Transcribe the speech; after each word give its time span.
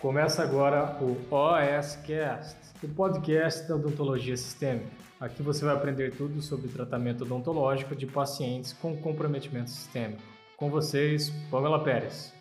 Começa 0.00 0.42
agora 0.42 0.96
o 1.02 1.14
OSCast, 1.30 2.56
o 2.82 2.88
podcast 2.88 3.68
da 3.68 3.74
odontologia 3.74 4.34
sistêmica. 4.34 4.88
Aqui 5.20 5.42
você 5.42 5.62
vai 5.62 5.74
aprender 5.74 6.16
tudo 6.16 6.40
sobre 6.40 6.70
tratamento 6.70 7.24
odontológico 7.24 7.94
de 7.94 8.06
pacientes 8.06 8.72
com 8.72 8.96
comprometimento 8.96 9.68
sistêmico. 9.68 10.22
Com 10.56 10.70
vocês, 10.70 11.30
Pamela 11.50 11.84
Pérez. 11.84 12.32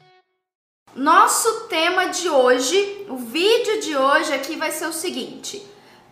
Nosso 0.95 1.68
tema 1.68 2.05
de 2.05 2.30
hoje, 2.30 3.05
o 3.09 3.18
vídeo 3.18 3.82
de 3.82 3.94
hoje 3.94 4.32
aqui 4.32 4.55
vai 4.55 4.71
ser 4.71 4.86
o 4.86 4.94
seguinte: 4.94 5.62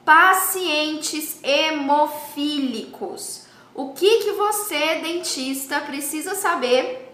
pacientes 0.03 1.41
hemofílicos. 1.41 3.47
O 3.73 3.93
que 3.93 4.17
que 4.17 4.33
você, 4.33 4.95
dentista, 4.95 5.79
precisa 5.79 6.35
saber 6.35 7.09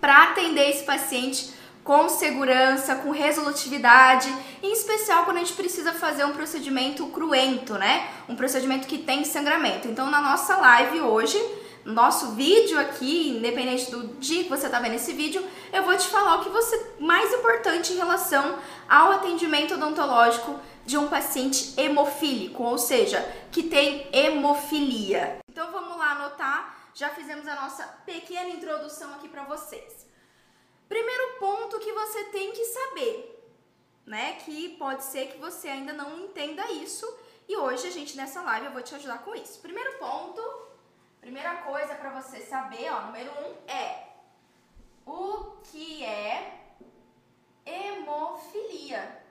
para 0.00 0.30
atender 0.30 0.70
esse 0.70 0.84
paciente 0.84 1.52
com 1.84 2.08
segurança, 2.08 2.96
com 2.96 3.10
resolutividade, 3.10 4.34
em 4.62 4.72
especial 4.72 5.24
quando 5.24 5.36
a 5.36 5.40
gente 5.40 5.52
precisa 5.52 5.92
fazer 5.92 6.24
um 6.24 6.32
procedimento 6.32 7.06
cruento, 7.08 7.74
né? 7.74 8.08
Um 8.26 8.34
procedimento 8.34 8.88
que 8.88 8.96
tem 8.96 9.22
sangramento. 9.22 9.86
Então, 9.86 10.10
na 10.10 10.20
nossa 10.22 10.56
live 10.56 11.02
hoje, 11.02 11.38
nosso 11.84 12.32
vídeo 12.32 12.80
aqui, 12.80 13.36
independente 13.36 13.90
do 13.90 14.08
dia 14.18 14.44
que 14.44 14.48
você 14.48 14.64
está 14.64 14.80
vendo 14.80 14.94
esse 14.94 15.12
vídeo, 15.12 15.46
eu 15.70 15.82
vou 15.82 15.94
te 15.94 16.08
falar 16.08 16.36
o 16.36 16.44
que 16.44 16.48
você 16.48 16.94
mais 16.98 17.30
importante 17.34 17.92
em 17.92 17.96
relação 17.96 18.58
ao 18.88 19.12
atendimento 19.12 19.74
odontológico 19.74 20.58
de 20.86 20.96
um 20.96 21.08
paciente 21.08 21.74
hemofílico, 21.76 22.62
ou 22.62 22.78
seja, 22.78 23.20
que 23.52 23.62
tem 23.62 24.08
hemofilia. 24.10 25.38
Então 25.50 25.70
vamos 25.70 25.98
lá 25.98 26.12
anotar. 26.12 26.74
Já 26.94 27.10
fizemos 27.10 27.46
a 27.46 27.56
nossa 27.56 27.84
pequena 28.06 28.50
introdução 28.50 29.12
aqui 29.14 29.28
para 29.28 29.42
vocês. 29.44 30.03
Primeiro 30.88 31.38
ponto 31.38 31.80
que 31.80 31.92
você 31.92 32.24
tem 32.24 32.52
que 32.52 32.64
saber, 32.64 33.44
né? 34.06 34.34
Que 34.44 34.76
pode 34.76 35.04
ser 35.04 35.28
que 35.28 35.38
você 35.38 35.68
ainda 35.68 35.92
não 35.92 36.18
entenda 36.20 36.70
isso 36.72 37.06
e 37.48 37.56
hoje 37.56 37.86
a 37.86 37.90
gente 37.90 38.16
nessa 38.16 38.42
live 38.42 38.66
eu 38.66 38.72
vou 38.72 38.82
te 38.82 38.94
ajudar 38.94 39.18
com 39.24 39.34
isso. 39.34 39.60
Primeiro 39.60 39.98
ponto, 39.98 40.42
primeira 41.20 41.56
coisa 41.62 41.94
para 41.94 42.20
você 42.20 42.40
saber, 42.40 42.90
ó, 42.90 43.02
número 43.02 43.30
um 43.30 43.70
é 43.70 44.08
o 45.06 45.56
que 45.70 46.04
é 46.04 46.74
hemofilia, 47.66 49.22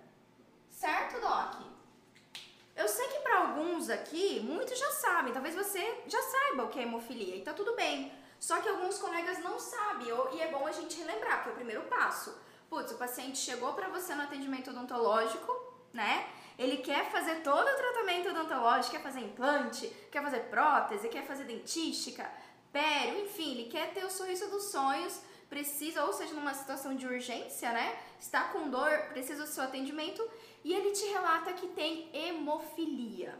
certo, 0.69 1.19
Doc? 1.19 1.73
Eu 2.75 2.87
sei 2.87 3.07
que 3.07 3.19
para 3.19 3.39
alguns 3.39 3.89
aqui, 3.89 4.39
muitos 4.39 4.77
já 4.77 4.91
sabem, 4.91 5.31
talvez 5.31 5.55
você 5.55 6.03
já 6.07 6.21
saiba 6.21 6.63
o 6.63 6.69
que 6.69 6.79
é 6.79 6.83
hemofilia 6.83 7.35
e 7.35 7.41
tá 7.41 7.53
tudo 7.53 7.75
bem. 7.75 8.11
Só 8.43 8.59
que 8.59 8.67
alguns 8.67 8.97
colegas 8.97 9.39
não 9.39 9.57
sabem 9.57 10.09
e 10.33 10.41
é 10.41 10.51
bom 10.51 10.67
a 10.67 10.71
gente 10.73 10.97
relembrar, 10.97 11.37
porque 11.37 11.51
é 11.51 11.53
o 11.53 11.55
primeiro 11.55 11.83
passo. 11.83 12.37
Putz, 12.69 12.91
o 12.91 12.97
paciente 12.97 13.37
chegou 13.37 13.71
para 13.71 13.87
você 13.87 14.13
no 14.13 14.23
atendimento 14.23 14.69
odontológico, 14.69 15.49
né? 15.93 16.27
Ele 16.59 16.79
quer 16.79 17.09
fazer 17.09 17.35
todo 17.35 17.65
o 17.65 17.77
tratamento 17.77 18.31
odontológico, 18.31 18.97
quer 18.97 19.01
fazer 19.01 19.21
implante, 19.21 19.87
quer 20.11 20.21
fazer 20.21 20.41
prótese, 20.49 21.07
quer 21.07 21.25
fazer 21.25 21.45
dentística, 21.45 22.29
pério, 22.69 23.23
enfim, 23.23 23.51
ele 23.51 23.69
quer 23.69 23.93
ter 23.93 24.03
o 24.03 24.11
sorriso 24.11 24.49
dos 24.49 24.65
sonhos, 24.65 25.21
precisa, 25.49 26.03
ou 26.03 26.11
seja, 26.11 26.33
numa 26.33 26.53
situação 26.53 26.93
de 26.93 27.07
urgência, 27.07 27.71
né? 27.71 27.97
Está 28.19 28.49
com 28.49 28.69
dor, 28.69 29.05
precisa 29.13 29.45
do 29.45 29.49
seu 29.49 29.63
atendimento 29.63 30.21
e 30.65 30.73
ele 30.73 30.91
te 30.91 31.05
relata 31.05 31.53
que 31.53 31.67
tem 31.67 32.09
hemofilia. 32.13 33.39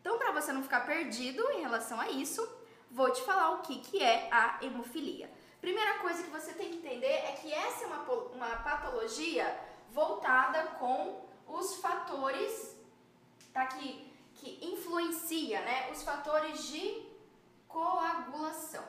Então, 0.00 0.18
para 0.18 0.30
você 0.30 0.52
não 0.52 0.62
ficar 0.62 0.86
perdido 0.86 1.42
em 1.50 1.62
relação 1.62 2.00
a 2.00 2.08
isso, 2.10 2.59
vou 2.90 3.10
te 3.10 3.22
falar 3.22 3.52
o 3.52 3.62
que, 3.62 3.78
que 3.78 4.02
é 4.02 4.28
a 4.30 4.58
hemofilia. 4.62 5.30
Primeira 5.60 5.98
coisa 5.98 6.22
que 6.22 6.30
você 6.30 6.52
tem 6.52 6.70
que 6.70 6.78
entender 6.78 7.06
é 7.06 7.32
que 7.40 7.52
essa 7.52 7.84
é 7.84 7.86
uma, 7.86 8.02
uma 8.02 8.56
patologia 8.56 9.58
voltada 9.92 10.62
com 10.78 11.20
os 11.46 11.76
fatores 11.76 12.76
tá, 13.52 13.66
que, 13.66 14.10
que 14.34 14.58
influencia, 14.72 15.60
né? 15.60 15.90
Os 15.90 16.02
fatores 16.02 16.66
de 16.68 17.06
coagulação, 17.68 18.84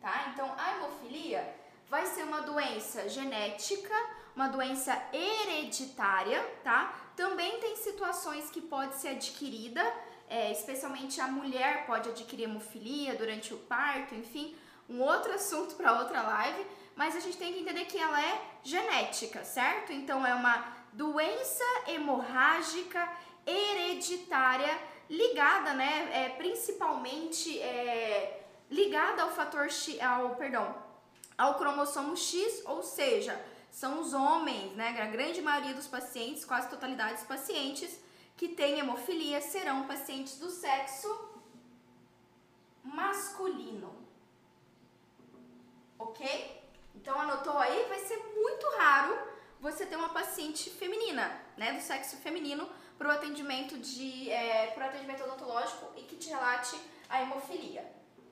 tá? 0.00 0.30
Então, 0.32 0.54
a 0.56 0.76
hemofilia 0.76 1.54
vai 1.88 2.06
ser 2.06 2.22
uma 2.24 2.42
doença 2.42 3.08
genética, 3.08 3.94
uma 4.36 4.48
doença 4.48 4.96
hereditária, 5.12 6.42
tá? 6.62 6.94
Também 7.16 7.58
tem 7.60 7.76
situações 7.76 8.50
que 8.50 8.60
pode 8.60 8.94
ser 8.96 9.08
adquirida, 9.08 9.82
é, 10.28 10.52
especialmente 10.52 11.20
a 11.20 11.26
mulher 11.26 11.86
pode 11.86 12.08
adquirir 12.10 12.44
hemofilia 12.44 13.14
durante 13.14 13.54
o 13.54 13.58
parto, 13.58 14.14
enfim, 14.14 14.56
um 14.88 15.00
outro 15.00 15.32
assunto 15.32 15.74
para 15.74 15.98
outra 15.98 16.22
live, 16.22 16.66
mas 16.96 17.14
a 17.14 17.20
gente 17.20 17.36
tem 17.36 17.52
que 17.52 17.60
entender 17.60 17.84
que 17.84 17.98
ela 17.98 18.20
é 18.20 18.40
genética, 18.62 19.44
certo? 19.44 19.92
Então 19.92 20.26
é 20.26 20.34
uma 20.34 20.76
doença 20.92 21.64
hemorrágica 21.86 23.08
hereditária 23.46 24.78
ligada, 25.08 25.72
né, 25.72 26.10
é, 26.12 26.28
principalmente 26.30 27.58
é, 27.60 28.44
ligada 28.70 29.22
ao 29.22 29.30
fator 29.30 29.70
X, 29.70 29.98
ao, 30.00 30.36
perdão, 30.36 30.74
ao 31.36 31.54
cromossomo 31.54 32.16
X, 32.16 32.62
ou 32.66 32.82
seja, 32.82 33.40
são 33.70 34.00
os 34.00 34.12
homens, 34.12 34.74
né, 34.74 35.00
a 35.00 35.06
grande 35.06 35.40
maioria 35.40 35.72
dos 35.72 35.86
pacientes, 35.86 36.44
quase 36.44 36.68
totalidade 36.68 37.14
dos 37.14 37.24
pacientes, 37.24 37.98
que 38.38 38.46
têm 38.46 38.78
hemofilia 38.78 39.40
serão 39.40 39.88
pacientes 39.88 40.38
do 40.38 40.48
sexo 40.48 41.08
masculino. 42.84 43.92
Ok? 45.98 46.22
Então 46.94 47.20
anotou 47.20 47.58
aí? 47.58 47.84
Vai 47.88 47.98
ser 47.98 48.16
muito 48.16 48.64
raro 48.78 49.18
você 49.60 49.84
ter 49.84 49.96
uma 49.96 50.10
paciente 50.10 50.70
feminina, 50.70 51.42
né, 51.56 51.72
do 51.72 51.80
sexo 51.80 52.16
feminino, 52.18 52.68
para 52.96 53.08
o 53.08 53.10
atendimento 53.10 53.76
de, 53.76 54.30
é, 54.30 54.68
para 54.68 54.86
atendimento 54.86 55.24
odontológico 55.24 55.92
e 55.96 56.02
que 56.02 56.14
te 56.16 56.28
relate 56.28 56.80
a 57.08 57.20
hemofilia, 57.22 57.84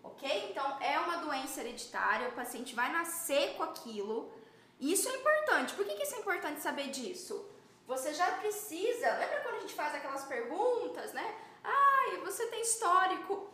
ok? 0.04 0.50
Então 0.50 0.80
é 0.80 1.00
uma 1.00 1.16
doença 1.16 1.60
hereditária, 1.60 2.28
o 2.28 2.32
paciente 2.32 2.76
vai 2.76 2.92
nascer 2.92 3.56
com 3.56 3.64
aquilo. 3.64 4.32
Isso 4.78 5.08
é 5.08 5.16
importante. 5.16 5.74
Por 5.74 5.84
que, 5.84 5.94
que 5.94 6.02
isso 6.04 6.14
é 6.14 6.18
importante 6.18 6.60
saber 6.60 6.90
disso? 6.90 7.55
Você 7.86 8.12
já 8.12 8.32
precisa. 8.32 9.14
Lembra 9.14 9.40
quando 9.40 9.56
a 9.56 9.60
gente 9.60 9.74
faz 9.74 9.94
aquelas 9.94 10.24
perguntas, 10.24 11.12
né? 11.12 11.34
Ai, 11.62 12.18
você 12.18 12.46
tem 12.46 12.62
histórico. 12.62 13.52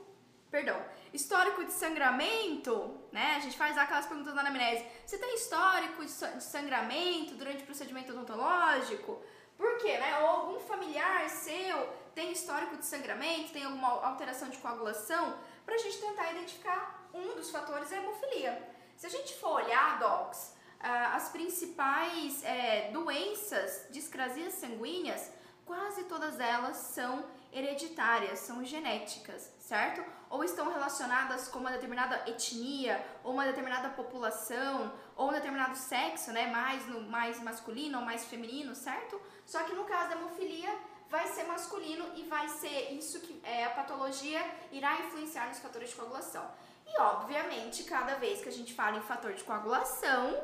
Perdão, 0.50 0.84
histórico 1.12 1.64
de 1.64 1.72
sangramento, 1.72 3.00
né? 3.10 3.36
A 3.36 3.40
gente 3.40 3.56
faz 3.56 3.76
aquelas 3.76 4.06
perguntas 4.06 4.34
na 4.34 4.42
anamnese. 4.42 4.84
Você 5.06 5.18
tem 5.18 5.34
histórico 5.34 6.04
de 6.04 6.10
sangramento 6.42 7.34
durante 7.34 7.62
o 7.62 7.66
procedimento 7.66 8.12
odontológico? 8.12 9.22
Por 9.56 9.78
quê, 9.78 9.96
né? 9.98 10.18
Ou 10.20 10.26
algum 10.26 10.60
familiar 10.60 11.28
seu 11.28 12.02
tem 12.14 12.32
histórico 12.32 12.76
de 12.76 12.84
sangramento, 12.84 13.52
tem 13.52 13.64
alguma 13.64 14.04
alteração 14.04 14.48
de 14.50 14.58
coagulação, 14.58 15.38
para 15.64 15.74
a 15.74 15.78
gente 15.78 15.98
tentar 15.98 16.30
identificar 16.32 17.08
um 17.14 17.34
dos 17.34 17.50
fatores 17.50 17.90
é 17.90 17.96
a 17.96 18.02
hemofilia. 18.02 18.70
Se 18.96 19.06
a 19.06 19.10
gente 19.10 19.34
for 19.36 19.62
olhar, 19.62 19.98
docs, 19.98 20.54
ah, 20.82 21.14
as 21.14 21.28
principais 21.28 22.42
é, 22.44 22.90
doenças, 22.90 23.86
discrasias 23.90 24.54
sanguíneas, 24.54 25.30
quase 25.64 26.04
todas 26.04 26.40
elas 26.40 26.76
são 26.76 27.24
hereditárias, 27.52 28.40
são 28.40 28.64
genéticas, 28.64 29.52
certo? 29.60 30.02
Ou 30.28 30.42
estão 30.42 30.72
relacionadas 30.72 31.48
com 31.48 31.58
uma 31.58 31.70
determinada 31.70 32.22
etnia, 32.26 33.04
ou 33.22 33.32
uma 33.32 33.44
determinada 33.44 33.90
população, 33.90 34.92
ou 35.14 35.28
um 35.28 35.32
determinado 35.32 35.76
sexo, 35.76 36.32
né? 36.32 36.46
Mais, 36.50 36.86
no, 36.86 37.02
mais 37.02 37.40
masculino 37.40 37.98
ou 37.98 38.04
mais 38.04 38.24
feminino, 38.24 38.74
certo? 38.74 39.20
Só 39.46 39.62
que 39.64 39.74
no 39.74 39.84
caso 39.84 40.10
da 40.10 40.16
hemofilia, 40.16 40.74
vai 41.08 41.28
ser 41.28 41.44
masculino 41.44 42.06
e 42.16 42.22
vai 42.22 42.48
ser 42.48 42.92
isso 42.94 43.20
que 43.20 43.38
é, 43.44 43.64
a 43.66 43.70
patologia 43.70 44.42
irá 44.72 44.98
influenciar 45.00 45.46
nos 45.48 45.58
fatores 45.58 45.90
de 45.90 45.94
coagulação. 45.96 46.50
E 46.86 46.98
obviamente, 46.98 47.84
cada 47.84 48.14
vez 48.14 48.40
que 48.40 48.48
a 48.48 48.52
gente 48.52 48.72
fala 48.72 48.96
em 48.96 49.02
fator 49.02 49.34
de 49.34 49.44
coagulação, 49.44 50.42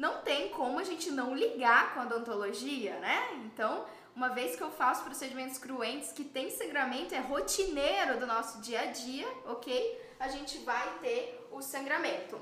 não 0.00 0.22
tem 0.22 0.48
como 0.48 0.78
a 0.78 0.82
gente 0.82 1.10
não 1.10 1.34
ligar 1.34 1.92
com 1.92 2.00
a 2.00 2.04
odontologia, 2.04 2.98
né? 3.00 3.18
Então, 3.44 3.84
uma 4.16 4.30
vez 4.30 4.56
que 4.56 4.62
eu 4.62 4.70
faço 4.70 5.04
procedimentos 5.04 5.58
cruentes 5.58 6.10
que 6.10 6.24
tem 6.24 6.50
sangramento, 6.50 7.14
é 7.14 7.18
rotineiro 7.18 8.18
do 8.18 8.26
nosso 8.26 8.62
dia 8.62 8.80
a 8.80 8.86
dia, 8.86 9.28
ok? 9.44 10.00
A 10.18 10.28
gente 10.28 10.56
vai 10.60 10.88
ter 11.02 11.46
o 11.52 11.60
sangramento. 11.60 12.40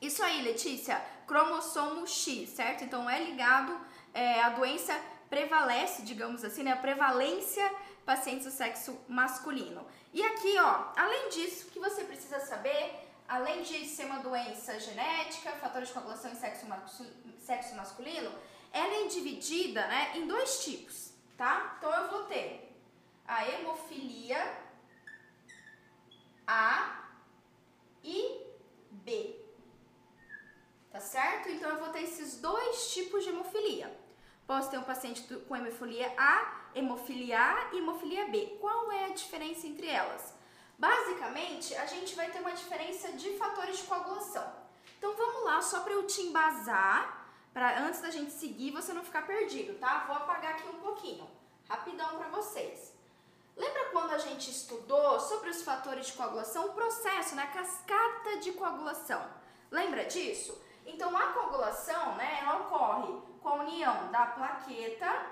Isso 0.00 0.22
aí, 0.22 0.40
Letícia, 0.40 0.98
cromossomo 1.26 2.06
X, 2.06 2.48
certo? 2.48 2.84
Então 2.84 3.08
é 3.08 3.22
ligado, 3.22 3.78
é, 4.14 4.40
a 4.40 4.48
doença 4.48 4.98
prevalece, 5.28 6.00
digamos 6.00 6.42
assim, 6.42 6.62
né? 6.62 6.72
A 6.72 6.76
prevalência 6.76 7.70
pacientes 8.06 8.46
do 8.46 8.50
sexo 8.50 8.98
masculino. 9.06 9.86
E 10.14 10.22
aqui, 10.22 10.58
ó, 10.58 10.84
além 10.96 11.28
disso, 11.28 11.66
o 11.66 11.70
que 11.70 11.78
você 11.78 12.04
precisa 12.04 12.40
saber 12.40 13.07
além 13.28 13.62
de 13.62 13.86
ser 13.86 14.06
uma 14.06 14.20
doença 14.20 14.80
genética, 14.80 15.52
fatores 15.52 15.88
de 15.88 15.94
coagulação 15.94 16.32
em 16.32 16.34
sexo, 16.34 16.66
sexo 17.38 17.76
masculino, 17.76 18.32
ela 18.72 19.04
é 19.04 19.06
dividida 19.06 19.86
né, 19.86 20.12
em 20.16 20.26
dois 20.26 20.64
tipos, 20.64 21.12
tá? 21.36 21.76
Então 21.76 21.92
eu 21.92 22.08
vou 22.10 22.24
ter 22.24 22.74
a 23.26 23.46
hemofilia 23.46 24.58
A 26.46 27.04
e 28.02 28.40
B. 28.90 29.36
Tá 30.90 31.00
certo? 31.00 31.50
Então 31.50 31.68
eu 31.68 31.78
vou 31.78 31.90
ter 31.90 32.04
esses 32.04 32.40
dois 32.40 32.92
tipos 32.92 33.22
de 33.22 33.28
hemofilia. 33.28 33.94
posso 34.46 34.70
ter 34.70 34.78
um 34.78 34.82
paciente 34.82 35.22
com 35.46 35.54
hemofilia 35.54 36.10
A, 36.16 36.70
hemofilia 36.74 37.38
A 37.38 37.74
e 37.74 37.78
hemofilia 37.78 38.26
B. 38.28 38.56
Qual 38.58 38.90
é 38.90 39.04
a 39.04 39.12
diferença 39.12 39.66
entre 39.66 39.86
elas? 39.86 40.37
Basicamente, 40.78 41.74
a 41.74 41.86
gente 41.86 42.14
vai 42.14 42.30
ter 42.30 42.38
uma 42.38 42.52
diferença 42.52 43.10
de 43.12 43.36
fatores 43.36 43.78
de 43.78 43.82
coagulação. 43.82 44.46
Então 44.96 45.12
vamos 45.16 45.44
lá, 45.44 45.60
só 45.60 45.80
para 45.80 45.92
eu 45.92 46.06
te 46.06 46.20
embasar, 46.22 47.26
para 47.52 47.80
antes 47.80 48.00
da 48.00 48.10
gente 48.10 48.30
seguir 48.30 48.70
você 48.70 48.92
não 48.92 49.02
ficar 49.02 49.26
perdido, 49.26 49.76
tá? 49.78 50.04
Vou 50.06 50.16
apagar 50.16 50.52
aqui 50.52 50.68
um 50.68 50.80
pouquinho, 50.80 51.28
rapidão 51.68 52.16
para 52.16 52.28
vocês. 52.28 52.94
Lembra 53.56 53.86
quando 53.86 54.12
a 54.12 54.18
gente 54.18 54.50
estudou 54.50 55.18
sobre 55.18 55.50
os 55.50 55.62
fatores 55.62 56.06
de 56.06 56.12
coagulação, 56.12 56.66
o 56.66 56.74
processo, 56.74 57.34
né, 57.34 57.50
cascata 57.52 58.36
de 58.38 58.52
coagulação? 58.52 59.28
Lembra 59.72 60.04
disso? 60.04 60.62
Então 60.86 61.16
a 61.16 61.32
coagulação, 61.32 62.14
né, 62.14 62.38
ela 62.40 62.60
ocorre 62.60 63.20
com 63.42 63.48
a 63.48 63.54
união 63.54 64.12
da 64.12 64.26
plaqueta 64.26 65.26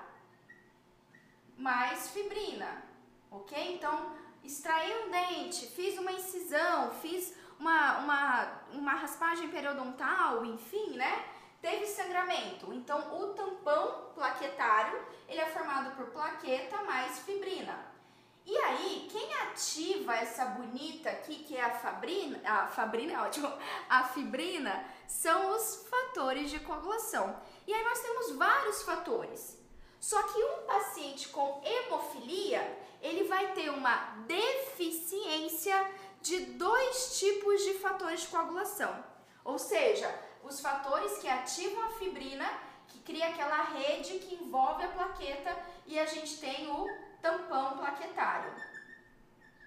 mais 1.56 2.10
fibrina, 2.10 2.82
ok? 3.30 3.76
Então 3.76 4.25
extraí 4.46 5.04
um 5.04 5.10
dente, 5.10 5.66
fiz 5.66 5.98
uma 5.98 6.12
incisão, 6.12 6.90
fiz 7.02 7.34
uma, 7.58 7.98
uma, 7.98 8.62
uma 8.72 8.92
raspagem 8.92 9.48
periodontal, 9.48 10.44
enfim, 10.44 10.96
né? 10.96 11.24
Teve 11.60 11.86
sangramento. 11.86 12.72
Então, 12.72 13.20
o 13.20 13.34
tampão 13.34 14.12
plaquetário, 14.14 15.04
ele 15.28 15.40
é 15.40 15.46
formado 15.46 15.96
por 15.96 16.06
plaqueta 16.06 16.82
mais 16.84 17.18
fibrina. 17.20 17.96
E 18.44 18.56
aí, 18.56 19.08
quem 19.10 19.34
ativa 19.42 20.14
essa 20.14 20.44
bonita 20.44 21.10
aqui, 21.10 21.42
que 21.42 21.56
é 21.56 21.64
a 21.64 21.70
fabrina, 21.70 22.40
a 22.48 22.68
fabrina 22.68 23.14
é 23.14 23.18
ótimo, 23.18 23.52
a 23.90 24.04
fibrina, 24.04 24.84
são 25.08 25.56
os 25.56 25.84
fatores 25.90 26.50
de 26.50 26.60
coagulação. 26.60 27.36
E 27.66 27.74
aí 27.74 27.82
nós 27.82 28.00
temos 28.00 28.36
vários 28.36 28.82
fatores. 28.82 29.58
Só 29.98 30.22
que 30.22 30.44
um 30.44 30.66
paciente 30.66 31.28
com 31.30 31.60
hemofilia, 31.64 32.85
ele 33.06 33.24
vai 33.24 33.52
ter 33.52 33.70
uma 33.70 33.96
deficiência 34.26 35.76
de 36.20 36.40
dois 36.40 37.18
tipos 37.18 37.62
de 37.62 37.74
fatores 37.74 38.22
de 38.22 38.28
coagulação. 38.28 39.04
Ou 39.44 39.58
seja, 39.58 40.12
os 40.42 40.60
fatores 40.60 41.18
que 41.18 41.28
ativam 41.28 41.84
a 41.84 41.90
fibrina, 41.90 42.48
que 42.88 42.98
cria 43.00 43.28
aquela 43.28 43.62
rede 43.62 44.18
que 44.18 44.34
envolve 44.34 44.84
a 44.84 44.88
plaqueta, 44.88 45.56
e 45.86 45.98
a 45.98 46.06
gente 46.06 46.38
tem 46.38 46.68
o 46.68 46.86
tampão 47.22 47.78
plaquetário. 47.78 48.52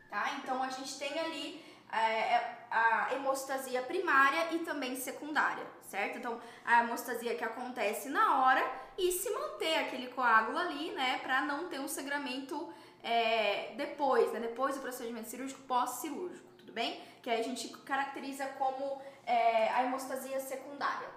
Tá? 0.09 0.31
Então 0.37 0.61
a 0.61 0.69
gente 0.69 0.97
tem 0.97 1.17
ali 1.19 1.63
é, 1.91 2.55
a 2.69 3.13
hemostasia 3.13 3.81
primária 3.81 4.53
e 4.53 4.59
também 4.59 4.95
secundária, 4.95 5.65
certo? 5.87 6.17
Então 6.17 6.41
a 6.65 6.81
hemostasia 6.81 7.35
que 7.35 7.43
acontece 7.43 8.09
na 8.09 8.41
hora 8.41 8.63
e 8.97 9.11
se 9.11 9.29
manter 9.29 9.77
aquele 9.77 10.07
coágulo 10.07 10.57
ali, 10.57 10.91
né, 10.91 11.19
para 11.19 11.41
não 11.41 11.69
ter 11.69 11.79
um 11.79 11.87
sangramento 11.87 12.71
é, 13.03 13.73
depois, 13.75 14.31
né, 14.31 14.39
depois 14.39 14.75
do 14.75 14.81
procedimento 14.81 15.29
cirúrgico, 15.29 15.61
pós-cirúrgico, 15.61 16.47
tudo 16.57 16.71
bem? 16.71 17.01
Que 17.21 17.29
aí 17.29 17.39
a 17.39 17.43
gente 17.43 17.69
caracteriza 17.69 18.45
como 18.57 19.01
é, 19.25 19.69
a 19.69 19.83
hemostasia 19.83 20.39
secundária, 20.39 21.09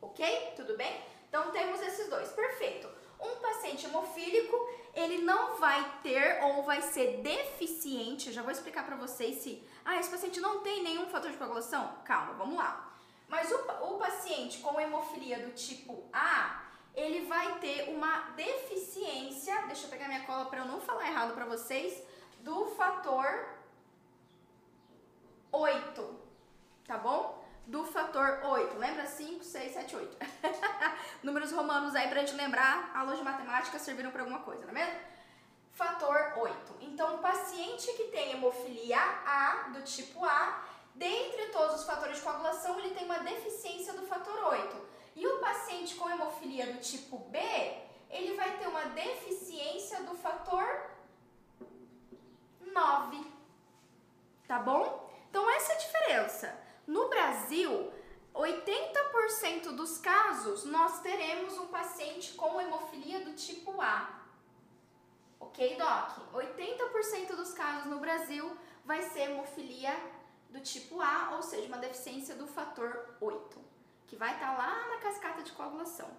ok? 0.00 0.52
Tudo 0.56 0.76
bem? 0.76 1.00
Então 1.28 1.50
temos 1.50 1.80
esses 1.80 2.08
dois, 2.08 2.28
perfeito. 2.30 2.88
Um 3.20 3.36
paciente 3.36 3.86
hemofílico, 3.86 4.56
ele 4.94 5.18
não 5.22 5.56
vai 5.56 5.98
ter 6.02 6.42
ou 6.44 6.62
vai 6.62 6.82
ser 6.82 7.22
deficiente, 7.22 8.32
já 8.32 8.42
vou 8.42 8.52
explicar 8.52 8.84
para 8.84 8.96
vocês 8.96 9.36
se, 9.38 9.62
ah, 9.84 9.98
esse 9.98 10.10
paciente 10.10 10.40
não 10.40 10.60
tem 10.60 10.82
nenhum 10.82 11.06
fator 11.06 11.30
de 11.30 11.36
coagulação? 11.36 11.96
Calma, 12.04 12.34
vamos 12.34 12.56
lá. 12.56 12.92
Mas 13.28 13.50
o, 13.50 13.56
o 13.56 13.98
paciente 13.98 14.58
com 14.58 14.80
hemofilia 14.80 15.38
do 15.38 15.52
tipo 15.52 16.04
A, 16.12 16.63
ele 16.94 17.26
vai 17.26 17.58
ter 17.58 17.88
uma 17.90 18.30
deficiência, 18.36 19.62
deixa 19.66 19.86
eu 19.86 19.90
pegar 19.90 20.06
minha 20.06 20.24
cola 20.24 20.46
para 20.46 20.60
eu 20.60 20.64
não 20.64 20.80
falar 20.80 21.08
errado 21.08 21.34
para 21.34 21.44
vocês, 21.44 22.02
do 22.40 22.66
fator 22.66 23.48
8, 25.50 26.20
tá 26.86 26.98
bom? 26.98 27.42
Do 27.66 27.84
fator 27.84 28.40
8, 28.44 28.76
lembra? 28.76 29.06
5, 29.06 29.42
6, 29.42 29.72
7, 29.72 29.96
8. 29.96 30.16
Números 31.22 31.50
romanos 31.50 31.94
aí 31.94 32.08
pra 32.08 32.20
gente 32.20 32.34
lembrar, 32.34 32.92
aulas 32.94 33.18
de 33.18 33.24
matemática 33.24 33.78
serviram 33.78 34.10
para 34.10 34.20
alguma 34.20 34.40
coisa, 34.40 34.62
não 34.62 34.70
é 34.70 34.72
mesmo? 34.72 35.00
Fator 35.72 36.34
8. 36.36 36.76
Então, 36.82 37.16
o 37.16 37.18
paciente 37.18 37.90
que 37.94 38.04
tem 38.04 38.32
hemofilia 38.32 39.00
A, 39.00 39.70
do 39.72 39.82
tipo 39.82 40.24
A, 40.24 40.62
dentre 40.94 41.46
todos 41.46 41.80
os 41.80 41.84
fatores 41.84 42.18
de 42.18 42.22
coagulação, 42.22 42.78
ele 42.78 42.94
tem 42.94 43.06
uma 43.06 43.18
deficiência 43.18 43.94
do 43.94 44.06
fator 44.06 44.44
8. 44.44 44.94
E 45.16 45.26
o 45.26 45.38
paciente 45.38 45.94
com 45.94 46.10
hemofilia 46.10 46.72
do 46.72 46.80
tipo 46.80 47.18
B, 47.18 47.38
ele 48.10 48.34
vai 48.34 48.58
ter 48.58 48.66
uma 48.66 48.86
deficiência 48.86 50.02
do 50.02 50.14
fator 50.16 50.90
9. 52.60 53.24
Tá 54.46 54.58
bom? 54.58 55.08
Então, 55.30 55.48
essa 55.50 55.72
é 55.72 55.76
a 55.76 55.78
diferença. 55.78 56.58
No 56.86 57.08
Brasil, 57.08 57.92
80% 58.34 59.76
dos 59.76 59.98
casos 59.98 60.64
nós 60.64 61.00
teremos 61.00 61.56
um 61.58 61.68
paciente 61.68 62.34
com 62.34 62.60
hemofilia 62.60 63.24
do 63.24 63.32
tipo 63.34 63.80
A. 63.80 64.22
Ok, 65.38 65.76
Doc? 65.76 66.32
80% 66.34 67.36
dos 67.36 67.52
casos 67.52 67.86
no 67.86 68.00
Brasil 68.00 68.56
vai 68.84 69.02
ser 69.02 69.30
hemofilia 69.30 69.94
do 70.50 70.60
tipo 70.60 71.00
A, 71.00 71.36
ou 71.36 71.42
seja, 71.42 71.68
uma 71.68 71.78
deficiência 71.78 72.34
do 72.34 72.46
fator 72.46 73.16
8 73.20 73.63
que 74.06 74.16
vai 74.16 74.34
estar 74.34 74.52
tá 74.52 74.58
lá 74.58 74.88
na 74.88 74.98
cascata 74.98 75.42
de 75.42 75.52
coagulação. 75.52 76.10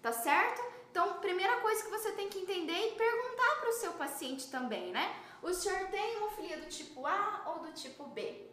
Tá 0.00 0.12
certo? 0.12 0.62
Então, 0.90 1.20
primeira 1.20 1.60
coisa 1.60 1.82
que 1.84 1.90
você 1.90 2.12
tem 2.12 2.28
que 2.28 2.40
entender 2.40 2.88
e 2.88 2.96
perguntar 2.96 3.60
para 3.60 3.70
o 3.70 3.72
seu 3.72 3.92
paciente 3.92 4.50
também, 4.50 4.92
né? 4.92 5.16
O 5.42 5.52
senhor 5.52 5.88
tem 5.88 6.16
hemofilia 6.16 6.58
do 6.58 6.66
tipo 6.66 7.06
A 7.06 7.42
ou 7.46 7.60
do 7.60 7.72
tipo 7.72 8.04
B? 8.04 8.50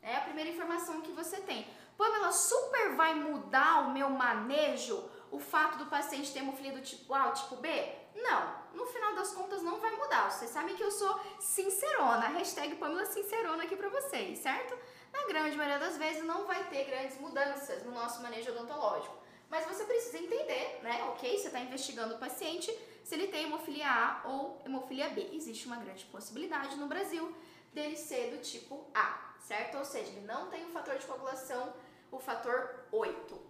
É 0.00 0.16
a 0.16 0.20
primeira 0.22 0.50
informação 0.50 1.00
que 1.00 1.12
você 1.12 1.40
tem. 1.40 1.66
Pamela, 1.98 2.32
super 2.32 2.94
vai 2.94 3.14
mudar 3.14 3.88
o 3.88 3.92
meu 3.92 4.08
manejo 4.08 5.10
o 5.30 5.38
fato 5.38 5.78
do 5.78 5.86
paciente 5.86 6.32
ter 6.32 6.38
hemofilia 6.38 6.72
do 6.72 6.80
tipo 6.80 7.12
A 7.12 7.26
ou 7.26 7.32
tipo 7.32 7.56
B? 7.56 7.68
Não, 8.14 8.54
no 8.72 8.86
final 8.86 9.14
das 9.14 9.32
contas 9.32 9.62
não 9.62 9.78
vai 9.78 9.94
mudar. 9.96 10.30
Vocês 10.30 10.50
sabem 10.50 10.74
que 10.76 10.82
eu 10.82 10.90
sou 10.90 11.20
sincerona, 11.38 12.28
hashtag 12.28 12.76
Pamela 12.76 13.04
Sincerona 13.04 13.64
aqui 13.64 13.76
pra 13.76 13.88
vocês, 13.88 14.38
certo? 14.38 14.78
Na 15.16 15.26
grande 15.26 15.56
maioria 15.56 15.78
das 15.78 15.96
vezes 15.96 16.24
não 16.24 16.46
vai 16.46 16.62
ter 16.68 16.84
grandes 16.84 17.18
mudanças 17.18 17.82
no 17.84 17.92
nosso 17.92 18.22
manejo 18.22 18.50
odontológico. 18.52 19.16
Mas 19.48 19.64
você 19.64 19.84
precisa 19.84 20.18
entender, 20.18 20.80
né? 20.82 21.04
Ok, 21.10 21.38
você 21.38 21.46
está 21.46 21.60
investigando 21.60 22.14
o 22.14 22.18
paciente 22.18 22.70
se 23.04 23.14
ele 23.14 23.28
tem 23.28 23.44
hemofilia 23.44 23.88
A 23.88 24.22
ou 24.28 24.60
hemofilia 24.64 25.08
B. 25.10 25.30
Existe 25.32 25.66
uma 25.66 25.76
grande 25.76 26.04
possibilidade 26.06 26.76
no 26.76 26.86
Brasil 26.86 27.34
dele 27.72 27.96
ser 27.96 28.32
do 28.32 28.42
tipo 28.42 28.84
A, 28.94 29.34
certo? 29.38 29.78
Ou 29.78 29.84
seja, 29.84 30.10
ele 30.10 30.26
não 30.26 30.48
tem 30.48 30.64
o 30.64 30.70
fator 30.70 30.98
de 30.98 31.06
coagulação, 31.06 31.72
o 32.10 32.18
fator 32.18 32.86
8. 32.90 33.40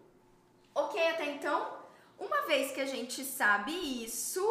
Ok 0.75 1.08
até 1.08 1.30
então? 1.30 1.85
Uma 2.18 2.42
vez 2.42 2.73
que 2.73 2.80
a 2.80 2.87
gente 2.87 3.25
sabe 3.25 3.73
isso, 4.04 4.44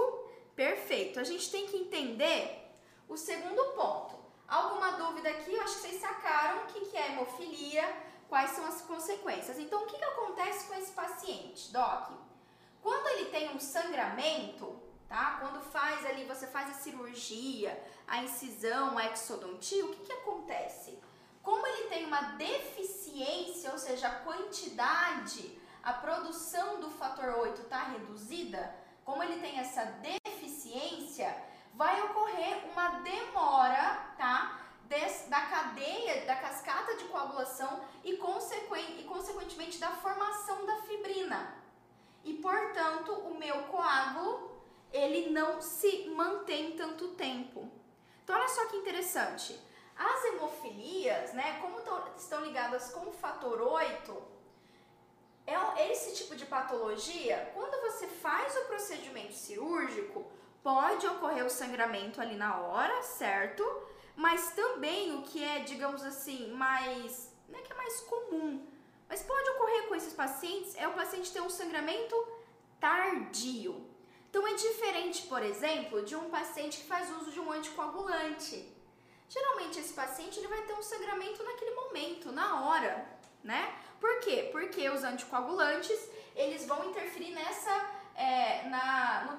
perfeito. 0.55 1.19
A 1.19 1.24
gente 1.24 1.51
tem 1.51 1.67
que 1.67 1.77
entender 1.77 2.72
o 3.07 3.15
segundo 3.15 3.63
ponto. 3.75 4.14
Alguma 4.48 4.92
dúvida 4.92 5.30
aqui? 5.30 5.54
Eu 5.54 5.62
acho 5.64 5.75
que 5.75 5.82
vocês 5.82 6.02
sacaram 6.02 6.64
o 6.64 6.66
que 6.68 6.96
é 6.96 7.12
hemofilia, 7.12 7.84
quais 8.30 8.52
são 8.52 8.66
as 8.66 8.82
consequências. 8.82 9.58
Então, 9.58 9.84
o 9.84 9.88
que, 9.88 9.98
que 9.98 10.04
acontece 10.04 10.68
com 10.68 10.75
esse 10.75 10.92
paciente, 10.92 11.72
Doc? 11.72 12.12
Quando 12.82 13.08
ele 13.08 13.30
tem 13.32 13.56
um 13.56 13.60
sangramento, 13.60 14.80
tá? 15.08 15.38
Quando 15.40 15.60
faz 15.62 16.06
ali, 16.06 16.25
você 16.25 16.46
faz 16.46 16.70
a 16.70 16.74
cirurgia, 16.74 17.84
a 18.08 18.24
incisão, 18.24 18.98
a 18.98 19.08
exodontia, 19.12 19.86
o 19.86 19.90
que, 19.90 20.06
que 20.06 20.14
acontece? 20.14 21.00
Como 21.42 21.66
ele 21.66 21.88
tem 21.90 22.06
uma 22.06 22.22
deficiência, 22.34 23.72
ou 23.72 23.78
seja, 23.78 24.08
a 24.08 24.20
quantidade, 24.20 25.60
a 25.84 25.94
produção 25.94 26.80
do 26.80 26.90
fator 26.90 27.40
8 27.40 27.62
está 27.62 27.84
reduzida, 27.84 28.75
como 29.04 29.22
ele 29.24 29.40
tem 29.40 29.60
essa 29.60 29.86
deficiência, 29.86 31.36
vai 31.75 32.01
ocorrer 32.03 32.65
uma 32.72 32.89
demora, 33.00 34.13
tá? 34.17 34.62
Des, 34.84 35.25
da 35.29 35.41
cadeia, 35.41 36.25
da 36.25 36.36
cascata 36.36 36.96
de 36.96 37.05
coagulação 37.05 37.84
e, 38.03 38.17
consequen, 38.17 39.00
e, 39.00 39.03
consequentemente, 39.03 39.79
da 39.79 39.89
formação 39.89 40.65
da 40.65 40.77
fibrina. 40.84 41.55
E, 42.24 42.34
portanto, 42.36 43.12
o 43.12 43.38
meu 43.38 43.63
coágulo, 43.63 44.62
ele 44.91 45.32
não 45.32 45.62
se 45.62 46.08
mantém 46.10 46.75
tanto 46.75 47.10
tempo. 47.10 47.70
Então, 48.24 48.36
olha 48.36 48.48
só 48.48 48.65
que 48.67 48.77
interessante. 48.77 49.60
As 49.98 50.25
hemofilias, 50.25 51.34
né, 51.34 51.60
como 51.62 51.79
estão 52.15 52.44
ligadas 52.46 52.91
com 52.91 53.10
o 53.10 53.13
fator 53.13 53.62
8, 53.62 54.24
é 55.48 55.91
esse 55.91 56.15
tipo 56.15 56.36
de 56.36 56.46
patologia, 56.46 57.51
quando 57.53 57.79
você 57.82 58.08
faz 58.08 58.55
o 58.58 58.65
procedimento 58.65 59.34
cirúrgico, 59.34 60.25
pode 60.65 61.05
ocorrer 61.05 61.45
o 61.45 61.50
sangramento 61.50 62.19
ali 62.19 62.36
na 62.36 62.57
hora, 62.57 63.03
certo? 63.03 63.63
Mas 64.15 64.50
também 64.53 65.13
o 65.15 65.22
que 65.22 65.43
é, 65.43 65.60
digamos 65.60 66.03
assim, 66.03 66.51
mais. 66.53 67.31
Não 67.48 67.60
é 67.60 67.62
que 67.62 67.72
é 67.72 67.75
mais 67.75 68.01
comum, 68.01 68.65
mas 69.07 69.22
pode 69.22 69.48
ocorrer 69.51 69.88
com 69.88 69.93
esses 69.93 70.13
pacientes 70.13 70.74
é 70.75 70.88
o 70.88 70.93
paciente 70.93 71.31
ter 71.31 71.41
um 71.41 71.51
sangramento 71.51 72.15
tardio. 72.79 73.86
Então 74.27 74.48
é 74.48 74.55
diferente, 74.55 75.27
por 75.27 75.43
exemplo, 75.43 76.01
de 76.01 76.15
um 76.15 76.31
paciente 76.31 76.79
que 76.79 76.88
faz 76.88 77.15
uso 77.17 77.31
de 77.31 77.39
um 77.39 77.51
anticoagulante. 77.51 78.67
Geralmente 79.29 79.79
esse 79.79 79.93
paciente 79.93 80.39
ele 80.39 80.48
vai 80.48 80.63
ter 80.63 80.74
um 80.74 80.81
sangramento 80.81 81.43
naquele 81.43 81.75
momento, 81.75 82.31
na 82.31 82.65
hora, 82.65 83.07
né? 83.43 83.72
Por 84.00 84.19
quê? 84.22 84.50
Porque 84.51 84.89
os 84.89 85.03
anticoagulantes 85.03 86.10
eles 86.36 86.65
vão 86.65 86.89
interferir 86.89 87.31
nessa 87.31 87.74
é, 88.15 88.67
na, 88.69 89.27
no 89.29 89.38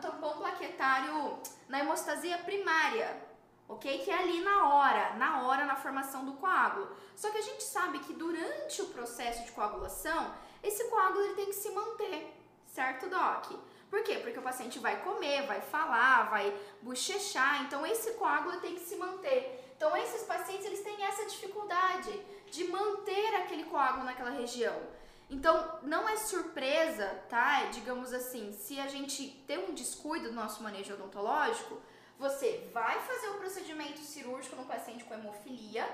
plaquetário, 0.77 1.39
na 1.69 1.81
hemostasia 1.81 2.39
primária, 2.39 3.21
ok? 3.69 3.99
Que 4.05 4.11
é 4.11 4.19
ali 4.19 4.41
na 4.43 4.69
hora, 4.75 5.15
na 5.15 5.43
hora 5.43 5.65
na 5.65 5.75
formação 5.75 6.25
do 6.25 6.35
coágulo. 6.35 6.95
Só 7.17 7.31
que 7.31 7.39
a 7.39 7.43
gente 7.43 7.65
sabe 7.65 7.99
que 8.01 8.13
durante 8.13 8.83
o 8.83 8.87
processo 8.87 9.45
de 9.45 9.53
coagulação, 9.53 10.35
esse 10.63 10.85
coágulo 10.85 11.25
ele 11.25 11.35
tem 11.35 11.47
que 11.47 11.55
se 11.55 11.71
manter, 11.71 12.33
certo, 12.67 13.09
Doc? 13.09 13.53
Por 13.91 14.03
quê? 14.03 14.17
Porque 14.17 14.39
o 14.39 14.43
paciente 14.43 14.79
vai 14.79 15.03
comer, 15.03 15.47
vai 15.47 15.61
falar, 15.61 16.29
vai 16.29 16.55
bochechar, 16.83 17.63
então 17.63 17.87
esse 17.87 18.13
coágulo 18.15 18.61
tem 18.61 18.75
que 18.75 18.81
se 18.81 18.97
manter. 18.97 19.75
Então 19.77 19.97
esses 19.97 20.23
pacientes 20.25 20.67
eles 20.67 20.83
têm 20.83 21.05
essa 21.05 21.25
dificuldade 21.27 22.13
de 22.51 22.65
manter 22.65 23.35
aquele 23.37 23.65
coágulo 23.65 24.05
naquela 24.05 24.31
região. 24.31 24.77
Então, 25.29 25.81
não 25.83 26.09
é 26.09 26.17
surpresa, 26.17 27.07
tá? 27.29 27.65
Digamos 27.65 28.13
assim, 28.13 28.53
se 28.53 28.79
a 28.79 28.87
gente 28.87 29.29
tem 29.47 29.59
um 29.59 29.75
descuido 29.75 30.29
do 30.29 30.35
nosso 30.35 30.63
manejo 30.63 30.95
odontológico, 30.95 31.81
você 32.19 32.71
vai 32.73 32.99
fazer 33.01 33.29
o 33.29 33.35
procedimento 33.35 34.01
cirúrgico 34.01 34.57
no 34.57 34.65
paciente 34.65 35.05
com 35.05 35.15
hemofilia. 35.15 35.87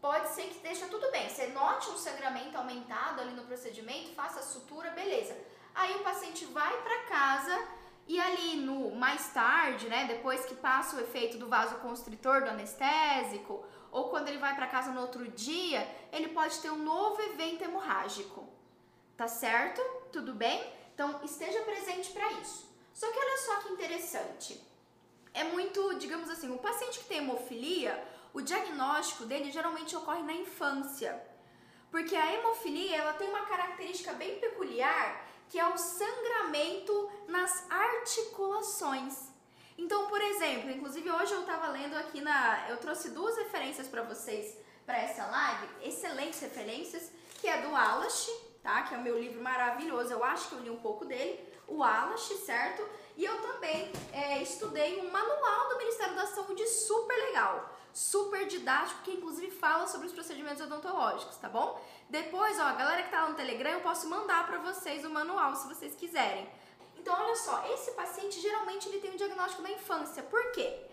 Pode 0.00 0.28
ser 0.30 0.48
que 0.48 0.58
deixa 0.58 0.86
tudo 0.86 1.10
bem. 1.10 1.28
Você 1.28 1.46
note 1.48 1.88
um 1.90 1.96
sangramento 1.96 2.58
aumentado 2.58 3.20
ali 3.20 3.32
no 3.32 3.44
procedimento, 3.44 4.14
faça 4.14 4.40
a 4.40 4.42
sutura, 4.42 4.90
beleza. 4.90 5.36
Aí 5.74 5.94
o 5.96 6.02
paciente 6.02 6.44
vai 6.46 6.76
para 6.82 7.04
casa 7.04 7.68
e 8.06 8.20
ali 8.20 8.56
no 8.56 8.94
mais 8.94 9.28
tarde, 9.32 9.88
né, 9.88 10.04
depois 10.06 10.44
que 10.44 10.54
passa 10.56 10.96
o 10.96 11.00
efeito 11.00 11.38
do 11.38 11.48
vasoconstritor 11.48 12.42
do 12.42 12.50
anestésico, 12.50 13.64
ou 13.92 14.08
quando 14.08 14.28
ele 14.28 14.38
vai 14.38 14.56
para 14.56 14.66
casa 14.66 14.90
no 14.90 15.02
outro 15.02 15.28
dia, 15.28 15.86
ele 16.10 16.28
pode 16.28 16.58
ter 16.60 16.70
um 16.70 16.82
novo 16.82 17.20
evento 17.20 17.62
hemorrágico. 17.62 18.48
Tá 19.16 19.28
certo? 19.28 19.80
Tudo 20.10 20.32
bem? 20.32 20.58
Então 20.94 21.20
esteja 21.22 21.60
presente 21.60 22.10
para 22.10 22.32
isso. 22.32 22.66
Só 22.94 23.10
que 23.12 23.18
olha 23.18 23.38
só 23.38 23.56
que 23.60 23.72
interessante. 23.74 24.60
É 25.34 25.44
muito, 25.44 25.94
digamos 25.98 26.30
assim, 26.30 26.50
o 26.50 26.58
paciente 26.58 27.00
que 27.00 27.04
tem 27.04 27.18
hemofilia, 27.18 28.02
o 28.32 28.40
diagnóstico 28.40 29.26
dele 29.26 29.52
geralmente 29.52 29.94
ocorre 29.94 30.22
na 30.22 30.34
infância. 30.34 31.22
Porque 31.90 32.16
a 32.16 32.32
hemofilia, 32.34 32.96
ela 32.96 33.12
tem 33.12 33.28
uma 33.28 33.44
característica 33.44 34.14
bem 34.14 34.40
peculiar, 34.40 35.28
que 35.50 35.58
é 35.58 35.68
o 35.68 35.76
sangramento 35.76 37.10
nas 37.28 37.70
articulações. 37.70 39.31
Então, 39.82 40.06
por 40.06 40.20
exemplo, 40.22 40.70
inclusive 40.70 41.10
hoje 41.10 41.32
eu 41.32 41.40
estava 41.40 41.66
lendo 41.66 41.96
aqui 41.96 42.20
na. 42.20 42.68
Eu 42.68 42.76
trouxe 42.76 43.10
duas 43.10 43.36
referências 43.36 43.88
para 43.88 44.02
vocês 44.02 44.56
para 44.86 44.96
essa 44.96 45.26
live, 45.26 45.68
excelentes 45.82 46.40
referências, 46.40 47.10
que 47.40 47.48
é 47.48 47.62
do 47.62 47.74
Alash, 47.74 48.30
tá? 48.62 48.82
Que 48.82 48.94
é 48.94 48.98
o 48.98 49.02
meu 49.02 49.18
livro 49.18 49.42
maravilhoso, 49.42 50.12
eu 50.12 50.22
acho 50.22 50.48
que 50.48 50.54
eu 50.54 50.60
li 50.60 50.70
um 50.70 50.78
pouco 50.78 51.04
dele, 51.04 51.36
o 51.66 51.82
Alash, 51.82 52.28
certo? 52.46 52.88
E 53.16 53.24
eu 53.24 53.42
também 53.42 53.92
é, 54.12 54.40
estudei 54.40 55.00
um 55.00 55.10
manual 55.10 55.68
do 55.70 55.78
Ministério 55.78 56.14
da 56.14 56.26
Saúde 56.26 56.64
super 56.68 57.16
legal, 57.16 57.76
super 57.92 58.46
didático, 58.46 59.02
que 59.02 59.12
inclusive 59.12 59.50
fala 59.50 59.88
sobre 59.88 60.06
os 60.06 60.12
procedimentos 60.12 60.62
odontológicos, 60.62 61.36
tá 61.38 61.48
bom? 61.48 61.84
Depois, 62.08 62.56
ó, 62.60 62.62
a 62.62 62.72
galera 62.74 63.02
que 63.02 63.10
tá 63.10 63.22
lá 63.22 63.30
no 63.30 63.34
Telegram, 63.34 63.72
eu 63.72 63.80
posso 63.80 64.08
mandar 64.08 64.46
para 64.46 64.58
vocês 64.58 65.04
o 65.04 65.10
manual 65.10 65.56
se 65.56 65.66
vocês 65.66 65.96
quiserem. 65.96 66.48
Então, 67.02 67.20
olha 67.20 67.34
só, 67.34 67.66
esse 67.74 67.90
paciente 67.90 68.40
geralmente 68.40 68.88
ele 68.88 69.00
tem 69.00 69.10
um 69.10 69.16
diagnóstico 69.16 69.60
na 69.60 69.72
infância. 69.72 70.22
Por 70.22 70.52
quê? 70.52 70.86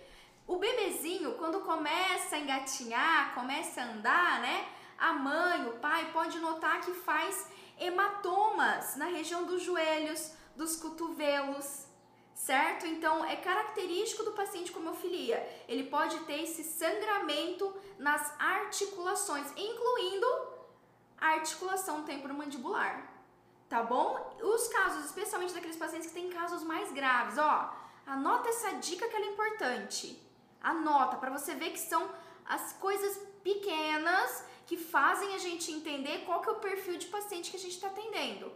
O 0.47 0.57
bebezinho, 0.57 1.35
quando 1.35 1.59
começa 1.59 2.35
a 2.35 2.39
engatinhar, 2.39 3.35
começa 3.35 3.79
a 3.79 3.85
andar, 3.85 4.41
né? 4.41 4.67
A 4.97 5.13
mãe, 5.13 5.69
o 5.69 5.73
pai 5.73 6.11
pode 6.11 6.39
notar 6.39 6.81
que 6.81 6.93
faz 6.93 7.47
hematomas 7.77 8.95
na 8.95 9.05
região 9.05 9.45
dos 9.45 9.61
joelhos, 9.61 10.31
dos 10.55 10.77
cotovelos, 10.77 11.85
certo? 12.33 12.87
Então 12.87 13.23
é 13.23 13.35
característico 13.35 14.23
do 14.23 14.31
paciente 14.31 14.71
com 14.71 14.79
hemofilia. 14.79 15.37
Ele 15.67 15.83
pode 15.83 16.17
ter 16.21 16.41
esse 16.41 16.63
sangramento 16.63 17.71
nas 17.99 18.33
articulações, 18.39 19.45
incluindo 19.55 20.27
a 21.21 21.27
articulação 21.33 22.03
temporomandibular 22.03 23.18
tá 23.69 23.83
bom? 23.83 24.35
Os 24.41 24.67
casos, 24.67 25.05
especialmente 25.05 25.53
daqueles 25.53 25.77
pacientes 25.77 26.07
que 26.07 26.15
têm 26.15 26.29
casos 26.29 26.63
mais 26.63 26.91
graves, 26.91 27.37
ó, 27.37 27.73
anota 28.05 28.49
essa 28.49 28.71
dica 28.73 29.07
que 29.07 29.15
ela 29.15 29.25
é 29.25 29.29
importante. 29.29 30.19
Anota 30.61 31.17
para 31.17 31.29
você 31.29 31.53
ver 31.53 31.69
que 31.71 31.79
são 31.79 32.09
as 32.45 32.73
coisas 32.73 33.17
pequenas 33.43 34.43
que 34.65 34.75
fazem 34.75 35.35
a 35.35 35.37
gente 35.37 35.71
entender 35.71 36.25
qual 36.25 36.41
que 36.41 36.49
é 36.49 36.51
o 36.51 36.55
perfil 36.55 36.97
de 36.97 37.07
paciente 37.07 37.51
que 37.51 37.57
a 37.57 37.59
gente 37.59 37.75
está 37.75 37.87
atendendo. 37.87 38.51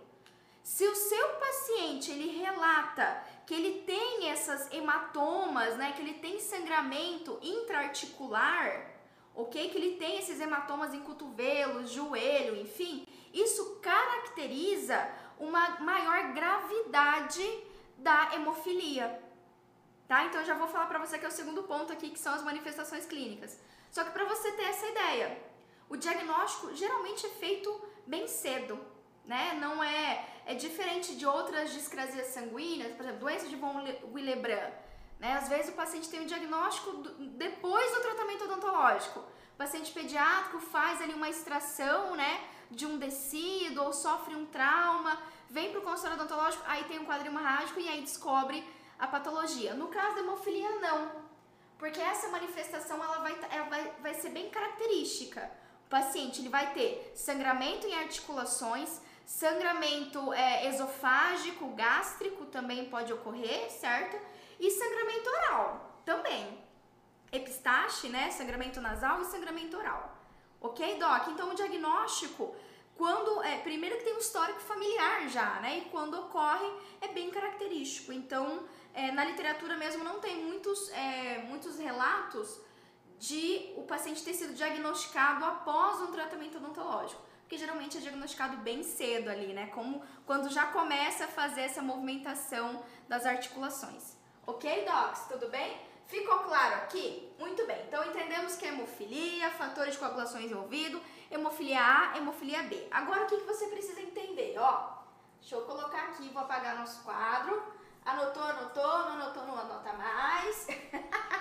Se 0.64 0.86
o 0.88 0.96
seu 0.96 1.28
paciente 1.36 2.10
ele 2.12 2.40
relata 2.40 3.24
que 3.46 3.54
ele 3.54 3.82
tem 3.82 4.30
essas 4.30 4.72
hematomas, 4.72 5.76
né, 5.76 5.92
que 5.92 6.02
ele 6.02 6.14
tem 6.14 6.40
sangramento 6.40 7.38
intraarticular, 7.42 8.90
ok? 9.36 9.70
Que 9.70 9.78
ele 9.78 9.98
tem 9.98 10.18
esses 10.18 10.40
hematomas 10.40 10.94
em 10.94 11.02
cotovelos, 11.02 11.92
joelho, 11.92 12.56
enfim, 12.56 13.06
isso 13.34 13.80
caracteriza 13.82 15.10
uma 15.40 15.80
maior 15.80 16.34
gravidade 16.34 17.46
da 17.98 18.34
hemofilia. 18.36 19.22
Tá? 20.08 20.26
Então 20.26 20.42
eu 20.42 20.46
já 20.46 20.54
vou 20.54 20.68
falar 20.68 20.86
para 20.86 21.00
você 21.00 21.18
que 21.18 21.26
é 21.26 21.28
o 21.28 21.32
segundo 21.32 21.64
ponto 21.64 21.92
aqui, 21.92 22.10
que 22.12 22.20
são 22.20 22.34
as 22.34 22.44
manifestações 22.44 23.06
clínicas. 23.06 23.60
Só 23.90 24.04
que 24.04 24.12
para 24.12 24.26
você 24.26 24.52
ter 24.52 24.64
essa 24.64 24.88
ideia, 24.88 25.42
o 25.90 25.98
diagnóstico 25.98 26.76
geralmente 26.76 27.26
é 27.26 27.30
feito 27.30 27.70
bem 28.06 28.28
cedo, 28.28 28.80
né? 29.26 29.58
Não 29.60 29.84
é 29.84 30.30
é 30.46 30.54
diferente 30.54 31.16
de 31.16 31.26
outras 31.26 31.72
discrasias 31.72 32.28
sanguíneas, 32.28 32.94
por 32.94 33.04
exemplo, 33.04 33.22
doença 33.22 33.48
de 33.48 33.56
von 33.56 33.82
Willebrand, 34.14 34.74
né? 35.20 35.34
Às 35.34 35.48
vezes 35.48 35.70
o 35.70 35.76
paciente 35.76 36.10
tem 36.10 36.22
o 36.22 36.26
diagnóstico 36.26 36.92
depois 37.46 37.92
do 37.94 38.02
tratamento 38.02 38.44
odontológico. 38.44 39.20
O 39.20 39.58
paciente 39.58 39.92
pediátrico 39.92 40.60
faz 40.60 41.02
ali 41.02 41.14
uma 41.14 41.30
extração, 41.30 42.16
né? 42.16 42.42
De 42.76 42.86
um 42.86 42.98
decíduo 42.98 43.86
ou 43.86 43.94
sofre 43.94 44.36
um 44.36 44.46
trauma, 44.46 45.18
vem 45.50 45.72
para 45.72 45.80
o 45.80 45.84
consultório 45.84 46.18
odontológico, 46.18 46.64
aí 46.68 46.84
tem 46.86 47.00
um 47.00 47.06
quadro 47.06 47.28
hemorrágico 47.28 47.80
e 47.80 47.88
aí 47.88 48.02
descobre 48.02 48.64
a 48.98 49.08
patologia. 49.08 49.74
No 49.74 49.88
caso 49.88 50.16
da 50.16 50.22
hemofilia, 50.22 50.80
não. 50.80 51.24
Porque 51.78 52.00
essa 52.00 52.30
manifestação 52.30 53.04
ela 53.04 53.20
vai, 53.20 53.38
ela 53.52 53.70
vai, 53.70 53.94
vai 54.02 54.14
ser 54.14 54.30
bem 54.30 54.50
característica. 54.50 55.52
O 55.86 55.90
paciente 55.90 56.42
ele 56.42 56.50
vai 56.50 56.74
ter 56.74 57.12
sangramento 57.16 57.86
em 57.86 57.94
articulações, 57.94 59.02
sangramento 59.26 60.34
é, 60.34 60.68
esofágico, 60.70 61.68
gástrico 61.76 62.46
também 62.46 62.90
pode 62.90 63.12
ocorrer, 63.14 63.70
certo? 63.70 64.18
E 64.60 64.72
sangramento 64.72 65.30
oral 65.30 66.02
também. 66.06 66.58
Epistaxe, 67.32 68.10
né? 68.10 68.32
Sangramento 68.32 68.80
nasal 68.80 69.22
e 69.22 69.26
sangramento 69.26 69.78
oral. 69.78 70.23
Ok, 70.64 70.98
Doc? 70.98 71.28
Então 71.28 71.52
o 71.52 71.54
diagnóstico, 71.54 72.56
quando 72.96 73.44
é, 73.44 73.58
primeiro 73.58 73.98
que 73.98 74.06
tem 74.06 74.16
um 74.16 74.20
histórico 74.20 74.62
familiar 74.62 75.28
já, 75.28 75.60
né? 75.60 75.80
E 75.80 75.82
quando 75.90 76.18
ocorre 76.18 76.66
é 77.02 77.10
bem 77.10 77.30
característico. 77.30 78.14
Então, 78.14 78.64
é, 78.94 79.12
na 79.12 79.26
literatura 79.26 79.76
mesmo 79.76 80.06
não 80.06 80.22
tem 80.22 80.42
muitos, 80.42 80.90
é, 80.92 81.40
muitos 81.50 81.78
relatos 81.78 82.62
de 83.20 83.74
o 83.76 83.84
paciente 83.84 84.24
ter 84.24 84.34
sido 84.34 84.54
diagnosticado 84.54 85.44
após 85.44 86.00
um 86.00 86.14
tratamento 86.14 86.58
odontológico. 86.58 87.22
Porque 87.42 87.58
geralmente 87.58 87.98
é 87.98 88.00
diagnosticado 88.00 88.56
bem 88.58 88.84
cedo 88.84 89.30
ali, 89.30 89.52
né? 89.52 89.68
Como 89.68 90.02
quando 90.26 90.50
já 90.50 90.68
começa 90.68 91.26
a 91.26 91.28
fazer 91.28 91.62
essa 91.62 91.82
movimentação 91.82 92.82
das 93.10 93.26
articulações. 93.26 94.16
Ok, 94.48 94.86
Docs? 94.86 95.28
Tudo 95.28 95.50
bem? 95.50 95.93
Ficou 96.14 96.38
claro 96.42 96.76
aqui? 96.76 97.34
Muito 97.40 97.66
bem. 97.66 97.88
Então 97.88 98.06
entendemos 98.06 98.56
que 98.56 98.68
é 98.68 98.68
hemofilia, 98.68 99.50
fatores 99.50 99.94
de 99.94 100.00
coagulação 100.00 100.40
envolvido, 100.40 101.02
hemofilia 101.32 101.82
A, 101.82 102.16
hemofilia 102.16 102.62
B. 102.62 102.88
Agora 102.92 103.24
o 103.24 103.26
que, 103.26 103.38
que 103.38 103.48
você 103.48 103.66
precisa 103.66 104.00
entender? 104.00 104.56
Ó, 104.60 104.92
deixa 105.40 105.56
eu 105.56 105.66
colocar 105.66 106.10
aqui, 106.10 106.30
vou 106.30 106.44
apagar 106.44 106.78
nosso 106.78 107.02
quadro. 107.02 107.64
Anotou, 108.06 108.44
anotou, 108.44 108.84
não 108.84 109.14
anotou, 109.14 109.48
não 109.48 109.58
anota 109.58 109.94
mais. 109.94 110.68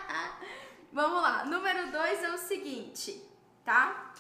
Vamos 0.91 1.21
lá. 1.21 1.45
Número 1.45 1.93
2 1.93 2.25
é 2.25 2.31
o 2.31 2.39
seguinte, 2.39 3.29
tá? 3.63 4.15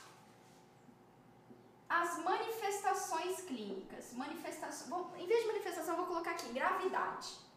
As 1.89 2.19
manifestações 2.19 3.41
clínicas. 3.41 4.13
Manifestação, 4.13 4.89
bom, 4.89 5.15
em 5.17 5.27
vez 5.27 5.41
de 5.41 5.47
manifestação, 5.47 5.97
vou 5.97 6.05
colocar 6.05 6.33
aqui 6.33 6.53
gravidade. 6.53 7.52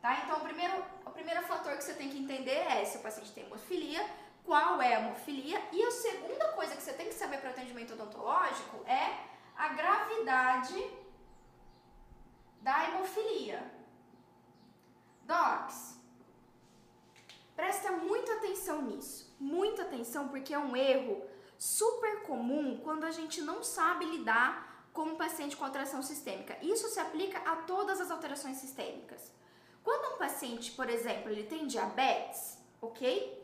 Tá? 0.00 0.22
Então, 0.24 0.38
o 0.38 0.40
primeiro, 0.40 0.84
o 1.04 1.10
primeiro 1.10 1.42
fator 1.42 1.76
que 1.76 1.82
você 1.84 1.94
tem 1.94 2.08
que 2.08 2.18
entender 2.18 2.50
é 2.50 2.84
se 2.84 2.98
o 2.98 3.00
paciente 3.00 3.32
tem 3.32 3.44
hemofilia, 3.44 4.04
qual 4.44 4.80
é 4.80 4.94
a 4.94 5.00
hemofilia, 5.00 5.60
e 5.72 5.82
a 5.82 5.90
segunda 5.90 6.48
coisa 6.52 6.76
que 6.76 6.82
você 6.82 6.92
tem 6.92 7.08
que 7.08 7.14
saber 7.14 7.38
para 7.38 7.50
atendimento 7.50 7.94
odontológico 7.94 8.82
é 8.86 9.18
a 9.56 9.68
gravidade 9.68 10.90
da 12.60 12.84
hemofilia. 12.84 13.60
Docs, 15.24 15.98
presta 17.54 17.92
muita 17.92 18.34
atenção 18.34 18.82
nisso, 18.82 19.34
muita 19.38 19.82
atenção 19.82 20.28
porque 20.28 20.54
é 20.54 20.58
um 20.58 20.74
erro 20.74 21.26
super 21.58 22.22
comum 22.22 22.80
quando 22.82 23.04
a 23.04 23.10
gente 23.10 23.42
não 23.42 23.62
sabe 23.62 24.06
lidar 24.06 24.88
com 24.92 25.02
um 25.02 25.16
paciente 25.16 25.56
com 25.56 25.64
alteração 25.64 26.02
sistêmica. 26.02 26.56
Isso 26.62 26.88
se 26.88 27.00
aplica 27.00 27.38
a 27.40 27.56
todas 27.56 28.00
as 28.00 28.10
alterações 28.10 28.56
sistêmicas. 28.56 29.32
Quando 29.88 30.16
um 30.16 30.18
paciente, 30.18 30.72
por 30.72 30.90
exemplo, 30.90 31.30
ele 31.30 31.44
tem 31.44 31.66
diabetes, 31.66 32.58
ok? 32.78 33.42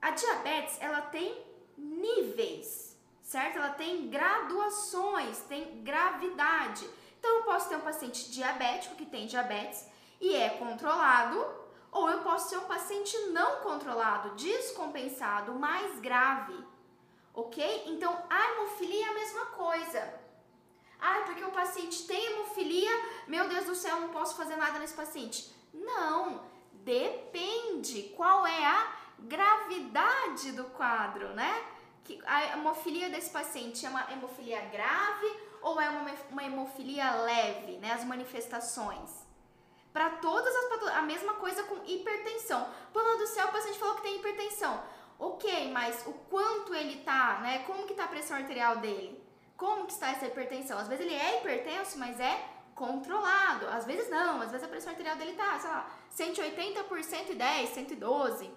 A 0.00 0.12
diabetes, 0.12 0.76
ela 0.80 1.00
tem 1.00 1.44
níveis, 1.76 2.96
certo? 3.20 3.58
Ela 3.58 3.70
tem 3.70 4.08
graduações, 4.08 5.40
tem 5.48 5.82
gravidade. 5.82 6.88
Então, 7.18 7.38
eu 7.38 7.42
posso 7.42 7.68
ter 7.68 7.74
um 7.74 7.80
paciente 7.80 8.30
diabético 8.30 8.94
que 8.94 9.04
tem 9.04 9.26
diabetes 9.26 9.88
e 10.20 10.36
é 10.36 10.50
controlado, 10.50 11.44
ou 11.90 12.08
eu 12.08 12.22
posso 12.22 12.50
ter 12.50 12.56
um 12.56 12.68
paciente 12.68 13.18
não 13.32 13.56
controlado, 13.56 14.36
descompensado, 14.36 15.52
mais 15.54 15.98
grave, 15.98 16.64
ok? 17.34 17.86
Então, 17.88 18.16
a 18.30 18.52
hemofilia 18.52 19.04
é 19.04 19.08
a 19.08 19.14
mesma 19.14 19.46
coisa. 19.46 20.19
Ah, 21.00 21.22
porque 21.24 21.44
o 21.44 21.50
paciente 21.50 22.06
tem 22.06 22.32
hemofilia, 22.32 22.90
meu 23.26 23.48
Deus 23.48 23.64
do 23.64 23.74
céu, 23.74 24.00
não 24.00 24.10
posso 24.10 24.36
fazer 24.36 24.56
nada 24.56 24.78
nesse 24.78 24.94
paciente. 24.94 25.50
Não, 25.72 26.42
depende 26.72 28.12
qual 28.16 28.46
é 28.46 28.66
a 28.66 28.92
gravidade 29.18 30.52
do 30.52 30.64
quadro, 30.64 31.28
né? 31.30 31.64
Que 32.04 32.20
a 32.26 32.58
hemofilia 32.58 33.08
desse 33.08 33.30
paciente 33.30 33.84
é 33.84 33.88
uma 33.88 34.10
hemofilia 34.12 34.60
grave 34.62 35.50
ou 35.62 35.80
é 35.80 35.88
uma, 35.88 36.10
uma 36.30 36.44
hemofilia 36.44 37.14
leve, 37.16 37.78
né? 37.78 37.92
As 37.92 38.04
manifestações. 38.04 39.10
Para 39.92 40.10
todas 40.10 40.54
as 40.54 40.64
patologias, 40.68 40.98
a 40.98 41.02
mesma 41.02 41.34
coisa 41.34 41.62
com 41.64 41.84
hipertensão. 41.84 42.68
Pelo 42.92 43.18
do 43.18 43.26
céu, 43.26 43.48
o 43.48 43.52
paciente 43.52 43.78
falou 43.78 43.96
que 43.96 44.02
tem 44.02 44.16
hipertensão. 44.16 44.82
Ok, 45.18 45.70
mas 45.72 46.06
o 46.06 46.12
quanto 46.30 46.74
ele 46.74 47.02
tá, 47.02 47.40
né? 47.40 47.64
Como 47.64 47.86
que 47.86 47.94
tá 47.94 48.04
a 48.04 48.08
pressão 48.08 48.36
arterial 48.36 48.76
dele? 48.76 49.19
Como 49.60 49.84
que 49.84 49.92
está 49.92 50.08
essa 50.08 50.24
hipertensão? 50.24 50.78
Às 50.78 50.88
vezes 50.88 51.04
ele 51.04 51.14
é 51.14 51.36
hipertenso, 51.36 51.98
mas 51.98 52.18
é 52.18 52.42
controlado. 52.74 53.68
Às 53.68 53.84
vezes 53.84 54.08
não, 54.08 54.40
às 54.40 54.50
vezes 54.50 54.64
a 54.64 54.70
pressão 54.70 54.90
arterial 54.90 55.16
dele 55.16 55.34
tá, 55.34 55.58
sei 55.58 55.68
lá, 55.68 55.86
180 56.08 56.84
por 56.84 57.04
110, 57.04 57.68
112. 57.68 58.50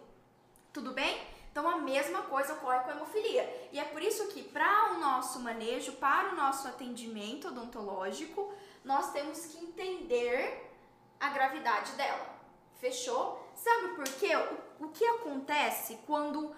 Tudo 0.72 0.94
bem? 0.94 1.22
Então 1.52 1.68
a 1.68 1.76
mesma 1.76 2.22
coisa 2.22 2.54
ocorre 2.54 2.80
com 2.80 2.92
a 2.92 2.94
hemofilia. 2.94 3.70
E 3.74 3.80
é 3.82 3.84
por 3.84 4.02
isso 4.02 4.30
que 4.30 4.44
para 4.44 4.94
o 4.94 5.00
nosso 5.00 5.42
manejo, 5.42 5.92
para 5.98 6.30
o 6.30 6.36
nosso 6.38 6.70
atendimento 6.70 7.50
odontológico, 7.50 8.54
nós 8.82 9.12
temos 9.12 9.48
que 9.48 9.58
entender 9.58 10.72
a 11.20 11.32
gravidade 11.32 11.92
dela. 11.98 12.34
Fechou? 12.76 13.46
Sabe 13.54 13.90
por 13.90 14.06
quê? 14.06 14.38
O, 14.38 14.86
o 14.86 14.90
que 14.90 15.04
acontece 15.04 16.00
quando 16.08 16.56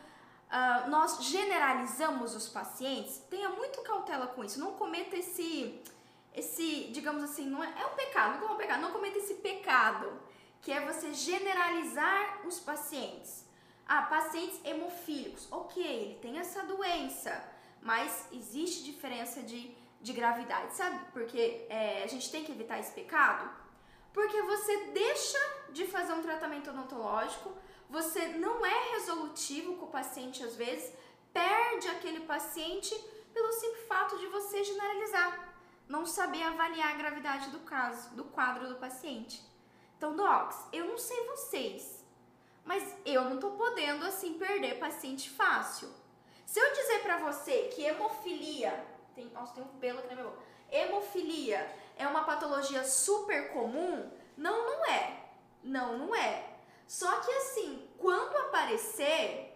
uh, 0.56 0.90
nós 0.90 1.24
generalizamos 1.24 2.34
os 2.34 2.48
pacientes, 2.48 3.18
tenha 3.30 3.50
muito 3.50 3.82
cautela 3.82 4.28
com 4.28 4.44
isso. 4.44 4.60
Não 4.60 4.74
cometa 4.74 5.16
esse, 5.18 5.82
esse 6.34 6.90
digamos 6.94 7.24
assim, 7.24 7.46
não 7.48 7.64
é, 7.64 7.74
é 7.82 7.86
um 7.86 7.96
pecado, 7.96 8.40
não 8.40 8.50
é 8.50 8.52
um 8.54 8.58
pecado, 8.58 8.82
não 8.82 8.92
cometa 8.92 9.18
esse 9.18 9.36
pecado, 9.36 10.12
que 10.62 10.72
é 10.72 10.80
você 10.86 11.14
generalizar 11.14 12.48
os 12.48 12.60
pacientes. 12.60 13.44
Ah, 13.88 14.04
pacientes 14.04 14.60
hemofílicos, 14.64 15.48
ok, 15.52 15.84
ele 15.86 16.16
tem 16.16 16.40
essa 16.40 16.64
doença, 16.64 17.44
mas 17.82 18.28
existe 18.32 18.84
diferença 18.84 19.44
de, 19.44 19.76
de 20.02 20.12
gravidade, 20.12 20.76
sabe? 20.76 21.00
Porque 21.14 21.68
é, 21.70 22.02
a 22.04 22.08
gente 22.08 22.32
tem 22.32 22.44
que 22.44 22.52
evitar 22.52 22.80
esse 22.80 22.92
pecado. 22.94 23.48
Porque 24.12 24.42
você 24.42 24.86
deixa 24.86 25.38
de 25.70 25.86
fazer 25.86 26.14
um 26.14 26.22
tratamento 26.22 26.72
odontológico 26.72 27.54
você 27.90 28.28
não 28.28 28.66
é 28.66 28.92
resolutivo 28.94 29.76
com 29.78 29.86
o 29.86 29.92
paciente 29.92 30.44
às 30.44 30.56
vezes, 30.56 30.92
perde 31.34 31.88
aquele 31.90 32.22
paciente 32.22 32.94
pelo 33.34 33.52
simples 33.52 33.88
fato 33.88 34.18
de 34.18 34.28
você 34.28 34.64
generalizar, 34.64 35.56
não 35.88 36.06
saber 36.06 36.44
avaliar 36.44 36.94
a 36.94 36.98
gravidade 36.98 37.50
do 37.50 37.60
caso, 37.60 38.16
do 38.16 38.24
quadro 38.24 38.68
do 38.68 38.76
paciente. 38.76 39.42
Então, 39.98 40.16
docs, 40.16 40.58
eu 40.72 40.86
não 40.86 40.98
sei 40.98 41.26
vocês, 41.28 42.04
mas 42.64 42.96
eu 43.06 43.26
não 43.26 43.38
tô 43.38 43.52
podendo 43.52 44.06
assim 44.06 44.34
perder 44.34 44.80
paciente 44.80 45.30
fácil. 45.30 45.90
Se 46.46 46.60
eu 46.60 46.74
dizer 46.74 47.02
para 47.04 47.18
você 47.18 47.70
que 47.74 47.84
hemofilia, 47.84 48.86
tem, 49.14 49.26
nossa, 49.30 49.54
tem 49.54 49.64
um 49.64 49.68
pelo 49.80 50.00
aqui 50.00 50.10
na 50.10 50.16
minha 50.16 50.28
boca. 50.28 50.44
Hemofilia 50.72 51.74
é 51.98 52.08
uma 52.08 52.24
patologia 52.24 52.84
super 52.84 53.52
comum? 53.54 54.12
Não, 54.38 54.66
não 54.66 54.86
é. 54.86 55.26
Não, 55.64 55.98
não 55.98 56.16
é. 56.16 56.55
Só 56.88 57.20
que 57.22 57.32
assim, 57.32 57.88
quando 57.98 58.36
aparecer, 58.38 59.56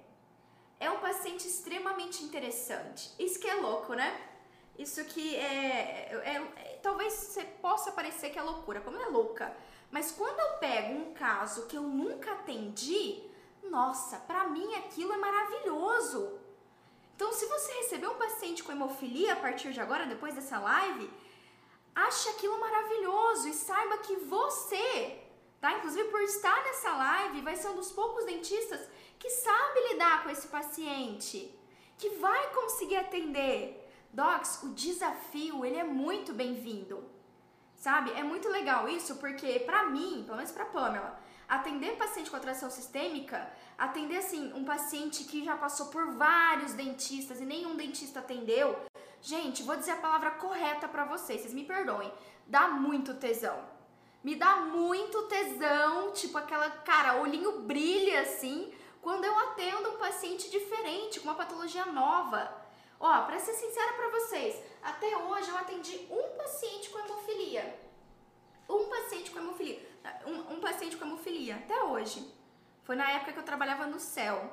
é 0.79 0.89
um 0.89 0.99
paciente 0.99 1.47
extremamente 1.47 2.23
interessante. 2.23 3.11
Isso 3.19 3.39
que 3.39 3.47
é 3.47 3.55
louco, 3.55 3.93
né? 3.93 4.29
Isso 4.77 5.03
que 5.05 5.35
é, 5.35 6.09
é, 6.11 6.35
é, 6.35 6.79
Talvez 6.81 7.13
você 7.13 7.43
possa 7.43 7.91
parecer 7.91 8.29
que 8.29 8.39
é 8.39 8.41
loucura, 8.41 8.79
como 8.79 8.97
é 8.97 9.05
louca. 9.07 9.55
Mas 9.91 10.11
quando 10.11 10.39
eu 10.39 10.57
pego 10.57 10.93
um 10.93 11.13
caso 11.13 11.67
que 11.67 11.75
eu 11.75 11.83
nunca 11.83 12.31
atendi, 12.31 13.21
nossa, 13.63 14.17
pra 14.19 14.47
mim 14.47 14.73
aquilo 14.75 15.13
é 15.13 15.17
maravilhoso. 15.17 16.39
Então, 17.15 17.33
se 17.33 17.45
você 17.47 17.73
recebeu 17.73 18.11
um 18.11 18.17
paciente 18.17 18.63
com 18.63 18.71
hemofilia 18.71 19.33
a 19.33 19.35
partir 19.35 19.73
de 19.73 19.81
agora, 19.81 20.05
depois 20.05 20.33
dessa 20.33 20.57
live, 20.57 21.11
ache 21.93 22.29
aquilo 22.29 22.57
maravilhoso 22.59 23.49
e 23.49 23.53
saiba 23.53 23.97
que 23.97 24.15
você 24.15 25.19
tá? 25.59 25.77
Inclusive 25.77 26.09
por 26.09 26.21
estar 26.21 26.63
nessa 26.63 26.95
live, 26.95 27.41
vai 27.41 27.55
ser 27.55 27.69
um 27.69 27.75
dos 27.75 27.91
poucos 27.91 28.25
dentistas 28.25 28.81
que 29.17 29.29
sabe 29.29 29.91
lidar 29.91 30.23
com 30.23 30.29
esse 30.29 30.47
paciente, 30.47 31.53
que 31.97 32.09
vai 32.11 32.53
conseguir 32.53 32.97
atender. 32.97 33.85
Docs, 34.11 34.63
o 34.63 34.69
desafio, 34.69 35.63
ele 35.63 35.77
é 35.77 35.83
muito 35.83 36.33
bem-vindo. 36.33 37.03
Sabe? 37.75 38.11
É 38.11 38.23
muito 38.23 38.49
legal 38.49 38.89
isso 38.89 39.15
porque 39.17 39.59
para 39.59 39.85
mim, 39.85 40.23
pelo 40.25 40.37
menos 40.37 40.51
para 40.51 40.65
Pamela, 40.65 41.19
atender 41.47 41.97
paciente 41.97 42.29
com 42.29 42.35
atração 42.35 42.69
sistêmica, 42.69 43.49
atender 43.77 44.17
assim 44.17 44.51
um 44.53 44.65
paciente 44.65 45.23
que 45.23 45.45
já 45.45 45.55
passou 45.55 45.87
por 45.87 46.13
vários 46.13 46.73
dentistas 46.73 47.39
e 47.39 47.45
nenhum 47.45 47.75
dentista 47.75 48.19
atendeu, 48.19 48.77
gente, 49.21 49.63
vou 49.63 49.77
dizer 49.77 49.91
a 49.91 49.97
palavra 49.97 50.31
correta 50.31 50.87
para 50.89 51.05
vocês, 51.05 51.41
vocês 51.41 51.53
me 51.53 51.63
perdoem, 51.63 52.11
dá 52.45 52.67
muito 52.67 53.13
tesão 53.13 53.78
me 54.23 54.36
dá 54.36 54.58
muito 54.58 55.23
tesão, 55.23 56.12
tipo 56.12 56.38
aquela, 56.38 56.69
cara, 56.69 57.21
olhinho 57.21 57.62
brilha 57.62 58.21
assim, 58.21 58.73
quando 59.01 59.23
eu 59.23 59.38
atendo 59.39 59.91
um 59.91 59.97
paciente 59.97 60.49
diferente, 60.49 61.19
com 61.19 61.29
uma 61.29 61.36
patologia 61.36 61.86
nova. 61.86 62.53
Ó, 62.99 63.21
pra 63.23 63.39
ser 63.39 63.53
sincera 63.53 63.93
pra 63.93 64.10
vocês, 64.10 64.62
até 64.84 65.17
hoje 65.17 65.49
eu 65.49 65.58
atendi 65.58 66.05
um 66.12 66.38
paciente 66.38 66.89
com 66.89 66.99
hemofilia. 66.99 67.79
Um 68.67 68.89
paciente 68.89 69.32
com 69.32 69.39
hemofilia. 69.39 69.89
Um, 70.25 70.55
um 70.55 70.60
paciente 70.60 70.97
com 70.97 71.05
hemofilia, 71.05 71.55
até 71.55 71.82
hoje. 71.82 72.29
Foi 72.84 72.97
na 72.97 73.10
época 73.12 73.32
que 73.32 73.39
eu 73.39 73.43
trabalhava 73.43 73.88
no 73.88 74.01
céu. 74.01 74.51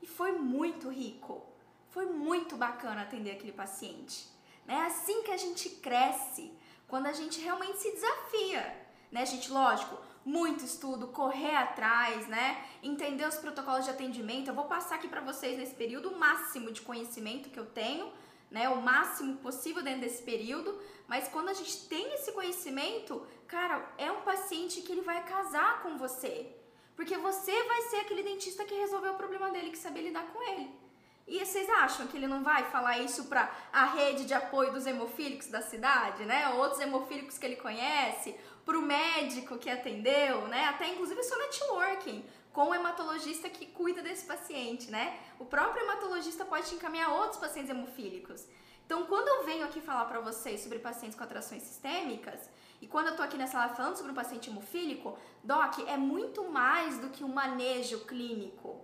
E 0.00 0.06
foi 0.06 0.32
muito 0.32 0.88
rico. 0.88 1.42
Foi 1.90 2.06
muito 2.06 2.56
bacana 2.56 3.02
atender 3.02 3.32
aquele 3.32 3.52
paciente. 3.52 4.28
É 4.68 4.76
assim 4.82 5.22
que 5.24 5.32
a 5.32 5.36
gente 5.36 5.68
cresce, 5.68 6.56
quando 6.86 7.06
a 7.06 7.12
gente 7.12 7.40
realmente 7.40 7.78
se 7.78 7.90
desafia 7.90 8.83
né, 9.14 9.24
gente? 9.24 9.48
Lógico, 9.52 9.96
muito 10.24 10.64
estudo, 10.64 11.06
correr 11.06 11.54
atrás, 11.54 12.26
né? 12.26 12.64
Entender 12.82 13.24
os 13.28 13.36
protocolos 13.36 13.84
de 13.84 13.92
atendimento. 13.92 14.48
Eu 14.48 14.54
vou 14.54 14.64
passar 14.64 14.96
aqui 14.96 15.06
para 15.06 15.20
vocês 15.20 15.56
nesse 15.56 15.76
período 15.76 16.08
o 16.08 16.18
máximo 16.18 16.72
de 16.72 16.80
conhecimento 16.80 17.48
que 17.48 17.60
eu 17.60 17.64
tenho, 17.64 18.12
né? 18.50 18.68
O 18.68 18.82
máximo 18.82 19.36
possível 19.36 19.84
dentro 19.84 20.00
desse 20.00 20.20
período. 20.24 20.76
Mas 21.06 21.28
quando 21.28 21.48
a 21.48 21.52
gente 21.52 21.86
tem 21.86 22.12
esse 22.14 22.32
conhecimento, 22.32 23.24
cara, 23.46 23.88
é 23.98 24.10
um 24.10 24.22
paciente 24.22 24.82
que 24.82 24.90
ele 24.90 25.02
vai 25.02 25.22
casar 25.24 25.80
com 25.84 25.96
você. 25.96 26.52
Porque 26.96 27.16
você 27.16 27.62
vai 27.64 27.82
ser 27.82 27.96
aquele 27.98 28.24
dentista 28.24 28.64
que 28.64 28.74
resolveu 28.74 29.12
o 29.12 29.16
problema 29.16 29.48
dele, 29.52 29.70
que 29.70 29.78
sabe 29.78 30.02
lidar 30.02 30.24
com 30.32 30.42
ele. 30.42 30.84
E 31.26 31.38
vocês 31.38 31.68
acham 31.70 32.06
que 32.06 32.16
ele 32.16 32.26
não 32.26 32.42
vai 32.42 32.64
falar 32.64 32.98
isso 32.98 33.24
para 33.24 33.50
a 33.72 33.86
rede 33.86 34.26
de 34.26 34.34
apoio 34.34 34.72
dos 34.72 34.86
hemofílicos 34.86 35.46
da 35.46 35.62
cidade, 35.62 36.24
né? 36.24 36.50
Outros 36.50 36.80
hemofílicos 36.80 37.38
que 37.38 37.46
ele 37.46 37.56
conhece, 37.56 38.36
para 38.64 38.78
o 38.78 38.82
médico 38.82 39.58
que 39.58 39.68
atendeu, 39.68 40.48
né? 40.48 40.66
Até 40.66 40.88
inclusive 40.88 41.22
seu 41.22 41.38
networking 41.38 42.24
com 42.52 42.68
o 42.68 42.74
hematologista 42.74 43.48
que 43.48 43.66
cuida 43.66 44.00
desse 44.00 44.24
paciente, 44.24 44.90
né? 44.90 45.18
O 45.38 45.44
próprio 45.44 45.82
hematologista 45.84 46.44
pode 46.44 46.68
te 46.68 46.76
encaminhar 46.76 47.12
outros 47.12 47.40
pacientes 47.40 47.70
hemofílicos. 47.70 48.46
Então, 48.86 49.06
quando 49.06 49.28
eu 49.28 49.44
venho 49.44 49.64
aqui 49.64 49.80
falar 49.80 50.04
para 50.04 50.20
vocês 50.20 50.60
sobre 50.60 50.78
pacientes 50.78 51.16
com 51.16 51.24
atrações 51.24 51.62
sistêmicas, 51.62 52.48
e 52.80 52.86
quando 52.86 53.08
eu 53.08 53.16
tô 53.16 53.22
aqui 53.22 53.36
nessa 53.36 53.58
live 53.58 53.74
falando 53.74 53.96
sobre 53.96 54.12
um 54.12 54.14
paciente 54.14 54.50
hemofílico, 54.50 55.18
doc, 55.42 55.78
é 55.88 55.96
muito 55.96 56.44
mais 56.44 56.98
do 56.98 57.08
que 57.08 57.24
um 57.24 57.32
manejo 57.32 58.00
clínico. 58.00 58.80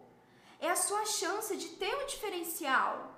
É 0.59 0.71
a 0.71 0.77
sua 0.77 1.05
chance 1.07 1.57
de 1.57 1.69
ter 1.71 1.95
um 1.95 2.07
diferencial. 2.07 3.15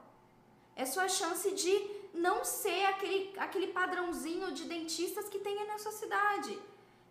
É 0.74 0.82
a 0.82 0.86
sua 0.86 1.08
chance 1.08 1.50
de 1.54 2.01
não 2.12 2.44
ser 2.44 2.84
aquele, 2.86 3.32
aquele 3.38 3.68
padrãozinho 3.68 4.52
de 4.52 4.64
dentistas 4.64 5.28
que 5.28 5.38
tem 5.38 5.58
aí 5.58 5.66
na 5.66 5.78
sua 5.78 5.92
cidade, 5.92 6.58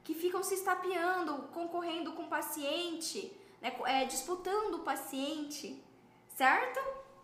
que 0.04 0.14
ficam 0.14 0.44
se 0.44 0.56
estapeando, 0.56 1.50
concorrendo 1.54 2.14
com 2.14 2.24
o 2.24 2.28
paciente, 2.28 3.36
né, 3.62 3.76
é, 3.86 4.06
disputando 4.06 4.76
o 4.76 4.80
paciente, 4.80 5.84
certo? 6.30 6.80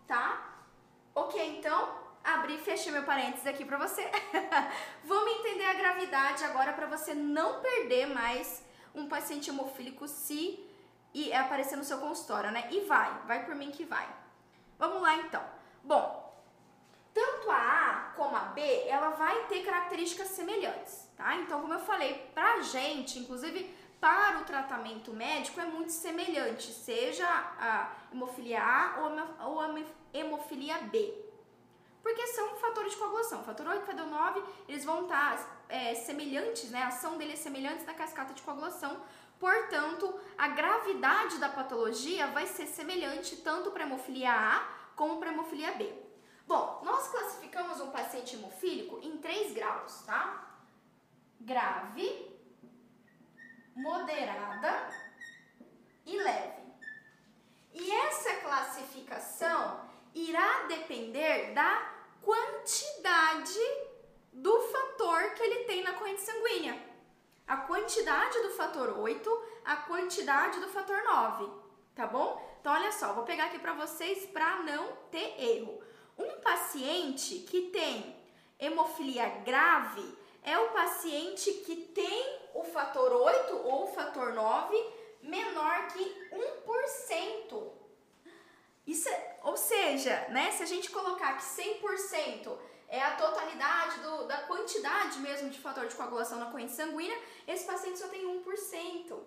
Tá? 0.06 0.64
Ok, 1.14 1.58
então, 1.58 1.94
abri 2.22 2.56
e 2.56 2.58
fechei 2.58 2.92
meu 2.92 3.04
parênteses 3.04 3.46
aqui 3.46 3.64
pra 3.64 3.78
você. 3.78 4.08
Vamos 5.04 5.32
entender 5.38 5.64
a 5.64 5.74
gravidade 5.74 6.44
agora 6.44 6.72
para 6.72 6.86
você 6.86 7.14
não 7.14 7.60
perder 7.60 8.06
mais 8.06 8.62
um 8.94 9.08
paciente 9.08 9.50
hemofílico 9.50 10.06
se 10.06 10.64
e 11.14 11.32
aparecer 11.32 11.76
no 11.76 11.84
seu 11.84 11.98
consultório, 11.98 12.50
né? 12.50 12.68
E 12.70 12.80
vai, 12.80 13.12
vai 13.26 13.44
por 13.44 13.54
mim 13.54 13.70
que 13.70 13.84
vai. 13.84 14.08
Vamos 14.78 15.02
lá 15.02 15.16
então. 15.16 15.42
Bom, 15.82 16.27
tanto 17.18 17.50
a 17.50 17.56
A 17.56 17.94
como 18.14 18.36
a 18.36 18.40
B, 18.40 18.62
ela 18.86 19.10
vai 19.10 19.46
ter 19.46 19.64
características 19.64 20.28
semelhantes, 20.28 21.10
tá? 21.16 21.34
Então, 21.36 21.60
como 21.60 21.74
eu 21.74 21.80
falei, 21.80 22.30
pra 22.32 22.60
gente, 22.60 23.18
inclusive 23.18 23.74
para 24.00 24.38
o 24.38 24.44
tratamento 24.44 25.12
médico, 25.12 25.60
é 25.60 25.64
muito 25.64 25.90
semelhante, 25.90 26.72
seja 26.72 27.26
a 27.26 27.90
hemofilia 28.12 28.62
A 28.62 29.44
ou 29.46 29.60
a 29.60 29.74
hemofilia 30.14 30.78
B. 30.82 31.12
Porque 32.00 32.24
são 32.28 32.54
fatores 32.56 32.92
de 32.92 32.98
coagulação. 32.98 33.42
Fator 33.42 33.66
8 33.66 33.82
e 33.82 33.86
fator 33.86 34.06
9, 34.06 34.42
eles 34.68 34.84
vão 34.84 35.02
estar 35.02 35.64
é, 35.68 35.96
semelhantes, 35.96 36.70
né? 36.70 36.84
A 36.84 36.88
ação 36.88 37.18
deles 37.18 37.40
é 37.40 37.42
semelhante 37.42 37.84
na 37.84 37.94
cascata 37.94 38.32
de 38.32 38.40
coagulação. 38.42 39.02
Portanto, 39.40 40.14
a 40.38 40.48
gravidade 40.48 41.38
da 41.38 41.48
patologia 41.48 42.28
vai 42.28 42.46
ser 42.46 42.66
semelhante 42.66 43.36
tanto 43.38 43.72
para 43.72 43.82
hemofilia 43.82 44.32
A 44.32 44.66
como 44.94 45.18
para 45.18 45.32
hemofilia 45.32 45.72
B. 45.72 46.07
Bom, 46.48 46.80
nós 46.82 47.08
classificamos 47.08 47.78
um 47.78 47.90
paciente 47.90 48.34
hemofílico 48.34 48.98
em 49.02 49.18
três 49.18 49.52
graus, 49.52 50.00
tá? 50.06 50.56
Grave, 51.38 52.40
moderada 53.76 54.88
e 56.06 56.16
leve. 56.16 56.62
E 57.74 57.90
essa 57.90 58.36
classificação 58.36 59.78
irá 60.14 60.64
depender 60.68 61.52
da 61.52 61.92
quantidade 62.22 63.60
do 64.32 64.58
fator 64.72 65.34
que 65.34 65.42
ele 65.42 65.64
tem 65.64 65.84
na 65.84 65.92
corrente 65.92 66.22
sanguínea. 66.22 66.82
A 67.46 67.58
quantidade 67.58 68.40
do 68.40 68.50
fator 68.52 68.98
8, 68.98 69.42
a 69.66 69.76
quantidade 69.76 70.58
do 70.60 70.68
fator 70.68 71.02
9, 71.04 71.52
tá 71.94 72.06
bom? 72.06 72.42
Então 72.58 72.72
olha 72.72 72.90
só, 72.90 73.12
vou 73.12 73.24
pegar 73.24 73.48
aqui 73.48 73.58
para 73.58 73.74
vocês 73.74 74.24
para 74.24 74.62
não 74.62 74.96
ter 75.10 75.38
erro. 75.38 75.86
Um 76.18 76.40
paciente 76.40 77.40
que 77.40 77.70
tem 77.70 78.16
hemofilia 78.58 79.28
grave 79.44 80.04
é 80.42 80.58
o 80.58 80.70
paciente 80.70 81.52
que 81.64 81.76
tem 81.76 82.40
o 82.54 82.64
fator 82.64 83.12
8 83.12 83.56
ou 83.56 83.84
o 83.84 83.92
fator 83.94 84.32
9 84.32 84.98
menor 85.22 85.88
que 85.88 86.28
1%. 86.32 87.72
Isso 88.86 89.08
é, 89.08 89.38
ou 89.44 89.56
seja, 89.56 90.26
né, 90.30 90.50
se 90.52 90.62
a 90.62 90.66
gente 90.66 90.90
colocar 90.90 91.36
que 91.36 91.44
100% 91.44 92.56
é 92.88 93.02
a 93.02 93.16
totalidade 93.16 94.00
do, 94.00 94.26
da 94.26 94.38
quantidade 94.42 95.18
mesmo 95.18 95.50
de 95.50 95.58
fator 95.58 95.86
de 95.86 95.94
coagulação 95.94 96.38
na 96.38 96.50
corrente 96.50 96.72
sanguínea, 96.72 97.18
esse 97.46 97.66
paciente 97.66 97.98
só 97.98 98.08
tem 98.08 98.24
1%. 98.24 99.18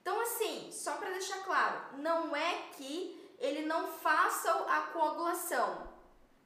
Então, 0.00 0.20
assim, 0.20 0.70
só 0.70 0.92
para 0.92 1.10
deixar 1.10 1.42
claro, 1.44 1.98
não 1.98 2.36
é 2.36 2.68
que 2.76 3.23
ele 3.38 3.66
não 3.66 3.86
faça 3.88 4.50
a 4.50 4.80
coagulação. 4.92 5.92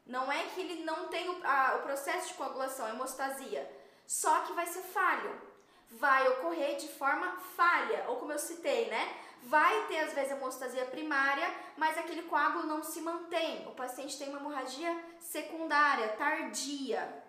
Não 0.06 0.30
é 0.32 0.44
que 0.46 0.60
ele 0.60 0.84
não 0.84 1.08
tenha 1.08 1.30
o, 1.30 1.46
a, 1.46 1.76
o 1.76 1.82
processo 1.82 2.28
de 2.28 2.34
coagulação, 2.34 2.88
hemostasia. 2.88 3.70
Só 4.06 4.40
que 4.40 4.54
vai 4.54 4.66
ser 4.66 4.82
falho. 4.82 5.48
Vai 5.90 6.26
ocorrer 6.28 6.76
de 6.76 6.88
forma 6.88 7.36
falha, 7.56 8.04
ou 8.08 8.16
como 8.16 8.32
eu 8.32 8.38
citei, 8.38 8.88
né? 8.88 9.16
Vai 9.42 9.86
ter 9.86 10.00
às 10.00 10.12
vezes 10.12 10.32
hemostasia 10.32 10.84
primária, 10.86 11.48
mas 11.76 11.96
aquele 11.96 12.22
coágulo 12.22 12.66
não 12.66 12.82
se 12.82 13.00
mantém. 13.00 13.66
O 13.66 13.72
paciente 13.72 14.18
tem 14.18 14.28
uma 14.28 14.38
hemorragia 14.38 14.94
secundária, 15.20 16.08
tardia. 16.16 17.24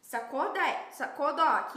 Sacou, 0.00 0.52
Dé? 0.52 0.88
Sacou, 0.92 1.34
Doc? 1.34 1.76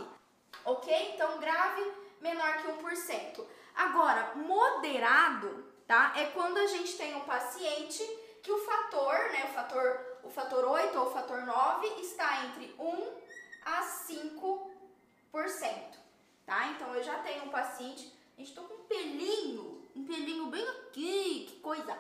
Ok? 0.66 1.14
Então, 1.14 1.40
grave, 1.40 1.92
menor 2.22 2.58
que 2.58 2.68
1%. 2.68 3.46
Agora, 3.76 4.34
moderado 4.36 5.69
tá? 5.90 6.14
É 6.16 6.28
quando 6.28 6.58
a 6.58 6.68
gente 6.68 6.96
tem 6.96 7.16
um 7.16 7.22
paciente 7.22 8.04
que 8.44 8.52
o 8.52 8.60
fator, 8.60 9.16
né, 9.32 9.46
o 9.50 9.54
fator, 9.56 10.00
o 10.24 10.30
fator 10.30 10.64
8 10.64 11.00
ou 11.00 11.08
o 11.08 11.12
fator 11.12 11.44
9 11.44 11.88
está 12.00 12.46
entre 12.46 12.76
1 12.78 13.18
a 13.66 13.82
5%, 13.82 15.98
tá? 16.46 16.68
Então 16.68 16.94
eu 16.94 17.02
já 17.02 17.18
tenho 17.24 17.46
um 17.46 17.50
paciente, 17.50 18.16
a 18.38 18.40
gente 18.40 18.54
tô 18.54 18.66
com 18.66 18.76
um 18.76 18.86
pelinho, 18.86 19.84
um 19.96 20.06
pelinho 20.06 20.46
bem 20.46 20.70
aqui, 20.70 21.48
que 21.50 21.60
coisa. 21.60 21.98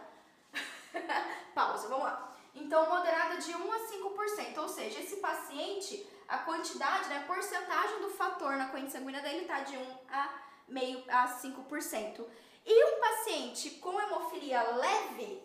Pausa, 1.56 1.88
vamos 1.88 2.04
lá. 2.04 2.38
Então, 2.54 2.88
moderada 2.88 3.38
de 3.38 3.56
1 3.56 3.72
a 3.72 3.80
5%, 3.80 4.58
ou 4.60 4.70
seja, 4.70 5.00
esse 5.00 5.16
paciente, 5.16 6.08
a 6.28 6.38
quantidade, 6.38 7.10
né, 7.10 7.18
a 7.18 7.28
porcentagem 7.28 8.02
do 8.02 8.12
fator 8.12 8.56
na 8.56 8.70
corrente 8.70 8.92
sanguínea 8.92 9.22
dele 9.22 9.46
tá 9.46 9.62
de 9.62 9.76
1 9.76 9.98
a 10.12 10.30
meio 10.68 11.04
a 11.10 11.28
5%. 11.28 12.24
E 12.70 12.86
um 12.86 13.00
paciente 13.00 13.72
com 13.82 14.00
hemofilia 14.00 14.62
leve 14.76 15.42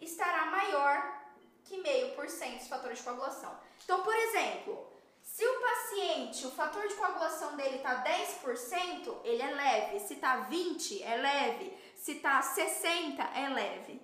estará 0.00 0.46
maior 0.46 1.20
que 1.62 1.76
meio 1.76 2.14
por 2.14 2.26
cento 2.26 2.60
dos 2.60 2.68
fatores 2.68 2.98
de 2.98 3.04
coagulação. 3.04 3.54
Então, 3.84 4.02
por 4.02 4.16
exemplo, 4.16 4.90
se 5.22 5.46
o 5.46 5.60
paciente, 5.60 6.46
o 6.46 6.50
fator 6.50 6.88
de 6.88 6.94
coagulação 6.94 7.54
dele 7.54 7.76
está 7.76 8.02
10%, 8.02 9.14
ele 9.24 9.42
é 9.42 9.50
leve. 9.50 10.00
Se 10.00 10.14
está 10.14 10.36
20, 10.36 11.02
é 11.02 11.16
leve. 11.16 11.78
Se 11.96 12.12
está 12.12 12.40
60, 12.40 13.22
é 13.22 13.48
leve. 13.50 14.00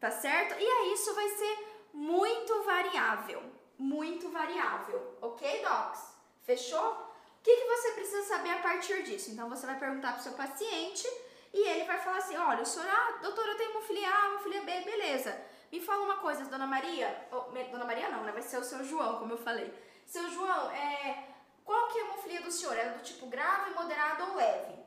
Tá 0.00 0.10
certo? 0.10 0.58
E 0.58 0.66
aí 0.66 0.94
isso 0.94 1.14
vai 1.14 1.28
ser 1.28 1.68
muito 1.92 2.62
variável. 2.62 3.42
Muito 3.76 4.30
variável. 4.30 5.18
Ok, 5.20 5.62
docs? 5.62 6.14
Fechou? 6.40 6.92
O 6.92 7.42
que, 7.42 7.54
que 7.54 7.66
você 7.66 7.90
precisa 7.92 8.22
saber 8.22 8.52
a 8.52 8.62
partir 8.62 9.02
disso? 9.02 9.30
Então, 9.30 9.50
você 9.50 9.66
vai 9.66 9.78
perguntar 9.78 10.12
para 10.12 10.20
o 10.20 10.22
seu 10.22 10.32
paciente 10.32 11.06
e 11.52 11.68
ele 11.68 11.84
vai 11.84 11.98
falar 11.98 12.18
assim: 12.18 12.36
olha, 12.36 12.62
o 12.62 12.66
senhor, 12.66 12.88
ah, 12.88 13.18
eu 13.22 13.32
tenho 13.32 13.70
hemofilia 13.70 14.08
A, 14.08 14.26
hemofilia 14.26 14.62
B, 14.62 14.80
beleza. 14.80 15.40
Me 15.70 15.80
fala 15.80 16.04
uma 16.04 16.16
coisa, 16.16 16.44
dona 16.46 16.66
Maria. 16.66 17.28
Dona 17.70 17.84
Maria 17.84 18.08
não, 18.08 18.22
né? 18.24 18.32
Vai 18.32 18.42
ser 18.42 18.58
o 18.58 18.64
seu 18.64 18.84
João, 18.84 19.18
como 19.18 19.32
eu 19.32 19.38
falei. 19.38 19.72
Seu 20.06 20.30
João, 20.30 20.70
é, 20.70 21.28
qual 21.64 21.88
que 21.88 21.98
é 21.98 22.02
a 22.02 22.04
hemofilia 22.06 22.40
do 22.40 22.50
senhor? 22.50 22.76
É 22.76 22.90
do 22.90 23.02
tipo 23.02 23.26
grave, 23.26 23.74
moderado 23.74 24.30
ou 24.30 24.36
leve? 24.36 24.78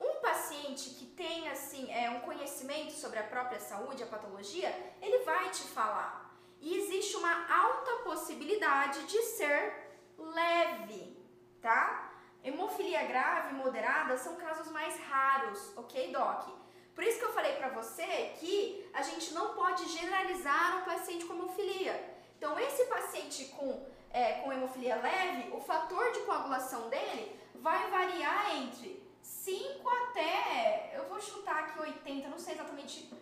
Um 0.00 0.20
paciente 0.20 0.90
que 0.90 1.06
tem 1.06 1.48
assim 1.48 1.92
é, 1.92 2.08
um 2.10 2.20
conhecimento 2.20 2.92
sobre 2.92 3.18
a 3.18 3.24
própria 3.24 3.60
saúde, 3.60 4.02
a 4.02 4.06
patologia, 4.06 4.94
ele 5.02 5.18
vai 5.24 5.50
te 5.50 5.62
falar. 5.62 6.34
E 6.60 6.78
existe 6.78 7.16
uma 7.16 7.52
alta 7.52 8.04
possibilidade 8.04 9.04
de 9.06 9.22
ser 9.22 9.88
leve, 10.16 11.16
tá? 11.60 12.07
Hemofilia 12.44 13.04
grave 13.04 13.54
e 13.54 13.58
moderada 13.58 14.16
são 14.16 14.36
casos 14.36 14.70
mais 14.70 14.98
raros, 15.00 15.76
ok, 15.76 16.12
Doc? 16.12 16.48
Por 16.94 17.04
isso 17.04 17.18
que 17.18 17.24
eu 17.24 17.32
falei 17.32 17.52
para 17.56 17.68
você 17.68 18.32
que 18.40 18.88
a 18.92 19.02
gente 19.02 19.32
não 19.32 19.54
pode 19.54 19.88
generalizar 19.88 20.78
um 20.78 20.84
paciente 20.84 21.24
com 21.24 21.34
hemofilia. 21.34 21.94
Então, 22.36 22.58
esse 22.58 22.84
paciente 22.86 23.46
com, 23.56 23.86
é, 24.10 24.40
com 24.40 24.52
hemofilia 24.52 24.96
leve, 24.96 25.50
o 25.52 25.60
fator 25.60 26.10
de 26.12 26.20
coagulação 26.20 26.88
dele 26.88 27.38
vai 27.56 27.90
variar 27.90 28.56
entre 28.56 29.02
5 29.22 29.88
até, 29.88 30.92
eu 30.96 31.08
vou 31.08 31.20
chutar 31.20 31.64
aqui 31.64 31.80
80, 31.80 32.28
não 32.28 32.38
sei 32.38 32.54
exatamente, 32.54 33.12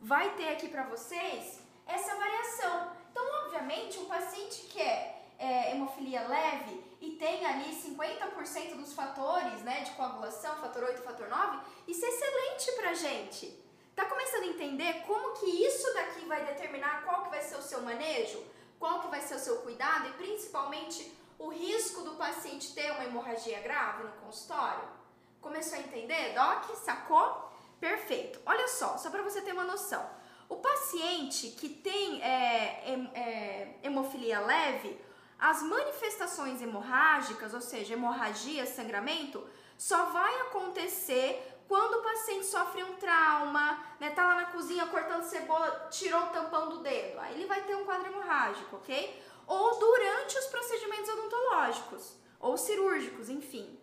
vai 0.00 0.34
ter 0.34 0.48
aqui 0.50 0.68
para 0.68 0.84
vocês 0.84 1.60
essa 1.86 2.14
variação. 2.16 2.92
Então, 3.10 3.24
obviamente, 3.44 3.98
um 3.98 4.06
paciente 4.06 4.62
que 4.66 4.80
é 4.80 5.15
é, 5.38 5.72
hemofilia 5.72 6.26
leve 6.26 6.82
e 7.00 7.12
tem 7.12 7.44
ali 7.44 7.74
50% 7.74 8.76
dos 8.76 8.92
fatores 8.92 9.62
né, 9.62 9.82
de 9.82 9.90
coagulação, 9.92 10.56
fator 10.56 10.84
8 10.84 11.00
e 11.00 11.04
fator 11.04 11.28
9, 11.28 11.58
isso 11.88 12.04
é 12.04 12.08
excelente 12.08 12.72
pra 12.72 12.94
gente. 12.94 13.66
Tá 13.94 14.04
começando 14.04 14.42
a 14.42 14.46
entender 14.46 15.02
como 15.06 15.32
que 15.34 15.46
isso 15.46 15.92
daqui 15.94 16.26
vai 16.26 16.44
determinar 16.44 17.04
qual 17.04 17.24
que 17.24 17.30
vai 17.30 17.42
ser 17.42 17.56
o 17.56 17.62
seu 17.62 17.80
manejo, 17.80 18.42
qual 18.78 19.00
que 19.00 19.08
vai 19.08 19.20
ser 19.20 19.36
o 19.36 19.38
seu 19.38 19.58
cuidado 19.58 20.08
e 20.08 20.12
principalmente 20.12 21.12
o 21.38 21.48
risco 21.48 22.02
do 22.02 22.14
paciente 22.16 22.74
ter 22.74 22.90
uma 22.92 23.04
hemorragia 23.04 23.60
grave 23.60 24.04
no 24.04 24.12
consultório? 24.12 24.84
Começou 25.40 25.78
a 25.78 25.80
entender, 25.80 26.34
Doc? 26.34 26.74
Sacou? 26.76 27.50
Perfeito. 27.80 28.40
Olha 28.44 28.68
só, 28.68 28.96
só 28.98 29.10
para 29.10 29.22
você 29.22 29.40
ter 29.42 29.52
uma 29.52 29.64
noção. 29.64 30.04
O 30.48 30.56
paciente 30.56 31.48
que 31.48 31.68
tem 31.68 32.22
é, 32.22 32.84
é, 33.14 33.74
hemofilia 33.82 34.40
leve, 34.40 34.98
as 35.38 35.62
manifestações 35.62 36.62
hemorrágicas, 36.62 37.52
ou 37.52 37.60
seja, 37.60 37.94
hemorragia, 37.94 38.66
sangramento, 38.66 39.46
só 39.76 40.06
vai 40.06 40.40
acontecer 40.42 41.56
quando 41.68 41.98
o 41.98 42.02
paciente 42.02 42.46
sofre 42.46 42.82
um 42.84 42.94
trauma, 42.94 43.78
né, 43.98 44.10
tá 44.10 44.26
lá 44.26 44.34
na 44.36 44.46
cozinha 44.46 44.86
cortando 44.86 45.24
cebola, 45.24 45.88
tirou 45.90 46.20
o 46.20 46.30
tampão 46.30 46.68
do 46.68 46.78
dedo, 46.78 47.18
aí 47.18 47.34
ele 47.34 47.46
vai 47.46 47.62
ter 47.62 47.74
um 47.74 47.84
quadro 47.84 48.06
hemorrágico, 48.06 48.76
ok? 48.76 49.22
Ou 49.46 49.78
durante 49.78 50.38
os 50.38 50.46
procedimentos 50.46 51.08
odontológicos 51.10 52.16
ou 52.38 52.56
cirúrgicos, 52.56 53.28
enfim. 53.28 53.78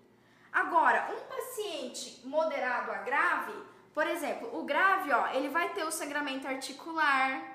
Agora, 0.51 1.11
um 1.13 1.27
paciente 1.27 2.21
moderado 2.25 2.91
a 2.91 2.99
grave, 2.99 3.53
por 3.93 4.07
exemplo, 4.07 4.57
o 4.57 4.63
grave, 4.63 5.11
ó, 5.11 5.27
ele 5.29 5.49
vai 5.49 5.73
ter 5.73 5.83
o 5.83 5.91
sangramento 5.91 6.47
articular. 6.47 7.52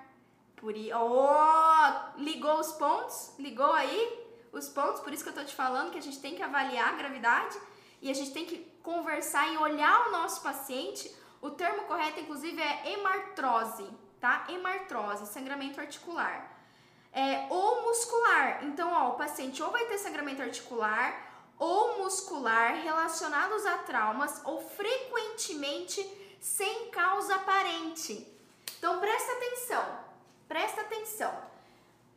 Por 0.61 0.77
i... 0.77 0.93
oh, 0.93 2.21
ligou 2.21 2.59
os 2.59 2.73
pontos? 2.73 3.33
Ligou 3.39 3.73
aí 3.73 4.27
os 4.53 4.69
pontos? 4.69 5.01
Por 5.01 5.13
isso 5.13 5.23
que 5.23 5.31
eu 5.31 5.35
tô 5.35 5.45
te 5.45 5.55
falando 5.55 5.93
que 5.93 5.99
a 5.99 6.03
gente 6.03 6.21
tem 6.21 6.35
que 6.35 6.43
avaliar 6.43 6.89
a 6.89 6.97
gravidade 6.97 7.59
e 8.03 8.11
a 8.11 8.15
gente 8.15 8.33
tem 8.33 8.45
que 8.45 8.59
conversar 8.83 9.49
e 9.53 9.57
olhar 9.57 10.09
o 10.09 10.11
nosso 10.11 10.43
paciente. 10.43 11.15
O 11.41 11.51
termo 11.51 11.85
correto, 11.85 12.21
inclusive, 12.21 12.61
é 12.61 12.93
hemartrose, 12.93 13.89
tá? 14.21 14.47
Hemartrose, 14.49 15.27
sangramento 15.27 15.81
articular. 15.81 16.57
É, 17.13 17.47
ou 17.51 17.83
muscular. 17.83 18.65
Então, 18.65 18.93
ó, 18.93 19.11
o 19.11 19.15
paciente 19.15 19.63
ou 19.63 19.71
vai 19.71 19.87
ter 19.87 19.99
sangramento 19.99 20.43
articular 20.43 21.27
ou 21.59 21.99
muscular 21.99 22.75
relacionados 22.75 23.65
a 23.67 23.79
traumas 23.79 24.41
ou 24.45 24.61
frequentemente 24.61 26.03
sem 26.41 26.91
causa 26.91 27.37
aparente. 27.37 28.27
Então, 28.79 29.01
presta 29.01 29.33
atenção, 29.33 30.08
presta 30.49 30.81
atenção. 30.81 31.33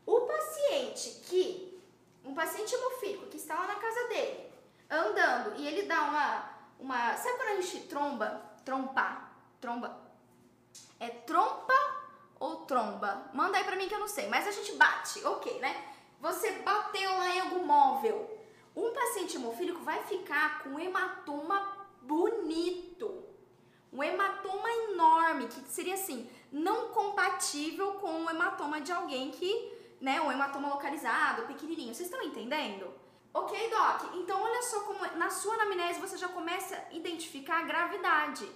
O 0.06 0.22
paciente 0.22 1.22
que, 1.26 1.80
um 2.26 2.34
paciente 2.34 2.74
hemofílico 2.74 3.28
que 3.28 3.38
está 3.38 3.56
lá 3.56 3.67
na 3.67 3.76
casa 3.76 4.08
dele, 4.08 4.52
andando 4.89 5.56
e 5.58 5.67
ele 5.67 5.84
dá 5.84 6.02
uma, 6.02 6.50
uma 6.80 7.17
sabe 7.17 7.38
quando 7.38 7.50
a 7.50 7.62
gente 7.62 7.88
tromba, 7.88 8.41
trompar, 8.65 9.36
tromba, 9.60 10.00
é 11.00 11.10
trompa 11.10 11.74
ou 12.39 12.65
tromba? 12.65 13.30
Manda 13.34 13.58
aí 13.58 13.63
pra 13.63 13.76
mim 13.76 13.88
que 13.88 13.94
eu 13.94 14.00
não 14.00 14.08
sei, 14.08 14.28
mas 14.28 14.48
a 14.48 14.52
gente 14.52 14.74
bate, 14.74 15.24
ok, 15.26 15.60
né? 15.60 15.91
Você 16.20 16.52
bateu 16.60 17.17
lá 17.17 17.36
em 17.36 17.39
algum 17.39 17.65
móvel. 17.65 18.39
Um 18.76 18.94
paciente 18.94 19.36
hemofílico 19.36 19.82
vai 19.82 20.04
ficar 20.04 20.63
com 20.63 20.70
um 20.70 20.80
hematoma 20.80 21.88
bonito. 22.02 23.26
Um 23.91 24.02
hematoma 24.02 24.72
enorme, 24.72 25.48
que 25.48 25.62
seria 25.67 25.96
assim, 25.96 26.30
não 26.51 26.89
compatível 26.89 27.93
com 27.93 28.25
o 28.25 28.29
hematoma 28.29 28.81
de 28.81 28.91
alguém 28.91 29.31
que, 29.31 29.73
né, 30.01 30.19
um 30.19 30.31
hematoma 30.31 30.69
localizado, 30.69 31.43
pequenininho. 31.43 31.93
Vocês 31.93 32.09
estão 32.09 32.21
entendendo? 32.21 32.93
Ok, 33.33 33.69
Doc, 33.69 34.13
então 34.15 34.41
olha 34.41 34.61
só 34.63 34.81
como 34.81 34.99
na 35.17 35.29
sua 35.29 35.53
anamnese 35.53 36.01
você 36.01 36.17
já 36.17 36.27
começa 36.27 36.75
a 36.75 36.93
identificar 36.93 37.59
a 37.59 37.63
gravidade. 37.63 38.49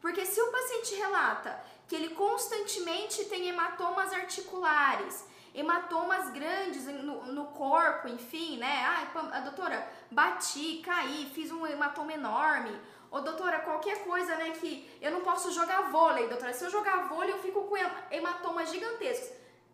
Porque 0.00 0.24
se 0.24 0.40
o 0.40 0.50
paciente 0.50 0.94
relata 0.94 1.62
que 1.86 1.94
ele 1.94 2.10
constantemente 2.14 3.24
tem 3.26 3.48
hematomas 3.48 4.12
articulares, 4.12 5.26
hematomas 5.54 6.30
grandes 6.30 6.86
no, 6.86 7.26
no 7.26 7.46
corpo, 7.46 8.08
enfim, 8.08 8.58
né? 8.58 8.84
Ah, 8.84 9.40
doutora, 9.40 9.86
bati, 10.10 10.82
caí, 10.84 11.30
fiz 11.34 11.50
um 11.50 11.66
hematoma 11.66 12.12
enorme. 12.12 12.78
Ô, 13.10 13.20
doutora, 13.20 13.60
qualquer 13.60 14.04
coisa, 14.04 14.36
né, 14.36 14.50
que 14.50 14.90
eu 15.00 15.10
não 15.10 15.20
posso 15.20 15.52
jogar 15.52 15.90
vôlei, 15.90 16.28
doutora. 16.28 16.52
Se 16.52 16.64
eu 16.64 16.70
jogar 16.70 17.08
vôlei, 17.08 17.32
eu 17.32 17.38
fico 17.38 17.62
com 17.64 17.76
hematomas 18.10 18.70
gigantescos. 18.70 19.30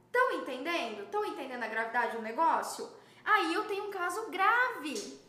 Estão 0.07 0.33
entendendo? 0.33 1.05
Estão 1.05 1.25
entendendo 1.25 1.63
a 1.63 1.69
gravidade 1.69 2.17
do 2.17 2.23
negócio? 2.23 2.91
aí 3.25 3.55
eu 3.55 3.65
tenho 3.65 3.85
um 3.85 3.91
caso 3.91 4.29
grave. 4.31 5.21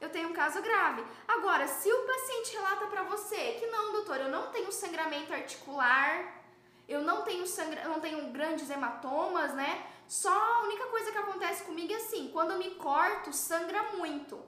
Eu 0.00 0.10
tenho 0.10 0.28
um 0.28 0.32
caso 0.32 0.60
grave. 0.60 1.04
Agora, 1.26 1.66
se 1.66 1.90
o 1.90 2.06
paciente 2.06 2.52
relata 2.54 2.86
para 2.86 3.02
você 3.04 3.52
que 3.58 3.66
não, 3.66 3.92
doutor, 3.92 4.18
eu 4.18 4.28
não 4.28 4.50
tenho 4.50 4.70
sangramento 4.70 5.32
articular, 5.32 6.42
eu 6.88 7.00
não 7.00 7.22
tenho 7.22 7.46
sangra, 7.46 7.84
não 7.88 8.00
tenho 8.00 8.30
grandes 8.30 8.68
hematomas, 8.68 9.54
né? 9.54 9.86
Só 10.06 10.32
a 10.32 10.62
única 10.62 10.86
coisa 10.86 11.10
que 11.10 11.18
acontece 11.18 11.64
comigo 11.64 11.92
é 11.92 11.96
assim, 11.96 12.30
quando 12.32 12.52
eu 12.52 12.58
me 12.58 12.74
corto, 12.74 13.32
sangra 13.32 13.82
muito. 13.94 14.38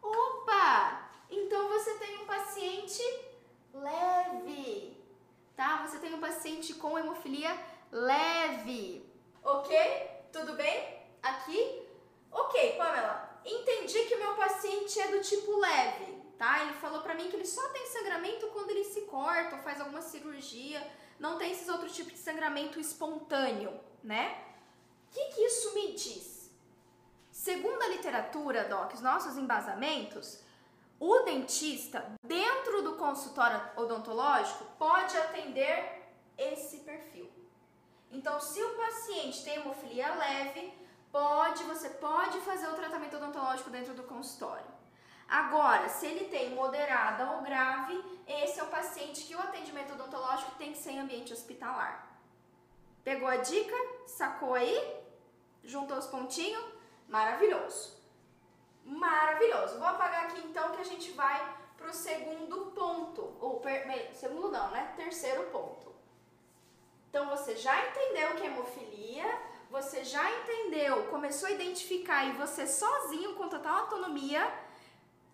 Opa! 0.00 1.01
Então 1.32 1.68
você 1.68 1.94
tem 1.94 2.18
um 2.18 2.26
paciente 2.26 3.02
leve, 3.74 4.96
tá? 5.56 5.84
Você 5.86 5.98
tem 5.98 6.14
um 6.14 6.20
paciente 6.20 6.74
com 6.74 6.98
hemofilia 6.98 7.58
leve. 7.90 9.04
OK? 9.42 10.10
Tudo 10.30 10.54
bem? 10.54 11.02
Aqui 11.22 11.82
Ok, 12.32 12.76
Pamela, 12.78 13.40
entendi 13.44 14.04
que 14.06 14.16
meu 14.16 14.34
paciente 14.34 14.98
é 14.98 15.08
do 15.08 15.20
tipo 15.20 15.54
leve, 15.58 16.16
tá? 16.38 16.62
Ele 16.62 16.72
falou 16.74 17.02
pra 17.02 17.14
mim 17.14 17.28
que 17.28 17.36
ele 17.36 17.44
só 17.44 17.68
tem 17.68 17.86
sangramento 17.86 18.46
quando 18.48 18.70
ele 18.70 18.84
se 18.84 19.02
corta 19.02 19.56
ou 19.56 19.62
faz 19.62 19.80
alguma 19.80 20.00
cirurgia, 20.00 20.82
não 21.20 21.36
tem 21.36 21.52
esses 21.52 21.68
outros 21.68 21.94
tipos 21.94 22.14
de 22.14 22.18
sangramento 22.18 22.80
espontâneo, 22.80 23.78
né? 24.02 24.42
O 25.08 25.14
que, 25.14 25.24
que 25.26 25.42
isso 25.42 25.74
me 25.74 25.92
diz? 25.92 26.50
Segundo 27.30 27.82
a 27.82 27.88
literatura, 27.88 28.64
Doc, 28.64 28.94
os 28.94 29.02
nossos 29.02 29.36
embasamentos, 29.36 30.40
o 31.04 31.24
dentista, 31.24 32.06
dentro 32.24 32.80
do 32.80 32.94
consultório 32.94 33.60
odontológico, 33.76 34.64
pode 34.78 35.16
atender 35.18 36.00
esse 36.38 36.76
perfil. 36.78 37.28
Então, 38.12 38.38
se 38.38 38.62
o 38.62 38.76
paciente 38.76 39.42
tem 39.42 39.56
hemofilia 39.56 40.14
leve, 40.14 40.72
pode, 41.10 41.64
você 41.64 41.90
pode 41.90 42.38
fazer 42.42 42.68
o 42.68 42.74
tratamento 42.74 43.16
odontológico 43.16 43.68
dentro 43.68 43.94
do 43.94 44.04
consultório. 44.04 44.70
Agora, 45.28 45.88
se 45.88 46.06
ele 46.06 46.26
tem 46.26 46.50
moderada 46.50 47.32
ou 47.32 47.42
grave, 47.42 48.00
esse 48.24 48.60
é 48.60 48.62
o 48.62 48.68
paciente 48.68 49.24
que 49.24 49.34
o 49.34 49.40
atendimento 49.40 49.94
odontológico 49.94 50.52
tem 50.52 50.70
que 50.70 50.78
ser 50.78 50.92
em 50.92 51.00
ambiente 51.00 51.32
hospitalar. 51.32 52.16
Pegou 53.02 53.26
a 53.26 53.38
dica? 53.38 53.74
Sacou 54.06 54.54
aí? 54.54 55.02
Juntou 55.64 55.98
os 55.98 56.06
pontinhos? 56.06 56.64
Maravilhoso. 57.08 58.01
Maravilhoso. 58.84 59.78
Vou 59.78 59.88
apagar 59.88 60.24
aqui 60.24 60.40
então 60.46 60.72
que 60.72 60.80
a 60.80 60.84
gente 60.84 61.12
vai 61.12 61.56
para 61.76 61.90
o 61.90 61.94
segundo 61.94 62.72
ponto. 62.72 63.36
Ou, 63.40 63.60
per, 63.60 64.10
segundo 64.14 64.50
não, 64.50 64.70
né? 64.70 64.92
Terceiro 64.96 65.44
ponto. 65.50 65.92
Então, 67.08 67.28
você 67.28 67.56
já 67.56 67.88
entendeu 67.88 68.30
o 68.30 68.34
que 68.36 68.42
é 68.42 68.46
hemofilia, 68.46 69.38
você 69.70 70.02
já 70.02 70.30
entendeu, 70.30 71.04
começou 71.04 71.48
a 71.48 71.52
identificar 71.52 72.24
e 72.24 72.32
você 72.32 72.66
sozinho, 72.66 73.34
com 73.34 73.48
total 73.48 73.80
autonomia, 73.80 74.50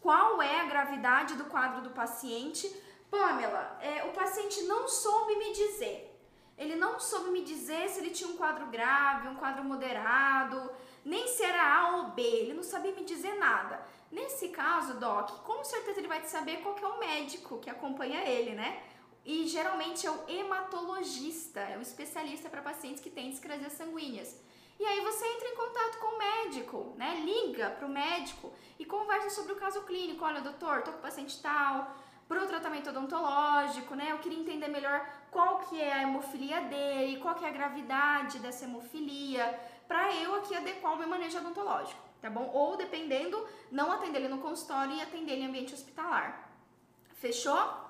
qual 0.01 0.43
é 0.43 0.61
a 0.61 0.65
gravidade 0.65 1.37
do 1.37 1.45
quadro 1.45 1.83
do 1.83 1.91
paciente. 1.91 2.69
Pamela, 3.11 3.79
é, 3.81 4.05
o 4.05 4.13
paciente 4.13 4.63
não 4.63 4.89
soube 4.89 5.37
me 5.37 5.53
dizer. 5.53 6.09
Ele 6.57 6.75
não 6.75 6.99
soube 6.99 7.31
me 7.31 7.43
dizer 7.43 7.89
se 7.89 8.01
ele 8.01 8.11
tinha 8.11 8.29
um 8.29 8.37
quadro 8.37 8.67
grave, 8.67 9.29
um 9.29 9.37
quadro 9.37 9.65
moderado, 9.65 10.71
nem 11.09 11.27
se 11.27 11.43
era 11.43 11.63
A 11.77 11.97
ou 11.97 12.05
B, 12.09 12.23
ele 12.23 12.53
não 12.53 12.63
sabia 12.63 12.93
me 12.93 13.03
dizer 13.03 13.35
nada. 13.37 13.83
Nesse 14.13 14.49
caso, 14.49 15.01
Doc, 15.01 15.31
com 15.43 15.65
certeza 15.65 15.99
ele 15.99 16.09
vai 16.09 16.21
te 16.21 16.29
saber 16.29 16.59
qual 16.59 16.77
é 16.79 16.87
o 16.87 17.01
médico 17.01 17.59
que 17.59 17.71
acompanha 17.71 18.21
ele, 18.25 18.53
né? 18.55 18.83
E 19.25 19.47
geralmente 19.47 20.07
é 20.07 20.11
o 20.11 20.25
hematologista, 20.29 21.61
é 21.61 21.77
o 21.79 21.83
especialista 21.83 22.49
para 22.51 22.63
pacientes 22.63 23.03
que 23.03 23.11
têm 23.11 23.31
discrasias 23.31 23.73
sanguíneas. 23.73 24.39
E 24.79 24.85
aí 24.85 25.01
você 25.01 25.27
entra 25.27 25.49
em 25.49 25.57
contato 25.57 25.99
com 25.99 26.15
o 26.15 26.19
médico, 26.19 26.95
né? 26.97 27.23
Liga 27.25 27.71
para 27.71 27.87
o 27.87 27.91
médico 27.91 28.53
e 28.79 28.85
conversa 28.85 29.31
sobre 29.31 29.53
o 29.55 29.57
caso 29.57 29.83
clínico. 29.83 30.25
Olha, 30.25 30.41
doutor, 30.41 30.83
tô 30.83 30.93
com 30.93 30.99
o 30.99 31.03
paciente 31.03 31.41
tal, 31.43 31.97
para 32.29 32.45
o 32.45 32.47
tratamento 32.47 32.91
odontológico, 32.91 33.95
né? 33.95 34.13
Eu 34.13 34.19
queria 34.19 34.39
entender 34.39 34.69
melhor 34.69 35.05
qual 35.31 35.61
que 35.61 35.81
é 35.81 35.93
a 35.93 36.03
hemofilia 36.03 36.61
dele, 36.63 37.19
qual 37.21 37.35
que 37.35 37.45
é 37.45 37.49
a 37.49 37.53
gravidade 37.53 38.39
dessa 38.39 38.65
hemofilia, 38.67 39.59
para 39.89 40.15
eu 40.15 40.35
aqui 40.37 40.55
adequar 40.55 40.93
o 40.93 40.99
meu 40.99 41.09
manejo 41.09 41.39
odontológico, 41.39 42.01
tá 42.21 42.29
bom? 42.29 42.51
Ou 42.53 42.77
dependendo, 42.77 43.49
não 43.73 43.91
atender 43.91 44.19
ele 44.19 44.29
no 44.29 44.39
consultório 44.39 44.95
e 44.95 45.01
atender 45.01 45.33
ele 45.33 45.43
em 45.43 45.47
ambiente 45.49 45.75
hospitalar. 45.75 46.49
Fechou? 47.15 47.89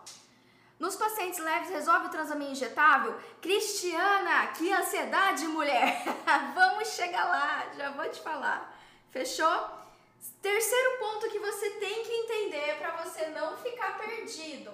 Nos 0.78 0.94
pacientes 0.94 1.40
leves, 1.40 1.70
resolve 1.70 2.06
o 2.06 2.10
transamin 2.10 2.52
injetável? 2.52 3.18
Cristiana, 3.42 4.46
que 4.48 4.72
ansiedade, 4.72 5.44
mulher! 5.48 6.04
Vamos 6.54 6.88
chegar 6.90 7.24
lá, 7.24 7.66
já 7.76 7.90
vou 7.90 8.08
te 8.08 8.20
falar. 8.20 8.78
Fechou? 9.10 9.78
Terceiro 10.40 10.98
ponto 10.98 11.28
que 11.30 11.38
você 11.40 11.70
tem 11.70 12.04
que 12.04 12.12
entender 12.12 12.78
para 12.78 13.04
você 13.04 13.26
não 13.30 13.56
ficar 13.56 13.98
perdido. 13.98 14.70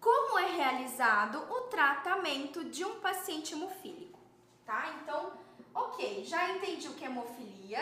Como 0.00 0.38
é 0.38 0.46
realizado 0.46 1.38
o 1.50 1.62
tratamento 1.62 2.64
de 2.64 2.84
um 2.84 3.00
paciente 3.00 3.54
hemofílico? 3.54 4.18
Tá? 4.64 4.94
Então, 5.00 5.32
ok, 5.74 6.24
já 6.24 6.50
entendi 6.50 6.88
o 6.88 6.94
que 6.94 7.04
é 7.04 7.08
hemofilia, 7.08 7.80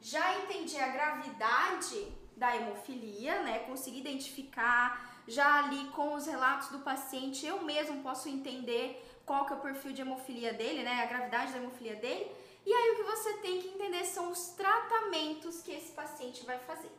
já 0.00 0.38
entendi 0.38 0.78
a 0.78 0.88
gravidade 0.88 2.12
da 2.36 2.54
hemofilia, 2.54 3.42
né? 3.42 3.60
Consegui 3.60 4.00
identificar 4.00 5.16
já 5.26 5.64
ali 5.64 5.88
com 5.88 6.14
os 6.14 6.26
relatos 6.26 6.68
do 6.68 6.80
paciente, 6.80 7.44
eu 7.44 7.62
mesmo 7.62 8.02
posso 8.02 8.28
entender 8.28 9.02
qual 9.24 9.44
que 9.44 9.52
é 9.52 9.56
o 9.56 9.60
perfil 9.60 9.92
de 9.92 10.02
hemofilia 10.02 10.52
dele, 10.52 10.84
né, 10.84 11.02
a 11.02 11.06
gravidade 11.06 11.52
da 11.52 11.58
hemofilia 11.58 11.96
dele. 11.96 12.30
E 12.64 12.72
aí 12.72 12.90
o 12.92 12.96
que 12.96 13.02
você 13.02 13.34
tem 13.38 13.60
que 13.60 13.68
entender 13.68 14.04
são 14.04 14.30
os 14.30 14.48
tratamentos 14.48 15.62
que 15.62 15.72
esse 15.72 15.92
paciente 15.92 16.44
vai 16.46 16.58
fazer. 16.60 16.90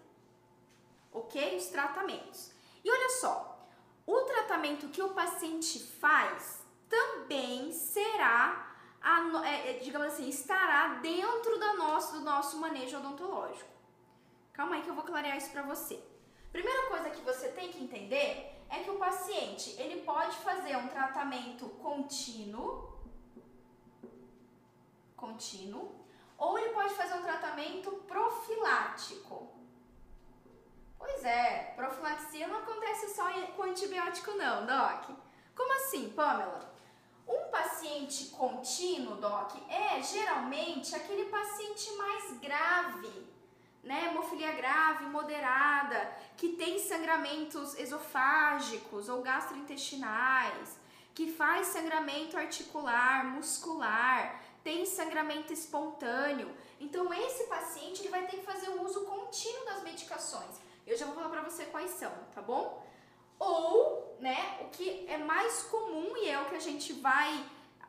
OK? 1.12 1.56
Os 1.56 1.68
tratamentos. 1.68 2.52
E 2.84 2.92
olha 2.92 3.10
só, 3.10 3.58
o 4.06 4.22
tratamento 4.22 4.90
que 4.90 5.02
o 5.02 5.10
paciente 5.10 5.80
faz 5.80 6.62
também 6.90 7.72
será, 7.72 8.67
a, 9.08 9.48
é, 9.48 9.72
é, 9.72 9.74
digamos 9.80 10.08
assim, 10.08 10.28
estará 10.28 10.96
dentro 10.96 11.58
da 11.58 11.74
nosso, 11.76 12.14
do 12.14 12.20
nosso 12.20 12.60
manejo 12.60 12.98
odontológico. 12.98 13.70
Calma 14.52 14.76
aí 14.76 14.82
que 14.82 14.90
eu 14.90 14.96
vou 14.96 15.06
clarear 15.06 15.38
isso 15.38 15.52
para 15.52 15.62
você. 15.62 16.04
Primeira 16.52 16.88
coisa 16.90 17.10
que 17.10 17.22
você 17.22 17.50
tem 17.50 17.72
que 17.72 17.82
entender 17.82 18.54
é 18.70 18.80
que 18.84 18.90
o 18.90 18.98
paciente 18.98 19.80
ele 19.80 20.02
pode 20.02 20.36
fazer 20.38 20.76
um 20.76 20.88
tratamento 20.88 21.70
contínuo, 21.82 22.98
contínuo, 25.16 25.96
ou 26.38 26.60
ele 26.60 26.74
pode 26.74 26.94
fazer 26.96 27.14
um 27.14 27.24
tratamento 27.24 27.92
profilático. 28.08 29.54
Pois 31.00 31.24
é, 31.24 31.74
profilaxia 31.76 32.48
não 32.48 32.58
acontece 32.58 33.16
só 33.16 33.26
com 33.56 33.64
antibiótico 33.64 34.32
não, 34.32 34.66
Doc. 34.66 35.10
Como 35.56 35.74
assim, 35.74 36.10
Pamela? 36.10 36.77
Um 37.28 37.50
paciente 37.52 38.26
contínuo, 38.28 39.16
Doc, 39.16 39.56
é 39.70 40.02
geralmente 40.02 40.96
aquele 40.96 41.26
paciente 41.26 41.92
mais 41.96 42.40
grave, 42.40 43.28
né? 43.84 44.06
Hemofilia 44.06 44.54
grave, 44.54 45.06
moderada, 45.06 46.16
que 46.38 46.50
tem 46.50 46.80
sangramentos 46.80 47.78
esofágicos 47.78 49.10
ou 49.10 49.22
gastrointestinais, 49.22 50.80
que 51.14 51.32
faz 51.32 51.68
sangramento 51.68 52.38
articular, 52.38 53.26
muscular, 53.26 54.42
tem 54.64 54.86
sangramento 54.86 55.52
espontâneo. 55.52 56.56
Então 56.80 57.14
esse 57.14 57.46
paciente 57.46 58.02
ele 58.02 58.10
vai 58.10 58.26
ter 58.28 58.38
que 58.38 58.46
fazer 58.46 58.70
o 58.70 58.84
uso 58.84 59.06
contínuo 59.06 59.66
das 59.66 59.84
medicações. 59.84 60.56
Eu 60.86 60.98
já 60.98 61.06
vou 61.06 61.16
falar 61.16 61.30
para 61.30 61.42
você 61.42 61.66
quais 61.66 61.92
são, 61.92 62.12
tá 62.34 62.42
bom? 62.42 62.86
Ou, 63.40 64.18
né, 64.20 64.58
o 64.62 64.70
que 64.70 65.06
é 65.08 65.18
mais 65.18 65.64
comum 65.64 66.16
e 66.18 66.30
é 66.30 66.40
o 66.42 66.46
que 66.46 66.56
a 66.56 66.60
gente 66.60 66.94
vai 66.94 67.46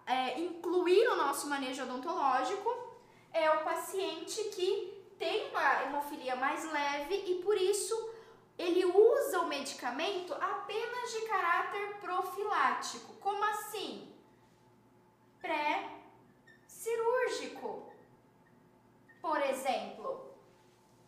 é, 0.06 0.40
incluir 0.40 1.06
no 1.08 1.16
nosso 1.16 1.48
manejo 1.48 1.82
odontológico 1.82 2.88
é 3.32 3.50
o 3.50 3.64
paciente 3.64 4.44
que 4.44 4.94
tem 5.18 5.48
uma 5.50 5.82
hemofilia 5.84 6.36
mais 6.36 6.70
leve 6.70 7.14
e 7.14 7.42
por 7.42 7.56
isso 7.56 8.14
ele 8.56 8.84
usa 8.84 9.40
o 9.40 9.46
medicamento 9.46 10.34
apenas 10.34 11.12
de 11.12 11.22
caráter 11.22 11.96
profilático. 12.00 13.14
Como 13.14 13.42
assim? 13.44 14.14
Pré-cirúrgico. 15.40 17.92
Por 19.20 19.40
exemplo. 19.42 20.32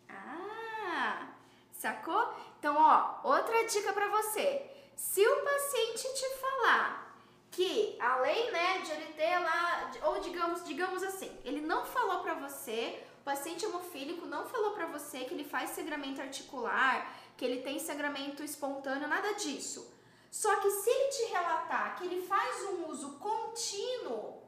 Ah, 0.08 1.28
Sacou? 1.72 2.34
Então, 2.60 2.76
ó, 2.76 3.20
outra 3.24 3.64
dica 3.64 3.90
para 3.90 4.06
você. 4.08 4.70
Se 4.94 5.26
o 5.26 5.42
paciente 5.42 6.14
te 6.14 6.28
falar 6.36 7.16
que 7.50 7.96
além, 7.98 8.52
né, 8.52 8.78
de 8.80 8.92
ele 8.92 9.14
ter 9.14 9.38
lá, 9.38 9.90
ou 10.02 10.20
digamos, 10.20 10.62
digamos 10.62 11.02
assim, 11.02 11.34
ele 11.42 11.62
não 11.62 11.86
falou 11.86 12.20
para 12.20 12.34
você, 12.34 13.02
o 13.22 13.24
paciente 13.24 13.64
hemofílico 13.64 14.26
não 14.26 14.44
falou 14.46 14.72
para 14.72 14.84
você 14.84 15.24
que 15.24 15.32
ele 15.32 15.44
faz 15.44 15.70
sangramento 15.70 16.20
articular, 16.20 17.16
que 17.34 17.46
ele 17.46 17.62
tem 17.62 17.78
sangramento 17.78 18.44
espontâneo, 18.44 19.08
nada 19.08 19.32
disso. 19.32 19.90
Só 20.30 20.54
que 20.56 20.70
se 20.70 20.90
ele 20.90 21.08
te 21.12 21.32
relatar 21.32 21.96
que 21.96 22.04
ele 22.04 22.26
faz 22.26 22.62
um 22.64 22.88
uso 22.90 23.18
contínuo, 23.18 24.42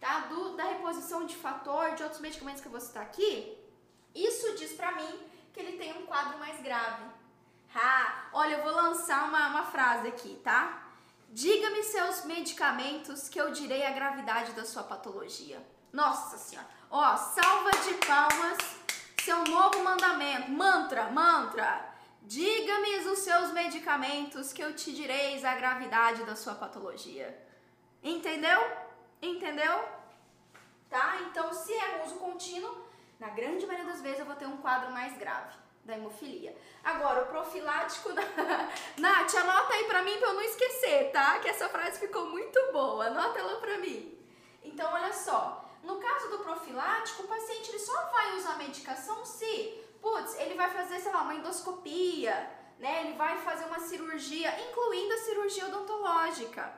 tá, 0.00 0.20
do, 0.20 0.56
da 0.56 0.64
reposição 0.64 1.26
de 1.26 1.36
fator, 1.36 1.94
de 1.94 2.02
outros 2.02 2.22
medicamentos 2.22 2.62
que 2.62 2.66
eu 2.66 2.72
vou 2.72 2.80
citar 2.80 3.02
aqui, 3.02 3.58
isso 4.14 4.56
diz 4.56 4.72
para 4.72 4.92
mim 4.92 5.20
que 5.52 5.60
ele 5.60 5.76
tem 5.76 5.92
um 5.98 6.06
quadro 6.06 6.38
mais 6.38 6.62
grave. 6.62 7.17
Ah, 7.74 8.28
olha, 8.32 8.56
eu 8.56 8.62
vou 8.62 8.72
lançar 8.72 9.28
uma, 9.28 9.48
uma 9.48 9.64
frase 9.64 10.08
aqui, 10.08 10.40
tá? 10.42 10.82
Diga-me 11.28 11.82
seus 11.82 12.24
medicamentos 12.24 13.28
que 13.28 13.38
eu 13.40 13.50
direi 13.50 13.84
a 13.84 13.92
gravidade 13.92 14.52
da 14.52 14.64
sua 14.64 14.82
patologia. 14.82 15.62
Nossa 15.92 16.38
senhora. 16.38 16.68
Ó, 16.90 17.16
salva 17.16 17.70
de 17.70 17.94
palmas, 18.06 18.58
seu 19.22 19.44
novo 19.44 19.84
mandamento, 19.84 20.50
mantra, 20.50 21.10
mantra. 21.10 21.86
Diga-me 22.22 23.06
os 23.06 23.18
seus 23.20 23.52
medicamentos 23.52 24.52
que 24.52 24.62
eu 24.62 24.74
te 24.74 24.92
direis 24.92 25.44
a 25.44 25.54
gravidade 25.54 26.24
da 26.24 26.34
sua 26.34 26.54
patologia. 26.54 27.46
Entendeu? 28.02 28.58
Entendeu? 29.20 29.84
Tá? 30.88 31.18
Então, 31.22 31.52
se 31.52 31.72
é 31.72 32.02
uso 32.04 32.16
contínuo, 32.16 32.86
na 33.20 33.28
grande 33.28 33.66
maioria 33.66 33.92
das 33.92 34.00
vezes 34.00 34.20
eu 34.20 34.26
vou 34.26 34.36
ter 34.36 34.46
um 34.46 34.56
quadro 34.58 34.90
mais 34.92 35.16
grave 35.18 35.67
da 35.88 35.96
hemofilia. 35.96 36.54
Agora, 36.84 37.22
o 37.22 37.26
profilático 37.26 38.12
da... 38.12 38.22
Nath, 38.98 39.34
anota 39.34 39.72
aí 39.72 39.84
pra 39.84 40.02
mim 40.02 40.18
pra 40.18 40.28
eu 40.28 40.34
não 40.34 40.42
esquecer, 40.42 41.10
tá? 41.10 41.38
Que 41.40 41.48
essa 41.48 41.68
frase 41.68 41.98
ficou 41.98 42.26
muito 42.26 42.60
boa. 42.72 43.06
Anota 43.06 43.38
ela 43.38 43.58
pra 43.58 43.78
mim. 43.78 44.16
Então, 44.62 44.92
olha 44.92 45.12
só. 45.12 45.64
No 45.82 45.96
caso 45.96 46.28
do 46.28 46.40
profilático, 46.40 47.22
o 47.22 47.26
paciente 47.26 47.70
ele 47.70 47.78
só 47.78 48.10
vai 48.10 48.36
usar 48.36 48.58
medicação 48.58 49.24
se, 49.24 49.82
putz, 50.02 50.38
ele 50.38 50.54
vai 50.54 50.70
fazer, 50.70 51.00
sei 51.00 51.10
lá, 51.10 51.22
uma 51.22 51.34
endoscopia, 51.34 52.34
né? 52.78 53.04
Ele 53.04 53.14
vai 53.16 53.38
fazer 53.38 53.64
uma 53.64 53.80
cirurgia, 53.80 54.54
incluindo 54.68 55.14
a 55.14 55.18
cirurgia 55.18 55.66
odontológica. 55.66 56.70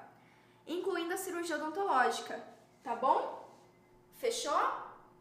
Incluindo 0.66 1.12
a 1.12 1.16
cirurgia 1.16 1.57
odontológica, 1.57 2.40
tá 2.85 2.94
bom? 2.94 3.51
Fechou? 4.18 4.61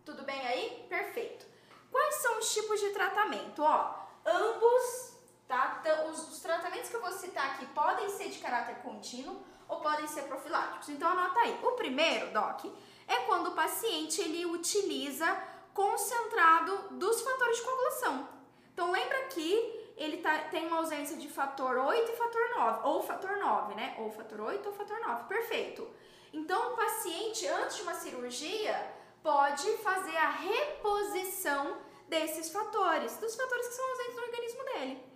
Tudo 0.05 0.21
bem 0.23 0.45
aí? 0.45 0.85
Perfeito. 0.87 1.48
Quais 1.91 2.15
são 2.15 2.37
os 2.39 2.53
tipos 2.53 2.79
de 2.79 2.89
tratamento? 2.89 3.61
Ó, 3.63 3.93
ambos, 4.25 5.13
tá? 5.47 5.81
Os, 6.09 6.31
os 6.31 6.39
tratamentos 6.39 6.89
que 6.89 6.95
eu 6.95 7.01
vou 7.01 7.11
citar 7.11 7.51
aqui 7.51 7.65
podem 7.67 8.09
ser 8.09 8.29
de 8.29 8.39
caráter 8.39 8.75
contínuo 8.77 9.41
ou 9.67 9.79
podem 9.79 10.07
ser 10.07 10.23
profiláticos. 10.23 10.89
Então 10.89 11.09
anota 11.09 11.39
aí. 11.39 11.59
O 11.63 11.71
primeiro, 11.73 12.31
doc, 12.31 12.65
é 13.07 13.17
quando 13.25 13.47
o 13.47 13.55
paciente 13.55 14.21
ele 14.21 14.45
utiliza 14.45 15.27
concentrado 15.73 16.89
dos 16.91 17.21
fatores 17.21 17.57
de 17.57 17.63
coagulação. 17.63 18.27
Então 18.73 18.91
lembra 18.91 19.23
que 19.27 19.93
ele 19.95 20.17
tá, 20.17 20.37
tem 20.49 20.67
uma 20.67 20.77
ausência 20.77 21.17
de 21.17 21.27
fator 21.27 21.77
8 21.77 22.11
e 22.11 22.15
fator 22.15 22.49
9, 22.57 22.87
ou 22.87 23.03
fator 23.03 23.37
9, 23.37 23.75
né? 23.75 23.95
Ou 23.99 24.11
fator 24.11 24.41
8 24.41 24.65
ou 24.65 24.73
fator 24.73 24.99
9. 24.99 25.23
Perfeito. 25.25 25.87
Então 26.31 26.73
o 26.73 26.75
paciente 26.75 27.47
antes 27.47 27.77
de 27.77 27.81
uma 27.81 27.93
cirurgia, 27.93 28.93
pode 29.21 29.77
fazer 29.77 30.15
a 30.17 30.29
reposição 30.29 31.77
desses 32.07 32.49
fatores, 32.51 33.17
dos 33.17 33.35
fatores 33.35 33.67
que 33.67 33.73
são 33.73 33.89
ausentes 33.89 34.15
no 34.15 34.23
organismo 34.23 34.63
dele. 34.63 35.09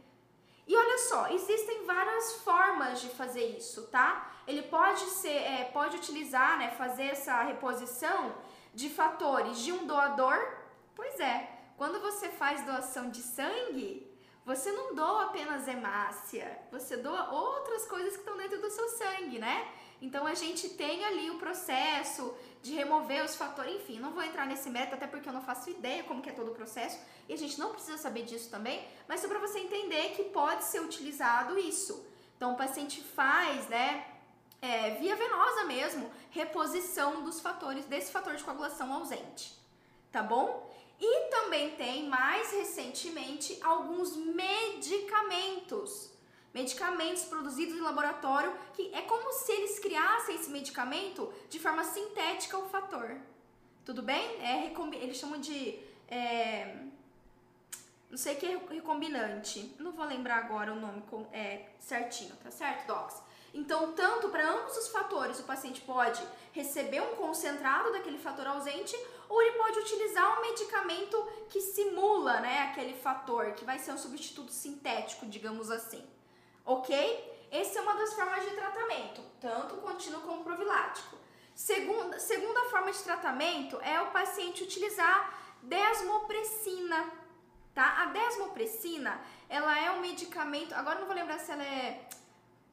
E 0.65 0.77
olha 0.77 0.97
só, 0.97 1.29
existem 1.29 1.85
várias 1.85 2.35
formas 2.37 3.01
de 3.01 3.09
fazer 3.09 3.57
isso, 3.57 3.87
tá? 3.87 4.31
Ele 4.47 4.61
pode 4.61 5.01
ser, 5.01 5.35
é, 5.35 5.65
pode 5.73 5.97
utilizar, 5.97 6.57
né, 6.57 6.71
fazer 6.71 7.07
essa 7.07 7.41
reposição 7.43 8.35
de 8.73 8.89
fatores 8.89 9.59
de 9.59 9.73
um 9.73 9.85
doador. 9.85 10.39
Pois 10.95 11.19
é, 11.19 11.49
quando 11.77 11.99
você 11.99 12.29
faz 12.29 12.63
doação 12.65 13.09
de 13.09 13.21
sangue, 13.21 14.09
você 14.45 14.71
não 14.71 14.93
doa 14.93 15.25
apenas 15.25 15.67
hemácia, 15.67 16.59
você 16.71 16.97
doa 16.97 17.31
outras 17.31 17.85
coisas 17.85 18.13
que 18.13 18.19
estão 18.19 18.37
dentro 18.37 18.61
do 18.61 18.69
seu 18.69 18.87
sangue, 18.89 19.39
né? 19.39 19.71
Então 20.03 20.27
a 20.27 20.33
gente 20.33 20.67
tem 20.67 21.05
ali 21.05 21.29
o 21.31 21.37
processo 21.37 22.35
de 22.61 22.73
remover 22.73 23.23
os 23.23 23.35
fatores, 23.35 23.73
enfim, 23.75 23.99
não 23.99 24.11
vou 24.11 24.21
entrar 24.21 24.45
nesse 24.45 24.69
método 24.69 24.95
até 24.95 25.07
porque 25.07 25.29
eu 25.29 25.31
não 25.33 25.41
faço 25.41 25.69
ideia 25.69 26.03
como 26.03 26.21
que 26.21 26.29
é 26.29 26.33
todo 26.33 26.51
o 26.51 26.53
processo 26.53 26.99
e 27.29 27.33
a 27.33 27.37
gente 27.37 27.57
não 27.57 27.71
precisa 27.71 27.97
saber 27.97 28.23
disso 28.23 28.49
também, 28.49 28.85
mas 29.07 29.21
só 29.21 29.29
para 29.29 29.39
você 29.39 29.59
entender 29.59 30.09
que 30.09 30.25
pode 30.25 30.65
ser 30.65 30.81
utilizado 30.81 31.57
isso. 31.57 32.05
Então 32.35 32.51
o 32.51 32.57
paciente 32.57 33.01
faz, 33.01 33.69
né, 33.69 34.05
é, 34.61 34.91
via 34.95 35.15
venosa 35.15 35.63
mesmo, 35.63 36.11
reposição 36.31 37.23
dos 37.23 37.39
fatores, 37.39 37.85
desse 37.85 38.11
fator 38.11 38.35
de 38.35 38.43
coagulação 38.43 38.91
ausente, 38.93 39.53
tá 40.11 40.21
bom? 40.21 40.69
E 40.99 41.29
também 41.29 41.77
tem, 41.77 42.09
mais 42.09 42.51
recentemente, 42.51 43.57
alguns 43.63 44.17
medicamentos 44.17 46.12
medicamentos 46.53 47.23
produzidos 47.25 47.75
em 47.75 47.81
laboratório, 47.81 48.55
que 48.73 48.93
é 48.93 49.01
como 49.01 49.33
se 49.33 49.51
eles 49.51 49.79
criassem 49.79 50.35
esse 50.35 50.49
medicamento 50.49 51.33
de 51.49 51.59
forma 51.59 51.83
sintética 51.83 52.57
o 52.57 52.69
fator. 52.69 53.17
Tudo 53.83 54.01
bem? 54.01 54.23
É, 54.41 54.71
eles 55.01 55.17
chamam 55.17 55.39
de. 55.39 55.79
É, 56.07 56.77
não 58.09 58.17
sei 58.17 58.35
que 58.35 58.45
é 58.45 58.57
recombinante. 58.69 59.75
Não 59.79 59.91
vou 59.91 60.05
lembrar 60.05 60.37
agora 60.37 60.71
o 60.71 60.79
nome 60.79 61.03
é, 61.31 61.69
certinho, 61.79 62.35
tá 62.43 62.51
certo, 62.51 62.85
Docs? 62.85 63.21
Então, 63.55 63.93
tanto 63.93 64.29
para 64.29 64.49
ambos 64.49 64.75
os 64.77 64.87
fatores, 64.87 65.39
o 65.39 65.43
paciente 65.43 65.81
pode 65.81 66.23
receber 66.53 67.01
um 67.01 67.15
concentrado 67.15 67.91
daquele 67.91 68.17
fator 68.17 68.47
ausente 68.47 68.95
ou 69.29 69.41
ele 69.41 69.57
pode 69.57 69.79
utilizar 69.79 70.39
um 70.39 70.41
medicamento 70.41 71.17
que 71.49 71.61
simula 71.61 72.39
né, 72.39 72.63
aquele 72.71 72.93
fator, 72.93 73.51
que 73.53 73.63
vai 73.63 73.77
ser 73.77 73.91
um 73.91 73.97
substituto 73.97 74.51
sintético, 74.51 75.27
digamos 75.27 75.69
assim 75.69 76.03
ok? 76.65 77.47
Essa 77.51 77.79
é 77.79 77.81
uma 77.81 77.93
das 77.95 78.13
formas 78.13 78.43
de 78.43 78.51
tratamento, 78.51 79.21
tanto 79.39 79.77
contínuo 79.77 80.21
como 80.21 80.43
profilático. 80.43 81.17
Segunda, 81.53 82.19
segunda 82.19 82.61
forma 82.65 82.91
de 82.91 83.03
tratamento 83.03 83.79
é 83.81 84.01
o 84.01 84.11
paciente 84.11 84.63
utilizar 84.63 85.39
desmopressina, 85.61 87.11
tá? 87.75 88.01
A 88.01 88.05
desmopressina, 88.07 89.21
ela 89.47 89.77
é 89.79 89.91
um 89.91 90.01
medicamento, 90.01 90.73
agora 90.73 90.99
não 90.99 91.05
vou 91.05 91.15
lembrar 91.15 91.37
se 91.39 91.51
ela 91.51 91.63
é 91.63 92.07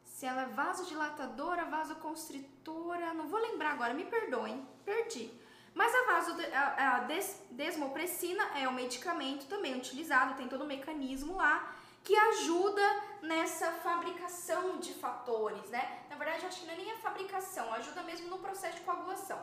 Se 0.04 0.26
ela 0.26 0.42
é 0.42 0.46
vasodilatadora, 0.46 1.64
vasoconstritora, 1.64 3.14
não 3.14 3.26
vou 3.26 3.40
lembrar 3.40 3.72
agora, 3.72 3.94
me 3.94 4.04
perdoem, 4.04 4.66
perdi. 4.84 5.30
Mas 5.74 5.94
a, 5.94 6.02
vaso, 6.06 6.36
a, 6.52 6.96
a 6.96 6.98
des, 7.00 7.42
desmopressina 7.50 8.42
é 8.58 8.68
um 8.68 8.72
medicamento 8.72 9.46
também 9.46 9.76
utilizado, 9.76 10.34
tem 10.34 10.48
todo 10.48 10.64
um 10.64 10.66
mecanismo 10.66 11.36
lá 11.36 11.74
que 12.02 12.16
ajuda 12.16 12.82
nessa 13.22 13.72
fabricação 13.72 14.78
de 14.78 14.92
fatores, 14.94 15.68
né? 15.70 16.04
Na 16.08 16.16
verdade, 16.16 16.46
acho 16.46 16.60
que 16.60 16.66
não 16.66 16.74
é 16.74 16.76
nem 16.76 16.92
a 16.92 16.98
fabricação, 16.98 17.72
ajuda 17.74 18.02
mesmo 18.02 18.28
no 18.28 18.38
processo 18.38 18.78
de 18.78 18.82
coagulação. 18.82 19.38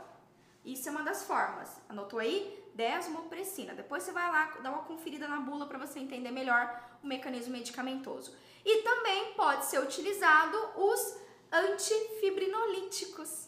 Isso 0.65 0.89
é 0.89 0.91
uma 0.91 1.03
das 1.03 1.23
formas. 1.23 1.79
Anotou 1.87 2.19
aí? 2.19 2.61
Desmopressina. 2.73 3.73
Depois 3.73 4.03
você 4.03 4.11
vai 4.11 4.29
lá 4.29 4.45
dar 4.61 4.71
uma 4.71 4.83
conferida 4.83 5.27
na 5.27 5.39
bula 5.39 5.65
para 5.65 5.77
você 5.77 5.99
entender 5.99 6.31
melhor 6.31 6.83
o 7.01 7.07
mecanismo 7.07 7.53
medicamentoso. 7.53 8.35
E 8.65 8.81
também 8.81 9.33
pode 9.33 9.65
ser 9.65 9.79
utilizado 9.79 10.57
os 10.75 11.17
antifibrinolíticos, 11.51 13.47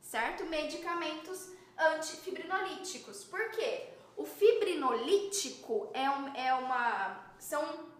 certo? 0.00 0.44
Medicamentos 0.44 1.50
antifibrinolíticos. 1.76 3.24
Por 3.24 3.50
quê? 3.50 3.88
O 4.16 4.24
fibrinolítico 4.24 5.90
é, 5.92 6.08
um, 6.08 6.34
é 6.36 6.54
uma. 6.54 7.34
São. 7.38 7.92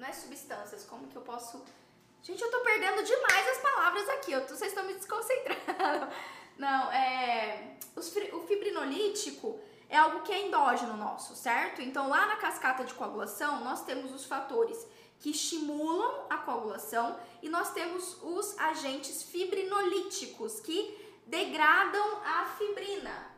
Não 0.00 0.08
é 0.08 0.12
substâncias, 0.14 0.86
como 0.86 1.06
que 1.08 1.16
eu 1.16 1.20
posso. 1.20 1.62
Gente, 2.22 2.42
eu 2.42 2.50
tô 2.50 2.60
perdendo 2.60 3.02
demais 3.02 3.48
as 3.48 3.58
palavras 3.58 4.08
aqui, 4.08 4.32
eu 4.32 4.40
tô, 4.46 4.56
vocês 4.56 4.72
estão 4.72 4.86
me 4.86 4.94
desconcentrando. 4.94 6.08
Não, 6.56 6.90
é. 6.90 7.76
Os, 7.94 8.10
o 8.32 8.40
fibrinolítico 8.46 9.60
é 9.90 9.98
algo 9.98 10.22
que 10.22 10.32
é 10.32 10.46
endógeno 10.46 10.96
nosso, 10.96 11.36
certo? 11.36 11.82
Então, 11.82 12.08
lá 12.08 12.26
na 12.26 12.36
cascata 12.36 12.82
de 12.82 12.94
coagulação, 12.94 13.62
nós 13.62 13.84
temos 13.84 14.10
os 14.14 14.24
fatores 14.24 14.86
que 15.18 15.32
estimulam 15.32 16.24
a 16.30 16.38
coagulação 16.38 17.20
e 17.42 17.50
nós 17.50 17.70
temos 17.74 18.16
os 18.22 18.58
agentes 18.58 19.22
fibrinolíticos 19.22 20.60
que 20.60 20.98
degradam 21.26 22.22
a 22.24 22.46
fibrina. 22.56 23.30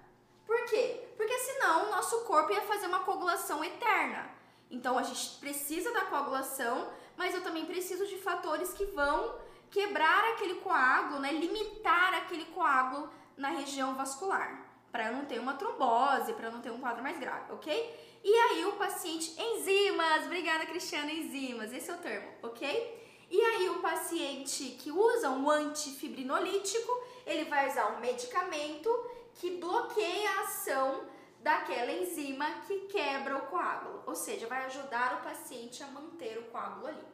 Por 0.46 0.64
quê? 0.66 1.08
Porque 1.16 1.36
senão 1.40 1.88
o 1.88 1.90
nosso 1.90 2.20
corpo 2.20 2.52
ia 2.52 2.62
fazer 2.62 2.86
uma 2.86 3.00
coagulação 3.00 3.64
eterna. 3.64 4.31
Então 4.72 4.98
a 4.98 5.02
gente 5.02 5.38
precisa 5.38 5.92
da 5.92 6.06
coagulação, 6.06 6.90
mas 7.16 7.34
eu 7.34 7.42
também 7.42 7.66
preciso 7.66 8.06
de 8.06 8.16
fatores 8.16 8.72
que 8.72 8.86
vão 8.86 9.34
quebrar 9.70 10.32
aquele 10.32 10.54
coágulo, 10.56 11.20
né, 11.20 11.30
limitar 11.32 12.14
aquele 12.14 12.46
coágulo 12.46 13.10
na 13.36 13.50
região 13.50 13.94
vascular, 13.94 14.66
para 14.90 15.08
eu 15.08 15.12
não 15.12 15.24
ter 15.26 15.38
uma 15.38 15.54
trombose, 15.54 16.32
para 16.32 16.50
não 16.50 16.60
ter 16.60 16.70
um 16.70 16.78
quadro 16.78 17.02
mais 17.02 17.18
grave, 17.18 17.52
ok? 17.52 18.20
E 18.24 18.34
aí 18.34 18.64
o 18.66 18.72
paciente, 18.72 19.34
enzimas, 19.38 20.26
obrigada 20.26 20.66
Cristiana, 20.66 21.10
enzimas, 21.10 21.72
esse 21.72 21.90
é 21.90 21.94
o 21.94 21.98
termo, 21.98 22.28
ok? 22.42 23.02
E 23.30 23.40
aí 23.40 23.70
o 23.70 23.80
paciente 23.80 24.76
que 24.78 24.90
usa 24.90 25.30
um 25.30 25.50
antifibrinolítico, 25.50 26.92
ele 27.26 27.44
vai 27.46 27.68
usar 27.68 27.96
um 27.96 28.00
medicamento 28.00 28.90
que 29.34 29.56
bloqueia 29.56 30.30
a 30.30 30.40
ação 30.42 31.00
daquela 31.42 31.90
enzima 31.90 32.46
que 32.66 32.86
quebra 32.86 33.36
o 33.36 33.46
coágulo, 33.46 34.02
ou 34.06 34.14
seja, 34.14 34.46
vai 34.46 34.64
ajudar 34.66 35.18
o 35.18 35.24
paciente 35.24 35.82
a 35.82 35.88
manter 35.88 36.38
o 36.38 36.44
coágulo 36.44 36.86
ali. 36.86 37.04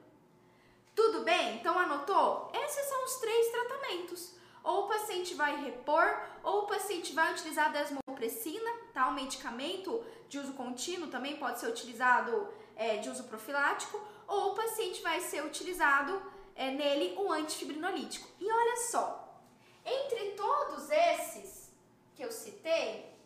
Tudo 0.94 1.22
bem? 1.22 1.56
Então 1.56 1.78
anotou? 1.78 2.50
Esses 2.52 2.86
são 2.86 3.04
os 3.04 3.16
três 3.16 3.50
tratamentos. 3.50 4.34
Ou 4.62 4.84
o 4.84 4.88
paciente 4.88 5.34
vai 5.34 5.64
repor, 5.64 6.20
ou 6.42 6.64
o 6.64 6.66
paciente 6.66 7.14
vai 7.14 7.32
utilizar 7.32 7.66
a 7.66 7.68
desmopressina, 7.68 8.70
tá? 8.92 9.08
Um 9.08 9.14
medicamento 9.14 10.04
de 10.28 10.38
uso 10.38 10.52
contínuo 10.52 11.08
também 11.08 11.36
pode 11.36 11.60
ser 11.60 11.68
utilizado 11.68 12.52
é, 12.76 12.96
de 12.96 13.08
uso 13.08 13.24
profilático, 13.24 13.98
ou 14.26 14.52
o 14.52 14.54
paciente 14.54 15.00
vai 15.00 15.20
ser 15.20 15.42
utilizado 15.44 16.20
é, 16.54 16.70
nele 16.70 17.14
o 17.16 17.32
antifibrinolítico. 17.32 18.28
E 18.38 18.50
olha 18.50 18.76
só, 18.90 19.40
entre 19.86 20.32
todos 20.32 20.90
esses 20.90 21.70
que 22.14 22.22
eu 22.22 22.32
citei, 22.32 23.17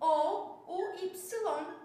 ou 0.01 0.65
o 0.67 0.95
Y. 0.97 1.77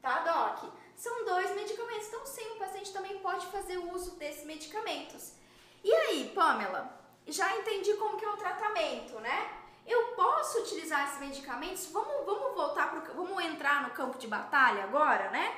Tá, 0.00 0.18
Doc? 0.20 0.72
São 0.96 1.24
dois 1.24 1.54
medicamentos, 1.54 2.08
então 2.08 2.24
sim, 2.26 2.48
o 2.52 2.58
paciente 2.58 2.92
também 2.92 3.18
pode 3.18 3.46
fazer 3.46 3.78
uso 3.78 4.16
desses 4.16 4.44
medicamentos. 4.44 5.34
E 5.82 5.92
aí, 5.92 6.32
Pamela? 6.34 7.00
Já 7.26 7.56
entendi 7.56 7.94
como 7.94 8.16
que 8.16 8.24
é 8.24 8.28
o 8.28 8.36
tratamento, 8.36 9.18
né? 9.20 9.62
Eu 9.86 10.08
posso 10.14 10.60
utilizar 10.60 11.08
esses 11.08 11.20
medicamentos? 11.20 11.86
Vamos, 11.86 12.24
vamos 12.24 12.54
voltar 12.54 12.90
para 12.90 13.12
vamos 13.12 13.44
entrar 13.44 13.82
no 13.82 13.90
campo 13.90 14.18
de 14.18 14.26
batalha 14.26 14.84
agora, 14.84 15.30
né? 15.30 15.56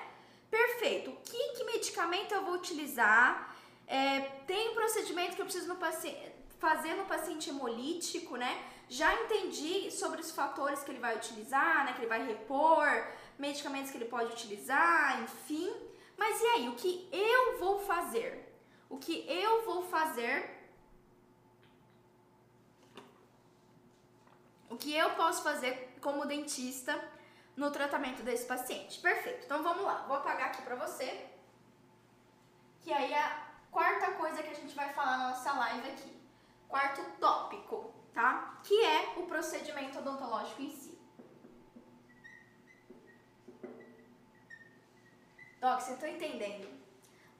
Perfeito. 0.50 1.12
Que, 1.24 1.52
que 1.56 1.64
medicamento 1.64 2.32
eu 2.32 2.44
vou 2.44 2.54
utilizar? 2.54 3.54
É, 3.86 4.20
tem 4.46 4.74
procedimento 4.74 5.36
que 5.36 5.42
eu 5.42 5.46
preciso 5.46 5.68
no 5.68 5.76
fazer 6.66 6.94
no 6.94 7.04
paciente 7.04 7.50
hemolítico, 7.50 8.36
né? 8.36 8.52
Já 8.88 9.10
entendi 9.22 9.90
sobre 9.90 10.20
os 10.20 10.30
fatores 10.30 10.82
que 10.82 10.90
ele 10.92 11.04
vai 11.06 11.14
utilizar, 11.16 11.84
né? 11.84 11.92
Que 11.92 12.00
ele 12.00 12.14
vai 12.14 12.22
repor, 12.32 12.88
medicamentos 13.38 13.90
que 13.90 13.98
ele 13.98 14.12
pode 14.16 14.32
utilizar, 14.32 15.22
enfim. 15.22 15.70
Mas 16.16 16.40
e 16.40 16.46
aí, 16.54 16.68
o 16.68 16.76
que 16.82 16.92
eu 17.12 17.58
vou 17.58 17.78
fazer? 17.92 18.32
O 18.88 18.98
que 19.04 19.16
eu 19.44 19.64
vou 19.64 19.82
fazer 19.82 20.36
O 24.74 24.76
que 24.76 24.92
eu 24.92 25.10
posso 25.10 25.40
fazer 25.44 25.96
como 26.00 26.26
dentista 26.26 26.92
no 27.56 27.70
tratamento 27.70 28.24
desse 28.24 28.44
paciente? 28.44 28.98
Perfeito. 29.00 29.44
Então 29.44 29.62
vamos 29.62 29.84
lá. 29.84 30.04
Vou 30.08 30.16
apagar 30.16 30.48
aqui 30.48 30.62
pra 30.62 30.74
você. 30.74 31.26
Que 32.82 32.92
aí 32.92 33.12
é 33.12 33.20
a 33.20 33.42
quarta 33.70 34.10
coisa 34.12 34.42
que 34.42 34.50
a 34.50 34.54
gente 34.54 34.74
vai 34.74 34.92
falar 34.92 35.16
na 35.16 35.28
nossa 35.28 35.52
live 35.52 35.88
aqui. 35.90 36.23
Quarto 36.74 37.04
tópico, 37.20 37.94
tá? 38.12 38.60
Que 38.64 38.84
é 38.84 39.14
o 39.16 39.26
procedimento 39.26 39.96
odontológico 40.00 40.60
em 40.60 40.70
si. 40.70 40.98
Doc, 45.60 45.80
você 45.80 45.94
tá 45.94 46.08
entendendo? 46.08 46.68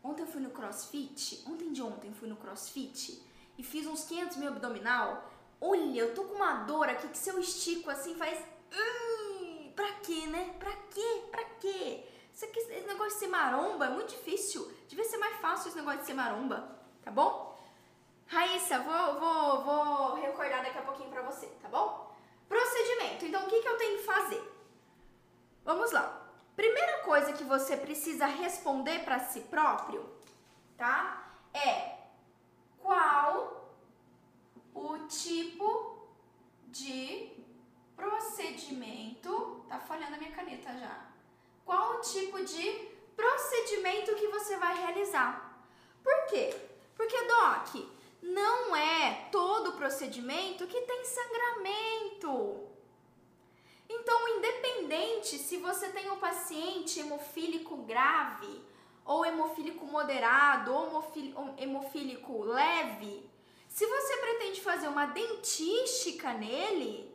Ontem 0.04 0.22
eu 0.22 0.28
fui 0.28 0.40
no 0.40 0.50
crossfit, 0.50 1.42
ontem 1.48 1.72
de 1.72 1.82
ontem 1.82 2.14
fui 2.14 2.28
no 2.28 2.36
crossfit 2.36 3.20
e 3.58 3.64
fiz 3.64 3.88
uns 3.88 4.04
500 4.04 4.36
mil 4.36 4.50
abdominal 4.50 5.28
Olha, 5.60 5.98
eu 5.98 6.14
tô 6.14 6.22
com 6.22 6.34
uma 6.34 6.62
dor 6.62 6.88
aqui 6.88 7.08
que 7.08 7.18
se 7.18 7.30
eu 7.30 7.40
estico 7.40 7.90
assim 7.90 8.14
faz. 8.14 8.38
Pra 9.74 9.94
quê, 9.94 10.28
né? 10.28 10.54
Pra 10.60 10.76
quê? 10.92 11.24
Pra 11.32 11.44
quê? 11.58 12.06
Esse 12.32 12.46
negócio 12.86 13.14
de 13.14 13.18
ser 13.18 13.26
maromba 13.26 13.86
é 13.86 13.90
muito 13.90 14.10
difícil. 14.10 14.72
Devia 14.86 15.04
ser 15.04 15.16
mais 15.16 15.40
fácil 15.40 15.70
esse 15.70 15.76
negócio 15.76 16.02
de 16.02 16.06
ser 16.06 16.14
maromba, 16.14 16.78
tá 17.02 17.10
bom? 17.10 17.53
Raíssa, 18.26 18.80
vou, 18.80 19.20
vou, 19.20 19.62
vou 19.62 20.14
recordar 20.14 20.62
daqui 20.62 20.78
a 20.78 20.82
pouquinho 20.82 21.10
pra 21.10 21.22
você, 21.22 21.46
tá 21.62 21.68
bom? 21.68 22.12
Procedimento. 22.48 23.24
Então, 23.24 23.44
o 23.44 23.48
que, 23.48 23.60
que 23.60 23.68
eu 23.68 23.76
tenho 23.76 23.98
que 23.98 24.04
fazer? 24.04 24.42
Vamos 25.64 25.92
lá. 25.92 26.22
Primeira 26.56 26.98
coisa 26.98 27.32
que 27.32 27.44
você 27.44 27.76
precisa 27.76 28.26
responder 28.26 29.04
para 29.04 29.18
si 29.18 29.40
próprio, 29.40 30.08
tá? 30.76 31.32
É 31.52 31.94
qual 32.78 33.72
o 34.74 34.98
tipo 35.08 36.08
de 36.66 37.32
procedimento. 37.96 39.64
Tá 39.68 39.78
falhando 39.80 40.14
a 40.14 40.18
minha 40.18 40.32
caneta 40.32 40.76
já. 40.76 41.06
Qual 41.64 41.96
o 41.96 42.00
tipo 42.00 42.44
de 42.44 42.88
procedimento 43.16 44.14
que 44.14 44.28
você 44.28 44.56
vai 44.56 44.76
realizar? 44.76 45.58
Por 46.02 46.26
quê? 46.26 46.54
Porque, 46.96 47.16
Doc, 47.24 47.74
não 48.24 48.74
é 48.74 49.28
todo 49.30 49.72
procedimento 49.72 50.66
que 50.66 50.80
tem 50.80 51.04
sangramento. 51.04 52.68
Então, 53.88 54.28
independente 54.36 55.36
se 55.38 55.58
você 55.58 55.88
tem 55.90 56.10
um 56.10 56.16
paciente 56.16 57.00
hemofílico 57.00 57.76
grave, 57.78 58.62
ou 59.04 59.26
hemofílico 59.26 59.84
moderado, 59.86 60.72
ou 60.72 61.12
hemofílico 61.58 62.42
leve, 62.44 63.28
se 63.68 63.84
você 63.86 64.16
pretende 64.16 64.60
fazer 64.62 64.88
uma 64.88 65.06
dentística 65.06 66.32
nele, 66.32 67.12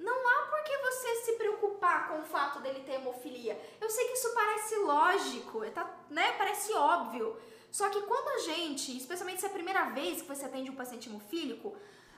Não 0.00 0.28
há 0.28 0.46
por 0.46 0.62
que 0.64 0.76
você 0.78 1.16
se 1.16 1.32
preocupar 1.32 2.08
com 2.08 2.20
o 2.20 2.24
fato 2.24 2.58
dele 2.60 2.80
ter 2.80 2.94
hemofilia. 2.94 3.60
Eu 3.78 3.90
sei 3.90 4.06
que 4.06 4.14
isso 4.14 4.32
parece 4.32 4.76
lógico, 4.76 5.70
tá, 5.72 5.94
né? 6.08 6.32
Parece 6.38 6.72
óbvio. 6.72 7.38
Só 7.70 7.88
que 7.88 8.02
quando 8.02 8.28
a 8.28 8.38
gente, 8.38 8.96
especialmente 8.96 9.40
se 9.40 9.46
é 9.46 9.48
a 9.48 9.52
primeira 9.52 9.84
vez 9.90 10.22
que 10.22 10.28
você 10.28 10.44
atende 10.44 10.70
um 10.70 10.74
paciente 10.74 11.08
hemofílico, 11.08 11.76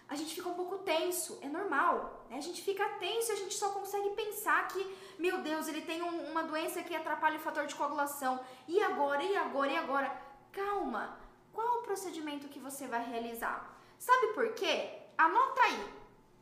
a 0.09 0.17
gente 0.17 0.35
fica 0.35 0.49
um 0.49 0.55
pouco 0.55 0.79
tenso, 0.79 1.39
é 1.43 1.49
normal. 1.49 2.27
Né? 2.29 2.37
A 2.37 2.41
gente 2.41 2.63
fica 2.63 2.87
tenso 2.99 3.31
e 3.31 3.35
a 3.35 3.37
gente 3.37 3.55
só 3.55 3.71
consegue 3.71 4.11
pensar 4.11 4.69
que, 4.69 4.97
meu 5.19 5.39
Deus, 5.39 5.69
ele 5.69 5.83
tem 5.83 6.03
um, 6.03 6.31
uma 6.31 6.43
doença 6.43 6.83
que 6.83 6.95
atrapalha 6.95 7.39
o 7.39 7.41
fator 7.41 7.67
de 7.67 7.75
coagulação. 7.75 8.41
E 8.69 8.83
agora, 8.83 9.23
e 9.23 9.37
agora, 9.37 9.73
e 9.73 9.77
agora? 9.77 10.23
Calma, 10.53 11.19
qual 11.53 11.79
o 11.79 11.83
procedimento 11.83 12.49
que 12.49 12.59
você 12.59 12.87
vai 12.87 13.05
realizar? 13.09 13.75
Sabe 13.99 14.29
por 14.35 14.53
quê? 14.55 14.91
Anota 15.17 15.63
aí, 15.63 15.93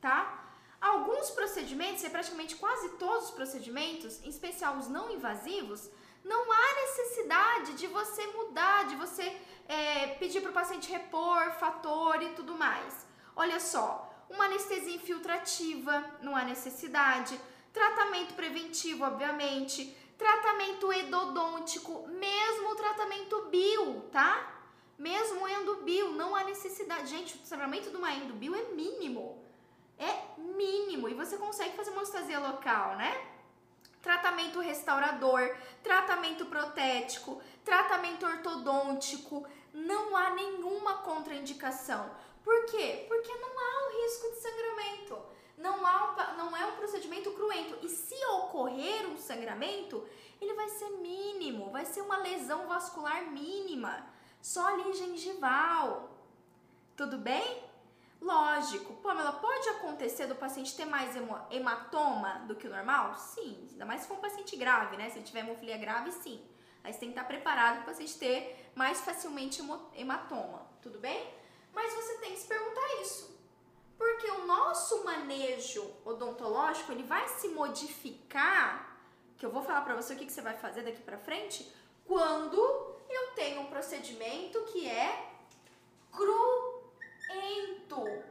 tá? 0.00 0.52
Alguns 0.80 1.30
procedimentos, 1.30 2.02
e 2.02 2.10
praticamente 2.10 2.56
quase 2.56 2.88
todos 2.90 3.26
os 3.26 3.30
procedimentos, 3.32 4.22
em 4.24 4.30
especial 4.30 4.78
os 4.78 4.88
não 4.88 5.10
invasivos, 5.10 5.90
não 6.24 6.50
há 6.52 6.74
necessidade 6.86 7.74
de 7.74 7.86
você 7.86 8.26
mudar, 8.28 8.86
de 8.86 8.96
você 8.96 9.40
é, 9.68 10.08
pedir 10.18 10.40
para 10.40 10.50
o 10.50 10.54
paciente 10.54 10.90
repor 10.90 11.52
fator 11.52 12.22
e 12.22 12.30
tudo 12.30 12.54
mais. 12.54 13.06
Olha 13.34 13.58
só, 13.60 14.10
uma 14.28 14.44
anestesia 14.44 14.94
infiltrativa, 14.94 16.04
não 16.22 16.36
há 16.36 16.44
necessidade. 16.44 17.40
Tratamento 17.72 18.34
preventivo, 18.34 19.04
obviamente. 19.04 19.96
Tratamento 20.18 20.92
endodôntico, 20.92 22.06
mesmo 22.08 22.70
o 22.70 22.76
tratamento 22.76 23.46
bio, 23.46 24.02
tá? 24.12 24.58
Mesmo 24.98 25.48
endobio, 25.48 26.12
não 26.12 26.36
há 26.36 26.44
necessidade. 26.44 27.08
Gente, 27.08 27.36
o 27.36 27.46
sangramento 27.46 27.90
de 27.90 27.96
uma 27.96 28.12
endobio 28.12 28.54
é 28.54 28.64
mínimo. 28.64 29.42
É 29.98 30.38
mínimo. 30.38 31.08
E 31.08 31.14
você 31.14 31.38
consegue 31.38 31.76
fazer 31.76 31.90
uma 31.90 32.02
estasia 32.02 32.38
local, 32.38 32.96
né? 32.96 33.29
Tratamento 34.02 34.60
restaurador, 34.60 35.54
tratamento 35.82 36.46
protético, 36.46 37.40
tratamento 37.64 38.24
ortodôntico. 38.24 39.46
Não 39.72 40.16
há 40.16 40.30
nenhuma 40.30 40.98
contraindicação. 40.98 42.10
Por 42.42 42.66
quê? 42.66 43.04
Porque 43.08 43.34
não 43.34 43.48
há 43.48 43.86
o 43.86 44.02
risco 44.02 44.30
de 44.30 44.40
sangramento. 44.40 45.18
Não, 45.58 45.84
há 45.84 46.12
um, 46.12 46.36
não 46.38 46.56
é 46.56 46.64
um 46.66 46.76
procedimento 46.76 47.30
cruento. 47.32 47.78
E 47.82 47.88
se 47.88 48.14
ocorrer 48.26 49.06
um 49.06 49.18
sangramento, 49.18 50.06
ele 50.40 50.54
vai 50.54 50.68
ser 50.70 50.88
mínimo, 50.88 51.70
vai 51.70 51.84
ser 51.84 52.00
uma 52.00 52.16
lesão 52.16 52.66
vascular 52.66 53.30
mínima, 53.30 54.06
só 54.40 54.66
ali 54.68 54.94
gengival. 54.94 56.10
Tudo 56.96 57.18
bem? 57.18 57.69
Lógico, 58.20 58.94
Pamela, 58.94 59.32
pode 59.32 59.68
acontecer 59.70 60.26
do 60.26 60.34
paciente 60.34 60.76
ter 60.76 60.84
mais 60.84 61.14
hematoma 61.50 62.44
do 62.46 62.54
que 62.54 62.66
o 62.66 62.70
normal? 62.70 63.14
Sim, 63.14 63.66
ainda 63.72 63.86
mais 63.86 64.02
se 64.02 64.08
for 64.08 64.18
um 64.18 64.20
paciente 64.20 64.56
grave, 64.56 64.96
né? 64.98 65.08
Se 65.08 65.22
tiver 65.22 65.40
hemofilia 65.40 65.78
grave, 65.78 66.12
sim. 66.12 66.44
Aí 66.84 66.92
você 66.92 67.00
tem 67.00 67.08
que 67.08 67.18
estar 67.18 67.26
preparado 67.26 67.76
para 67.76 67.82
o 67.82 67.86
paciente 67.86 68.18
ter 68.18 68.70
mais 68.74 69.00
facilmente 69.00 69.62
hematoma, 69.94 70.66
tudo 70.82 70.98
bem? 70.98 71.32
Mas 71.72 71.94
você 71.94 72.18
tem 72.18 72.32
que 72.32 72.40
se 72.40 72.46
perguntar 72.46 73.00
isso. 73.00 73.38
Porque 73.96 74.30
o 74.30 74.46
nosso 74.46 75.04
manejo 75.04 75.90
odontológico, 76.04 76.92
ele 76.92 77.02
vai 77.02 77.26
se 77.28 77.48
modificar, 77.48 78.98
que 79.36 79.44
eu 79.44 79.50
vou 79.50 79.62
falar 79.62 79.82
para 79.82 79.94
você 79.94 80.14
o 80.14 80.16
que, 80.16 80.26
que 80.26 80.32
você 80.32 80.42
vai 80.42 80.56
fazer 80.56 80.82
daqui 80.82 81.02
para 81.02 81.18
frente, 81.18 81.70
quando 82.06 82.56
eu 83.08 83.32
tenho 83.34 83.62
um 83.62 83.66
procedimento 83.66 84.60
que 84.64 84.88
é 84.88 85.30
cruento. 87.90 88.24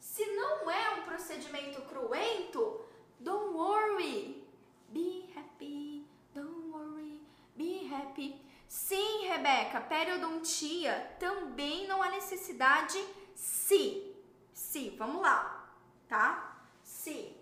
Se 0.00 0.26
não 0.34 0.70
é 0.70 0.90
um 0.94 1.02
procedimento 1.02 1.82
cruento, 1.82 2.84
don't 3.20 3.54
worry. 3.54 4.42
Be 4.88 5.32
happy, 5.36 6.06
don't 6.34 6.70
worry, 6.70 7.20
be 7.56 7.88
happy. 7.92 8.40
Sim, 8.68 9.26
Rebeca, 9.26 9.80
periodontia 9.80 11.14
também 11.18 11.86
não 11.86 12.02
há 12.02 12.10
necessidade 12.10 12.98
se. 13.34 14.14
Se, 14.52 14.90
vamos 14.90 15.22
lá, 15.22 15.70
tá? 16.08 16.58
Se. 16.82 17.36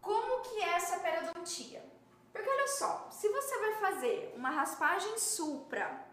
Como 0.00 0.42
que 0.42 0.62
é 0.62 0.74
essa 0.74 1.00
periodontia? 1.00 1.84
Porque 2.32 2.48
olha 2.48 2.68
só, 2.68 3.08
se 3.10 3.28
você 3.28 3.58
vai 3.58 3.74
fazer 3.76 4.34
uma 4.36 4.50
raspagem 4.50 5.16
supra, 5.18 6.03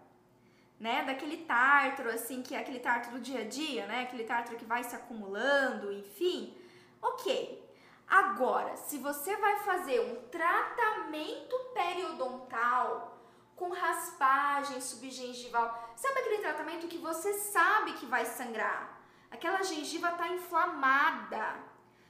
né, 0.82 1.04
daquele 1.04 1.38
tártaro 1.46 2.10
assim, 2.10 2.42
que 2.42 2.54
é 2.54 2.60
aquele 2.60 2.80
tártaro 2.80 3.18
do 3.18 3.22
dia 3.22 3.42
a 3.42 3.48
dia, 3.48 3.86
né, 3.86 4.02
aquele 4.02 4.26
tártaro 4.26 4.58
que 4.58 4.66
vai 4.66 4.84
se 4.84 4.96
acumulando, 4.96 5.94
enfim, 5.94 6.58
ok. 7.02 7.62
Agora, 8.06 8.76
se 8.76 8.98
você 8.98 9.38
vai 9.38 9.60
fazer 9.60 10.02
um 10.02 10.16
tratamento 10.30 11.56
periodontal, 11.74 13.12
com 13.62 13.70
raspagem 13.70 14.82
subgengival. 14.82 15.94
Sabe 15.96 16.20
aquele 16.20 16.40
tratamento 16.40 16.88
que 16.88 16.98
você 16.98 17.32
sabe 17.34 17.94
que 17.94 18.08
vai 18.08 18.26
sangrar? 18.26 19.00
Aquela 19.30 19.62
gengiva 19.62 20.10
está 20.10 20.30
inflamada, 20.30 21.60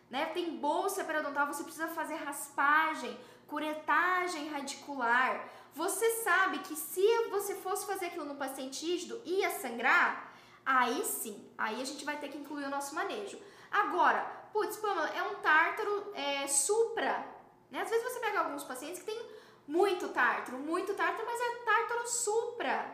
né? 0.09 0.27
Tem 0.27 0.57
bolsa 0.57 1.03
periodontal, 1.03 1.47
você 1.47 1.63
precisa 1.63 1.89
fazer 1.89 2.15
raspagem, 2.15 3.19
curetagem 3.47 4.47
radicular. 4.47 5.45
Você 5.73 6.09
sabe 6.23 6.59
que 6.59 6.75
se 6.75 7.29
você 7.29 7.55
fosse 7.55 7.85
fazer 7.85 8.07
aquilo 8.07 8.25
no 8.25 8.35
paciente 8.35 8.85
rígido, 8.85 9.21
ia 9.25 9.49
sangrar? 9.49 10.33
Aí 10.65 11.03
sim, 11.05 11.49
aí 11.57 11.81
a 11.81 11.85
gente 11.85 12.03
vai 12.03 12.17
ter 12.19 12.29
que 12.29 12.37
incluir 12.37 12.65
o 12.65 12.69
nosso 12.69 12.93
manejo. 12.93 13.39
Agora, 13.71 14.21
putz, 14.51 14.77
Pamela, 14.77 15.09
é 15.09 15.23
um 15.23 15.35
tártaro 15.35 16.11
é, 16.13 16.45
supra, 16.47 17.25
né? 17.69 17.81
Às 17.81 17.89
vezes 17.89 18.03
você 18.03 18.19
pega 18.19 18.41
alguns 18.41 18.63
pacientes 18.63 18.99
que 18.99 19.05
tem 19.05 19.25
muito 19.65 20.09
tártaro, 20.09 20.57
muito 20.57 20.93
tártaro, 20.93 21.25
mas 21.25 21.39
é 21.39 21.55
tártaro 21.63 22.07
supra, 22.07 22.93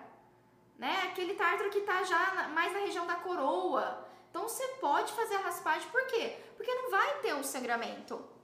né? 0.78 1.10
Aquele 1.12 1.34
tártaro 1.34 1.72
que 1.72 1.82
tá 1.82 2.04
já 2.04 2.48
mais 2.50 2.72
na 2.72 2.80
região 2.80 3.08
da 3.08 3.16
coroa. 3.16 4.06
Então 4.30 4.48
você 4.48 4.66
pode 4.80 5.12
fazer 5.14 5.36
a 5.36 5.40
raspagem, 5.40 5.90
por 5.90 6.06
quê? 6.06 6.38
Porque 6.56 6.74
não 6.74 6.92
vai 6.92 7.20
ter 7.22 7.34
um 7.34 7.44
sangramento. 7.44 8.37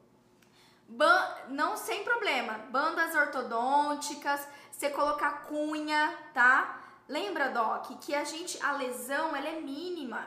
Ban 0.87 1.35
não 1.49 1.75
sem 1.77 2.03
problema. 2.03 2.53
Bandas 2.69 3.15
ortodônticas, 3.15 4.47
você 4.71 4.89
colocar 4.89 5.45
cunha, 5.45 6.17
tá? 6.33 6.81
Lembra, 7.07 7.49
Doc, 7.49 7.87
que 8.01 8.13
a 8.15 8.23
gente 8.23 8.61
a 8.63 8.73
lesão 8.73 9.35
ela 9.35 9.47
é 9.47 9.59
mínima. 9.59 10.25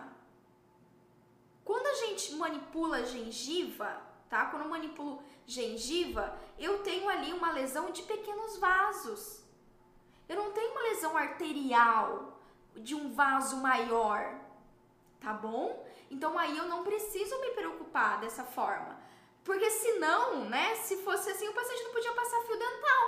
Quando 1.64 1.86
a 1.86 1.94
gente 2.06 2.34
manipula 2.34 2.98
a 2.98 3.04
gengiva, 3.04 4.00
tá? 4.28 4.46
Quando 4.46 4.62
eu 4.62 4.68
manipulo 4.68 5.22
gengiva, 5.46 6.36
eu 6.58 6.82
tenho 6.82 7.08
ali 7.08 7.32
uma 7.32 7.50
lesão 7.50 7.90
de 7.90 8.02
pequenos 8.02 8.58
vasos. 8.58 9.44
Eu 10.28 10.36
não 10.36 10.52
tenho 10.52 10.72
uma 10.72 10.82
lesão 10.82 11.16
arterial 11.16 12.40
de 12.74 12.94
um 12.94 13.12
vaso 13.12 13.56
maior, 13.58 14.38
tá 15.20 15.32
bom? 15.32 15.84
Então 16.10 16.38
aí 16.38 16.56
eu 16.56 16.66
não 16.66 16.84
preciso 16.84 17.40
me 17.40 17.50
preocupar 17.50 18.20
dessa 18.20 18.44
forma. 18.44 18.95
Porque 19.46 19.70
senão, 19.70 20.44
né, 20.44 20.74
se 20.74 20.98
fosse 20.98 21.30
assim, 21.30 21.48
o 21.48 21.54
paciente 21.54 21.84
não 21.84 21.92
podia 21.92 22.12
passar 22.12 22.42
fio 22.42 22.58
dental. 22.58 23.04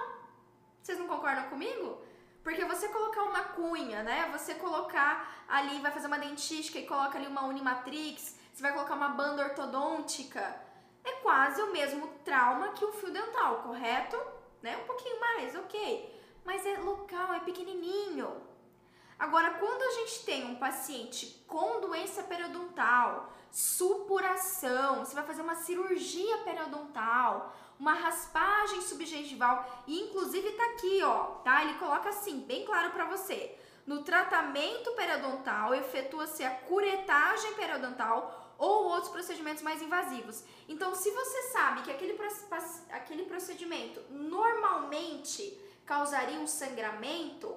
Vocês 0.80 0.98
não 0.98 1.06
concordam 1.06 1.50
comigo? 1.50 2.00
Porque 2.42 2.64
você 2.64 2.88
colocar 2.88 3.24
uma 3.24 3.44
cunha, 3.44 4.02
né? 4.02 4.30
Você 4.32 4.54
colocar 4.54 5.44
ali, 5.46 5.78
vai 5.80 5.92
fazer 5.92 6.06
uma 6.06 6.18
dentística 6.18 6.78
e 6.78 6.86
coloca 6.86 7.18
ali 7.18 7.26
uma 7.26 7.44
unimatrix, 7.44 8.38
você 8.54 8.62
vai 8.62 8.72
colocar 8.72 8.94
uma 8.94 9.10
banda 9.10 9.42
ortodôntica 9.42 10.66
é 11.08 11.12
quase 11.22 11.60
o 11.62 11.72
mesmo 11.72 12.06
trauma 12.24 12.68
que 12.72 12.84
o 12.84 12.92
fio 12.92 13.10
dental, 13.10 13.62
correto? 13.62 14.16
Né? 14.62 14.76
Um 14.76 14.86
pouquinho 14.86 15.18
mais, 15.20 15.54
ok. 15.56 16.14
Mas 16.44 16.64
é 16.66 16.76
local, 16.78 17.32
é 17.34 17.40
pequenininho. 17.40 18.42
Agora, 19.18 19.54
quando 19.54 19.82
a 19.82 19.90
gente 19.92 20.24
tem 20.24 20.44
um 20.44 20.56
paciente 20.56 21.42
com 21.46 21.80
doença 21.80 22.22
periodontal, 22.22 23.32
supuração, 23.50 25.04
você 25.04 25.14
vai 25.14 25.24
fazer 25.24 25.42
uma 25.42 25.56
cirurgia 25.56 26.38
periodontal, 26.38 27.54
uma 27.78 27.92
raspagem 27.92 28.80
subgengival, 28.82 29.84
e 29.86 30.00
inclusive 30.00 30.52
tá 30.52 30.64
aqui, 30.64 31.02
ó, 31.02 31.24
tá? 31.44 31.64
Ele 31.64 31.74
coloca 31.74 32.08
assim, 32.08 32.40
bem 32.40 32.64
claro 32.64 32.90
para 32.90 33.04
você. 33.04 33.56
No 33.86 34.02
tratamento 34.02 34.92
periodontal, 34.92 35.74
efetua-se 35.74 36.44
a 36.44 36.50
curetagem 36.50 37.54
periodontal 37.54 38.54
ou 38.58 38.84
outros 38.84 39.10
procedimentos 39.10 39.62
mais 39.62 39.80
invasivos. 39.80 40.44
Então, 40.68 40.94
se 40.94 41.10
você 41.10 41.42
sabe 41.44 41.82
que 41.82 41.90
aquele, 41.90 42.18
aquele 42.90 43.24
procedimento 43.24 44.02
normalmente 44.10 45.58
causaria 45.86 46.38
um 46.38 46.46
sangramento, 46.46 47.56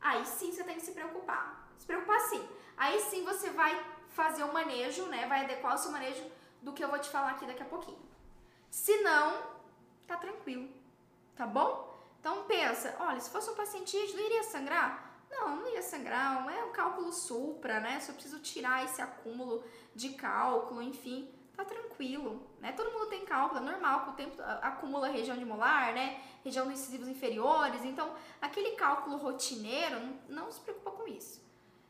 aí 0.00 0.26
sim 0.26 0.52
você 0.52 0.64
tem 0.64 0.74
que 0.74 0.82
se 0.82 0.92
preocupar. 0.92 1.70
Se 1.78 1.86
preocupar 1.86 2.20
sim. 2.20 2.46
Aí 2.76 3.00
sim 3.00 3.24
você 3.24 3.50
vai 3.50 3.72
fazer 4.14 4.44
o 4.44 4.46
um 4.46 4.52
manejo, 4.52 5.06
né? 5.06 5.26
Vai 5.26 5.44
adequar 5.44 5.74
o 5.74 5.78
seu 5.78 5.90
manejo 5.90 6.24
do 6.62 6.72
que 6.72 6.82
eu 6.82 6.88
vou 6.88 6.98
te 6.98 7.10
falar 7.10 7.32
aqui 7.32 7.44
daqui 7.44 7.62
a 7.62 7.66
pouquinho. 7.66 7.98
Se 8.70 9.02
não, 9.02 9.42
tá 10.06 10.16
tranquilo, 10.16 10.68
tá 11.36 11.46
bom? 11.46 11.92
Então 12.20 12.44
pensa, 12.44 12.96
olha, 13.00 13.20
se 13.20 13.28
fosse 13.28 13.50
um 13.50 13.54
paciente 13.54 13.96
rígido, 13.96 14.20
iria 14.20 14.42
sangrar? 14.44 15.12
Não, 15.30 15.56
não 15.56 15.68
ia 15.68 15.82
sangrar, 15.82 16.48
é 16.48 16.64
um 16.64 16.72
cálculo 16.72 17.12
supra, 17.12 17.80
né? 17.80 18.00
Só 18.00 18.12
preciso 18.12 18.38
tirar 18.38 18.84
esse 18.84 19.02
acúmulo 19.02 19.64
de 19.94 20.10
cálculo, 20.10 20.80
enfim, 20.80 21.28
tá 21.56 21.64
tranquilo, 21.64 22.40
né? 22.60 22.72
Todo 22.72 22.92
mundo 22.92 23.06
tem 23.06 23.24
cálculo, 23.24 23.60
é 23.60 23.64
normal, 23.64 24.04
com 24.04 24.10
o 24.12 24.14
tempo 24.14 24.40
acumula 24.62 25.08
região 25.08 25.36
de 25.36 25.44
molar, 25.44 25.92
né? 25.92 26.22
Região 26.44 26.66
dos 26.66 26.74
incisivos 26.74 27.08
inferiores, 27.08 27.84
então 27.84 28.14
aquele 28.40 28.72
cálculo 28.76 29.16
rotineiro, 29.16 30.00
não 30.28 30.50
se 30.52 30.60
preocupa 30.60 30.92
com 30.92 31.08
isso. 31.08 31.44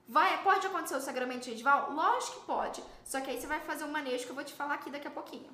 Vai, 0.06 0.42
pode 0.42 0.66
acontecer 0.66 0.96
o 0.96 1.00
sangramento 1.00 1.46
gengival? 1.46 1.92
Lógico 1.92 2.40
que 2.40 2.46
pode, 2.46 2.84
só 3.04 3.20
que 3.20 3.30
aí 3.30 3.40
você 3.40 3.46
vai 3.46 3.60
fazer 3.60 3.84
um 3.84 3.90
manejo 3.90 4.24
que 4.24 4.30
eu 4.30 4.34
vou 4.34 4.44
te 4.44 4.52
falar 4.52 4.74
aqui 4.74 4.90
daqui 4.90 5.08
a 5.08 5.10
pouquinho, 5.10 5.50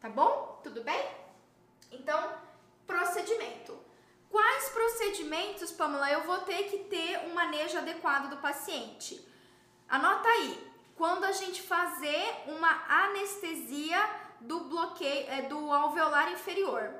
tá 0.00 0.08
bom? 0.08 0.60
Tudo 0.62 0.82
bem? 0.82 1.08
Então, 1.90 2.32
procedimento. 2.86 3.78
Quais 4.28 4.70
procedimentos, 4.70 5.70
Pamela, 5.70 6.10
eu 6.10 6.22
vou 6.22 6.38
ter 6.38 6.64
que 6.64 6.78
ter 6.84 7.18
um 7.26 7.34
manejo 7.34 7.78
adequado 7.78 8.30
do 8.30 8.38
paciente? 8.38 9.24
Anota 9.88 10.28
aí, 10.28 10.72
quando 10.96 11.24
a 11.24 11.32
gente 11.32 11.62
fazer 11.62 12.44
uma 12.46 12.84
anestesia 12.88 13.98
do 14.40 14.60
bloqueio 14.64 15.30
é, 15.30 15.42
do 15.42 15.72
alveolar 15.72 16.32
inferior. 16.32 16.94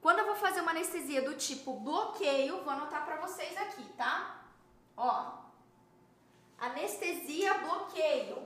Quando 0.00 0.20
eu 0.20 0.26
vou 0.26 0.34
fazer 0.34 0.60
uma 0.60 0.70
anestesia 0.70 1.22
do 1.22 1.34
tipo 1.34 1.74
bloqueio, 1.74 2.62
vou 2.62 2.72
anotar 2.72 3.04
para 3.04 3.16
vocês 3.16 3.56
aqui, 3.56 3.84
tá? 3.92 4.42
Ó. 4.96 5.41
Anestesia 6.62 7.54
bloqueio. 7.54 8.38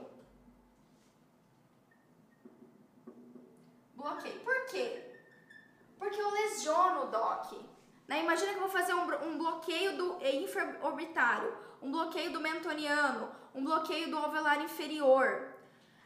Bloqueio. 3.93 4.39
Por 4.39 4.65
quê? 4.65 4.87
Porque 5.99 6.19
eu 6.19 6.31
lesiono 6.31 7.03
o 7.03 7.11
DOC. 7.11 7.63
Né? 8.07 8.23
Imagina 8.23 8.53
que 8.53 8.57
eu 8.57 8.61
vou 8.61 8.69
fazer 8.69 8.95
um, 8.95 9.27
um 9.27 9.37
bloqueio 9.37 9.95
do 9.97 10.17
infraorbitário, 10.25 11.55
um 11.79 11.91
bloqueio 11.91 12.31
do 12.31 12.39
mentoniano, 12.39 13.29
um 13.53 13.63
bloqueio 13.63 14.09
do 14.09 14.17
alveolar 14.17 14.63
inferior. 14.63 15.53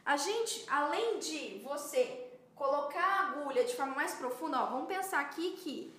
A 0.04 0.18
gente, 0.18 0.66
além 0.68 1.18
de 1.18 1.62
você 1.64 2.30
colocar 2.54 3.02
a 3.02 3.28
agulha 3.28 3.64
de 3.64 3.74
forma 3.74 3.94
mais 3.94 4.12
profunda, 4.16 4.60
ó, 4.62 4.66
vamos 4.66 4.86
pensar 4.86 5.20
aqui 5.20 5.52
que 5.52 5.96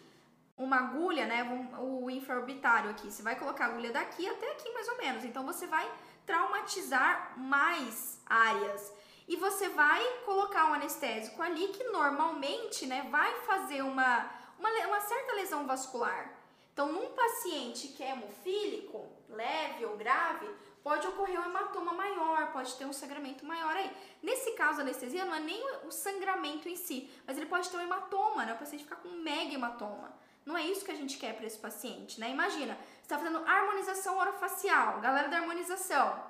uma 0.58 0.78
agulha, 0.78 1.26
né, 1.26 1.43
o 1.80 2.10
infraorbitário 2.10 2.89
aqui, 2.91 3.12
você 3.12 3.24
vai 3.24 3.36
colocar 3.36 3.66
a 3.66 3.68
agulha 3.70 3.91
daqui 3.91 4.28
até 4.28 4.51
aqui 4.51 4.72
mais 4.72 4.88
ou 4.88 4.97
menos. 4.97 5.24
Então 5.26 5.45
você 5.45 5.68
vai 5.68 5.89
traumatizar 6.26 7.34
mais 7.38 8.22
áreas. 8.26 8.91
E 9.28 9.36
você 9.38 9.70
vai 9.70 10.04
colocar 10.26 10.70
um 10.70 10.74
anestésico 10.74 11.41
ali 11.41 11.70
que 11.70 11.84
normalmente, 11.86 12.86
né, 12.86 13.08
vai 13.10 13.34
fazer 13.41 13.82
uma 13.82 14.30
uma, 14.64 14.70
uma 14.88 15.01
certa 15.01 15.34
lesão 15.34 15.66
vascular. 15.68 16.32
Então, 16.72 16.91
num 16.91 17.10
paciente 17.12 17.89
que 17.89 18.04
é 18.04 18.12
hemofílico, 18.12 19.08
leve 19.30 19.86
ou 19.86 19.95
grave, 19.95 20.49
pode 20.84 21.06
ocorrer 21.08 21.39
um 21.39 21.45
hematoma 21.45 21.93
maior, 21.93 22.51
pode 22.51 22.74
ter 22.76 22.86
um 22.86 22.93
sangramento 22.93 23.45
maior 23.45 23.76
aí. 23.76 23.91
Nesse 24.24 24.51
caso, 24.51 24.80
a 24.80 24.82
anestesia 24.82 25.26
não 25.26 25.36
é 25.36 25.39
nem 25.39 25.62
o 25.86 25.91
sangramento 25.91 26.68
em 26.68 26.76
si, 26.76 27.12
mas 27.28 27.38
ele 27.38 27.45
pode 27.45 27.70
ter 27.70 27.78
um 27.78 27.82
hematoma, 27.82 28.45
né? 28.45 28.54
O 28.54 28.58
paciente 28.58 28.84
ficar 28.84 28.95
com 28.95 29.10
um 29.10 29.22
mega 29.22 29.54
hematoma. 29.54 30.14
Não 30.46 30.58
é 30.58 30.66
isso 30.66 30.84
que 30.84 30.91
a 30.91 30.96
gente 30.96 31.18
quer 31.18 31.36
para 31.36 31.46
esse 31.46 31.58
paciente, 31.58 32.20
né? 32.20 32.30
Imagina, 32.30 32.76
você 32.76 33.02
está 33.04 33.18
fazendo 33.18 33.44
harmonização 33.46 34.18
orofacial, 34.18 35.00
galera 35.00 35.30
da 35.30 35.38
harmonização. 35.38 36.22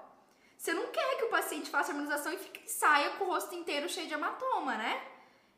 Você 0.57 0.73
não 0.73 0.87
quer 0.87 1.17
que 1.17 1.25
o 1.25 1.29
paciente 1.29 1.69
faça 1.69 1.91
harmonização 1.91 2.31
e 2.31 2.37
fique, 2.37 2.69
saia 2.69 3.11
com 3.11 3.25
o 3.25 3.27
rosto 3.27 3.53
inteiro 3.55 3.89
cheio 3.89 4.07
de 4.07 4.13
hematoma, 4.13 4.75
né? 4.75 5.01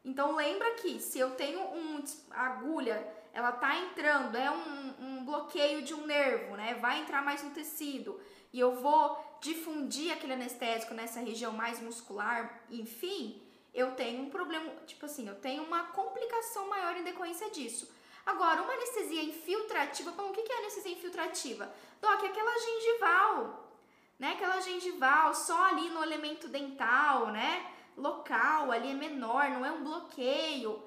Então 0.04 0.36
lembra 0.36 0.72
que 0.76 1.00
se 1.00 1.20
eu 1.20 1.32
tenho 1.32 1.60
um 1.60 2.04
agulha, 2.32 3.06
ela 3.34 3.52
tá 3.52 3.76
entrando, 3.78 4.36
é 4.38 4.50
um, 4.50 4.94
um 5.00 5.26
bloqueio 5.26 5.82
de 5.82 5.94
um 5.94 6.06
nervo, 6.06 6.56
né? 6.56 6.76
Vai 6.76 7.02
entrar 7.02 7.24
mais 7.24 7.44
no 7.44 7.52
tecido 7.52 8.20
e 8.54 8.60
eu 8.60 8.76
vou 8.76 9.38
difundir 9.42 10.14
aquele 10.14 10.34
anestésico 10.34 10.94
nessa 10.94 11.20
região 11.20 11.52
mais 11.52 11.80
muscular, 11.80 12.62
enfim, 12.70 13.42
eu 13.74 13.92
tenho 13.92 14.24
um 14.24 14.30
problema, 14.30 14.72
tipo 14.88 15.06
assim, 15.06 15.28
eu 15.28 15.36
tenho 15.36 15.62
uma 15.64 15.84
complicação 15.88 16.68
maior 16.70 16.96
em 16.96 17.04
decorrência 17.04 17.50
disso. 17.52 17.94
Agora, 18.26 18.62
uma 18.62 18.74
anestesia 18.74 19.24
infiltrativa, 19.24 20.12
bom, 20.12 20.30
o 20.30 20.34
que 20.34 20.52
é 20.52 20.58
anestesia 20.58 20.94
infiltrativa? 20.94 21.72
Doc, 22.02 22.24
é 22.24 22.28
aquela 22.28 22.58
gengival, 22.58 23.72
né? 24.18 24.32
Aquela 24.32 24.60
gengival 24.62 25.36
só 25.36 25.64
ali 25.66 25.90
no 25.90 26.04
elemento 26.04 26.48
dental, 26.48 27.28
né? 27.28 27.72
local 27.98 28.72
ali 28.72 28.92
é 28.92 28.94
menor, 28.94 29.50
não 29.50 29.66
é 29.66 29.72
um 29.72 29.84
bloqueio, 29.84 30.84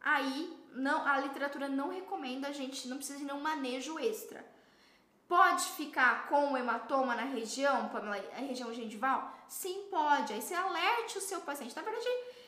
aí 0.00 0.56
não, 0.72 1.06
a 1.06 1.18
literatura 1.20 1.68
não 1.68 1.90
recomenda 1.90 2.48
a 2.48 2.52
gente, 2.52 2.88
não 2.88 2.96
precisa 2.96 3.18
de 3.18 3.24
nenhum 3.24 3.40
manejo 3.40 3.98
extra. 3.98 4.44
Pode 5.26 5.64
ficar 5.72 6.28
com 6.28 6.52
o 6.52 6.56
hematoma 6.56 7.14
na 7.14 7.22
região, 7.22 7.90
a 8.36 8.40
região 8.40 8.72
gengival? 8.74 9.34
Sim, 9.48 9.86
pode. 9.90 10.32
Aí 10.32 10.42
você 10.42 10.54
alerte 10.54 11.16
o 11.16 11.20
seu 11.20 11.40
paciente. 11.40 11.74
Na 11.74 11.82
verdade, 11.82 12.06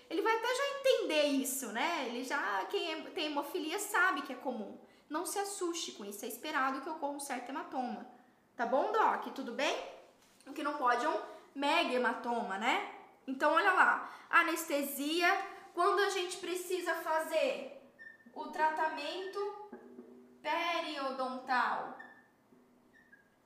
ele 0.09 0.23
vai 0.23 0.37
até 0.37 0.55
já 0.55 0.79
entender 0.79 1.23
isso, 1.25 1.73
né? 1.73 2.07
Ele 2.07 2.25
já, 2.25 2.65
quem 2.67 2.93
é, 2.93 3.01
tem 3.11 3.27
hemofilia 3.27 3.79
sabe 3.79 4.23
que 4.23 4.33
é 4.33 4.37
comum. 4.37 4.79
Não 5.09 5.25
se 5.25 5.39
assuste 5.39 5.93
com 5.93 6.05
isso, 6.05 6.25
é 6.25 6.29
esperado 6.29 6.81
que 6.81 6.89
ocorra 6.89 7.13
um 7.13 7.21
certo 7.21 7.51
hematoma. 7.51 8.07
Tá 8.57 8.67
bom, 8.67 8.93
Doc? 8.93 9.27
Tudo 9.35 9.53
bem? 9.53 9.77
O 10.47 10.53
que 10.53 10.63
não 10.63 10.75
pode 10.75 11.05
é 11.05 11.09
um 11.09 11.21
mega 11.55 11.93
hematoma, 11.93 12.59
né? 12.59 12.93
Então, 13.27 13.53
olha 13.53 13.73
lá, 13.73 14.13
anestesia, 14.31 15.29
quando 15.75 16.01
a 16.01 16.11
gente 16.11 16.37
precisa 16.39 16.95
fazer 16.95 17.83
o 18.35 18.47
tratamento 18.49 19.71
periodontal 20.41 21.99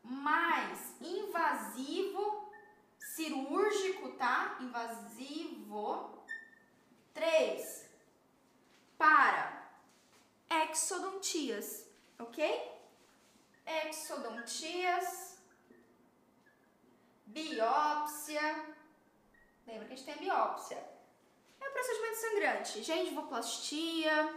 mais 0.03 0.95
invasivo, 1.01 2.53
cirúrgico, 2.99 4.11
tá? 4.13 4.59
Invasivo. 4.61 6.20
3. 7.15 7.89
Para 8.99 9.71
exodontias, 10.51 11.87
ok? 12.19 12.71
Exodontias, 13.67 15.39
biópsia, 17.27 18.77
Lembra 19.71 19.87
que 19.87 19.93
a 19.93 19.97
gente 19.97 20.05
tem 20.05 20.15
a 20.15 20.19
biópsia. 20.19 20.79
É 21.61 21.69
o 21.69 21.73
procedimento 21.73 22.17
sangrante, 22.17 22.83
gengivoplastia, 22.83 24.35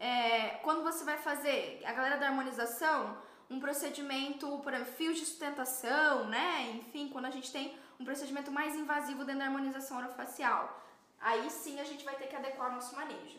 é, 0.00 0.48
quando 0.64 0.82
você 0.82 1.04
vai 1.04 1.18
fazer, 1.18 1.80
a 1.84 1.92
galera 1.92 2.16
da 2.16 2.26
harmonização, 2.26 3.16
um 3.48 3.60
procedimento 3.60 4.58
para 4.64 4.84
fios 4.84 5.18
de 5.18 5.24
sustentação, 5.24 6.26
né? 6.28 6.72
Enfim, 6.72 7.08
quando 7.10 7.26
a 7.26 7.30
gente 7.30 7.52
tem 7.52 7.78
um 8.00 8.04
procedimento 8.04 8.50
mais 8.50 8.74
invasivo 8.74 9.24
dentro 9.24 9.40
da 9.40 9.46
harmonização 9.46 9.98
orofacial. 9.98 10.81
Aí 11.22 11.48
sim 11.50 11.80
a 11.80 11.84
gente 11.84 12.04
vai 12.04 12.16
ter 12.16 12.26
que 12.26 12.36
adequar 12.36 12.70
o 12.70 12.74
nosso 12.74 12.94
manejo. 12.96 13.38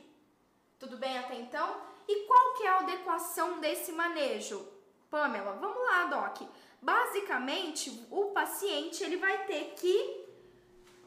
Tudo 0.79 0.97
bem 0.97 1.17
até 1.17 1.35
então? 1.35 1.81
E 2.07 2.25
qual 2.25 2.53
que 2.55 2.63
é 2.63 2.69
a 2.69 2.79
adequação 2.79 3.59
desse 3.59 3.91
manejo? 3.91 4.67
Pamela, 5.09 5.53
vamos 5.53 5.83
lá, 5.83 6.05
Doc. 6.05 6.49
Basicamente, 6.81 8.05
o 8.09 8.31
paciente 8.31 9.03
ele 9.03 9.17
vai 9.17 9.45
ter 9.45 9.73
que 9.75 10.25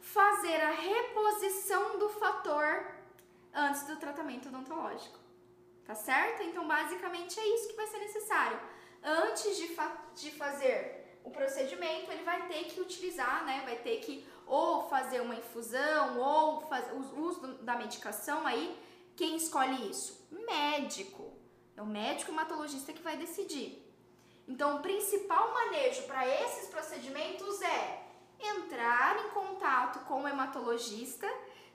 fazer 0.01 0.61
a 0.63 0.71
reposição 0.71 1.99
do 1.99 2.09
fator 2.09 2.87
antes 3.53 3.83
do 3.85 3.97
tratamento 3.97 4.49
odontológico. 4.49 5.19
Tá 5.85 5.95
certo? 5.95 6.43
Então, 6.43 6.67
basicamente 6.67 7.39
é 7.39 7.47
isso 7.55 7.69
que 7.69 7.77
vai 7.77 7.87
ser 7.87 7.99
necessário. 7.99 8.61
Antes 9.03 9.57
de, 9.57 9.69
fa 9.69 9.97
de 10.15 10.31
fazer 10.33 11.19
o 11.23 11.31
procedimento, 11.31 12.11
ele 12.11 12.25
vai 12.25 12.47
ter 12.49 12.65
que 12.65 12.81
utilizar, 12.81 13.45
né? 13.45 13.63
Vai 13.65 13.77
ter 13.77 14.01
que 14.01 14.27
ou 14.47 14.89
fazer 14.89 15.21
uma 15.21 15.35
infusão 15.35 16.19
ou 16.19 16.61
fazer 16.63 16.93
o 16.93 17.21
uso 17.21 17.41
da 17.63 17.77
medicação 17.77 18.47
aí. 18.47 18.79
Quem 19.17 19.37
escolhe 19.37 19.91
isso? 19.91 20.27
Médico. 20.31 21.33
É 21.77 21.83
o 21.83 21.87
médico 21.87 22.31
hematologista 22.31 22.93
que 22.93 23.03
vai 23.03 23.17
decidir. 23.17 23.83
Então, 24.49 24.77
o 24.77 24.81
principal 24.81 25.53
manejo 25.53 26.03
para 26.05 26.27
esses 26.27 26.69
procedimentos 26.69 27.61
é 27.63 28.07
entrar 28.39 29.25
em 29.25 29.31
contato 29.31 30.01
com 30.07 30.23
o 30.23 30.29
hematologista, 30.29 31.27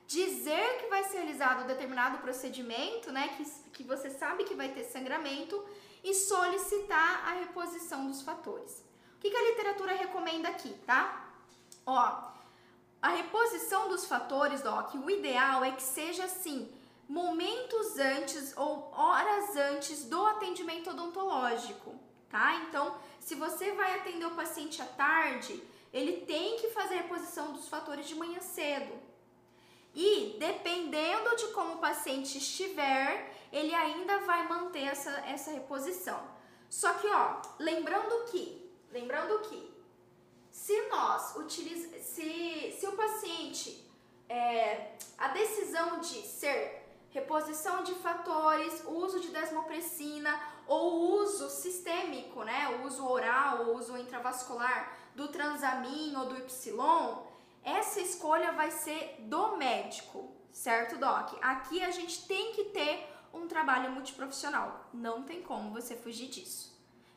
dizer 0.06 0.78
que 0.78 0.88
vai 0.88 1.04
ser 1.04 1.18
realizado 1.18 1.66
determinado 1.66 2.18
procedimento, 2.18 3.12
né, 3.12 3.28
que, 3.36 3.44
que 3.72 3.82
você 3.82 4.10
sabe 4.10 4.44
que 4.44 4.54
vai 4.54 4.70
ter 4.70 4.84
sangramento 4.84 5.62
e 6.02 6.14
solicitar 6.14 7.28
a 7.28 7.32
reposição 7.34 8.06
dos 8.06 8.22
fatores. 8.22 8.84
O 9.16 9.20
que, 9.20 9.30
que 9.30 9.36
a 9.36 9.50
literatura 9.50 9.92
recomenda 9.92 10.48
aqui, 10.48 10.74
tá? 10.84 11.30
Ó, 11.86 12.31
a 13.02 13.08
reposição 13.08 13.88
dos 13.88 14.04
fatores, 14.04 14.62
Doc, 14.62 14.94
o 14.94 15.10
ideal 15.10 15.64
é 15.64 15.72
que 15.72 15.82
seja 15.82 16.24
assim, 16.24 16.72
momentos 17.08 17.98
antes 17.98 18.56
ou 18.56 18.92
horas 18.94 19.56
antes 19.56 20.04
do 20.04 20.24
atendimento 20.24 20.90
odontológico, 20.90 21.96
tá? 22.30 22.54
Então, 22.68 22.96
se 23.18 23.34
você 23.34 23.72
vai 23.72 23.98
atender 23.98 24.24
o 24.24 24.36
paciente 24.36 24.80
à 24.80 24.84
tarde, 24.84 25.60
ele 25.92 26.24
tem 26.24 26.56
que 26.58 26.68
fazer 26.68 26.94
a 26.94 27.02
reposição 27.02 27.52
dos 27.52 27.68
fatores 27.68 28.06
de 28.06 28.14
manhã 28.14 28.40
cedo. 28.40 28.94
E 29.94 30.36
dependendo 30.38 31.36
de 31.36 31.48
como 31.48 31.74
o 31.74 31.78
paciente 31.78 32.38
estiver, 32.38 33.34
ele 33.52 33.74
ainda 33.74 34.18
vai 34.20 34.48
manter 34.48 34.84
essa, 34.84 35.10
essa 35.26 35.50
reposição. 35.50 36.22
Só 36.70 36.94
que, 36.94 37.08
ó, 37.08 37.42
lembrando 37.58 38.24
que, 38.30 38.70
lembrando 38.90 39.40
que, 39.40 39.71
se 40.52 40.88
nós 40.88 41.34
utilizamos, 41.36 42.04
se, 42.04 42.76
se 42.78 42.86
o 42.86 42.92
paciente 42.92 43.90
é, 44.28 44.92
a 45.16 45.28
decisão 45.28 45.98
de 45.98 46.22
ser 46.26 46.86
reposição 47.10 47.82
de 47.82 47.94
fatores, 47.96 48.84
uso 48.86 49.18
de 49.18 49.28
desmopressina 49.28 50.38
ou 50.66 51.20
uso 51.20 51.48
sistêmico, 51.50 52.44
né, 52.44 52.80
uso 52.84 53.06
oral 53.06 53.66
ou 53.66 53.76
uso 53.76 53.96
intravascular 53.96 54.96
do 55.14 55.28
transamin 55.28 56.14
ou 56.16 56.26
do 56.26 56.36
Y, 56.36 57.26
essa 57.64 58.00
escolha 58.00 58.52
vai 58.52 58.70
ser 58.70 59.16
do 59.20 59.56
médico, 59.56 60.30
certo, 60.52 60.96
Doc? 60.98 61.34
Aqui 61.42 61.82
a 61.82 61.90
gente 61.90 62.26
tem 62.26 62.52
que 62.52 62.64
ter 62.66 63.08
um 63.32 63.46
trabalho 63.46 63.90
multiprofissional, 63.90 64.88
não 64.92 65.22
tem 65.22 65.42
como 65.42 65.72
você 65.72 65.96
fugir 65.96 66.28
disso. 66.28 66.71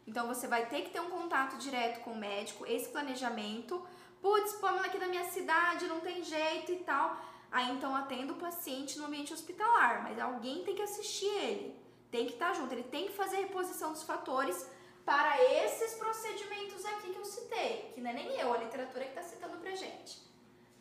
Então 0.08 0.28
você 0.28 0.48
vai 0.48 0.68
ter 0.68 0.84
que 0.84 0.92
ter 0.92 1.00
um 1.00 1.10
contato 1.10 1.58
direto 1.58 2.02
com 2.02 2.12
o 2.12 2.18
médico, 2.18 2.66
esse 2.66 2.90
planejamento. 2.90 3.86
Putz, 4.22 4.54
Pamela 4.54 4.88
aqui 4.88 4.98
da 4.98 5.08
minha 5.08 5.26
cidade, 5.26 5.88
não 5.88 6.00
tem 6.00 6.24
jeito 6.24 6.72
e 6.72 6.78
tal 6.78 7.18
Aí 7.56 7.72
então 7.72 7.96
atendo 7.96 8.34
o 8.34 8.36
paciente 8.36 9.00
no 9.00 9.06
ambiente 9.06 9.34
hospitalar, 9.34 10.04
mas 10.04 10.20
alguém 10.20 10.62
tem 10.66 10.76
que 10.76 10.82
assistir 10.82 11.26
ele, 11.28 11.80
tem 12.12 12.26
que 12.26 12.34
estar 12.34 12.54
junto, 12.54 12.74
ele 12.74 12.84
tem 12.84 13.06
que 13.06 13.14
fazer 13.14 13.38
a 13.38 13.40
reposição 13.40 13.94
dos 13.94 14.04
fatores 14.04 14.70
para 15.06 15.42
esses 15.42 15.94
procedimentos 15.94 16.84
aqui 16.84 17.14
que 17.14 17.18
eu 17.18 17.24
citei, 17.24 17.94
que 17.94 18.02
não 18.02 18.10
é 18.10 18.14
nem 18.14 18.38
eu, 18.38 18.54
a 18.54 18.58
literatura 18.58 19.06
que 19.06 19.12
está 19.12 19.24
citando 19.24 19.56
pra 19.56 19.72
gente. 19.72 20.22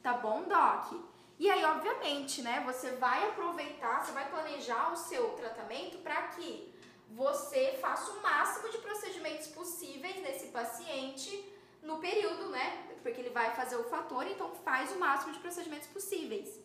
Tá 0.02 0.14
bom, 0.14 0.48
Doc? 0.48 1.00
E 1.38 1.48
aí, 1.48 1.64
obviamente, 1.64 2.42
né, 2.42 2.60
você 2.66 2.96
vai 2.96 3.28
aproveitar, 3.28 4.04
você 4.04 4.10
vai 4.10 4.28
planejar 4.28 4.92
o 4.92 4.96
seu 4.96 5.28
tratamento 5.34 5.98
para 5.98 6.22
que 6.28 6.73
você 7.10 7.78
faça 7.80 8.10
o 8.12 8.22
máximo 8.22 8.70
de 8.70 8.78
procedimentos 8.78 9.46
possíveis 9.48 10.16
nesse 10.22 10.46
paciente 10.48 11.52
no 11.82 11.98
período, 11.98 12.48
né? 12.48 12.86
Porque 13.02 13.20
ele 13.20 13.30
vai 13.30 13.54
fazer 13.54 13.76
o 13.76 13.84
fator, 13.84 14.26
então 14.26 14.54
faz 14.64 14.90
o 14.92 14.98
máximo 14.98 15.32
de 15.32 15.38
procedimentos 15.38 15.86
possíveis. 15.88 16.58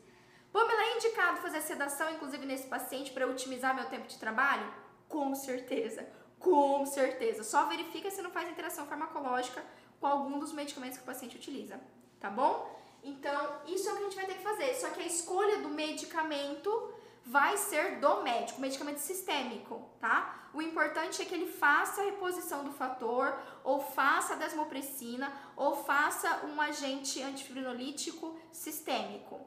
Pamela, 0.51 0.81
é 0.81 0.95
indicado 0.95 1.41
fazer 1.41 1.61
sedação, 1.61 2.09
inclusive 2.11 2.45
nesse 2.45 2.67
paciente, 2.67 3.11
para 3.11 3.27
otimizar 3.27 3.75
meu 3.75 3.85
tempo 3.85 4.07
de 4.07 4.17
trabalho? 4.17 4.73
Com 5.07 5.35
certeza, 5.35 6.09
com 6.39 6.85
certeza. 6.85 7.43
Só 7.43 7.65
verifica 7.65 8.09
se 8.09 8.21
não 8.21 8.31
faz 8.31 8.49
interação 8.49 8.87
farmacológica 8.87 9.63
com 9.99 10.07
algum 10.07 10.39
dos 10.39 10.53
medicamentos 10.53 10.97
que 10.97 11.03
o 11.03 11.05
paciente 11.05 11.35
utiliza, 11.35 11.79
tá 12.19 12.29
bom? 12.29 12.79
Então, 13.03 13.61
isso 13.67 13.87
é 13.87 13.91
o 13.91 13.95
que 13.95 14.01
a 14.01 14.05
gente 14.05 14.15
vai 14.15 14.25
ter 14.25 14.35
que 14.35 14.43
fazer. 14.43 14.73
Só 14.75 14.89
que 14.89 15.01
a 15.01 15.05
escolha 15.05 15.59
do 15.59 15.69
medicamento 15.69 16.93
vai 17.25 17.57
ser 17.57 17.99
do 17.99 18.21
médico, 18.21 18.61
medicamento 18.61 18.99
sistêmico, 18.99 19.89
tá? 19.99 20.49
O 20.53 20.61
importante 20.61 21.21
é 21.21 21.25
que 21.25 21.33
ele 21.35 21.51
faça 21.51 22.01
a 22.01 22.05
reposição 22.05 22.63
do 22.63 22.71
fator, 22.71 23.37
ou 23.63 23.79
faça 23.79 24.33
a 24.33 24.37
desmopressina, 24.37 25.31
ou 25.55 25.75
faça 25.83 26.45
um 26.45 26.59
agente 26.59 27.21
antifibrinolítico 27.21 28.35
sistêmico. 28.51 29.39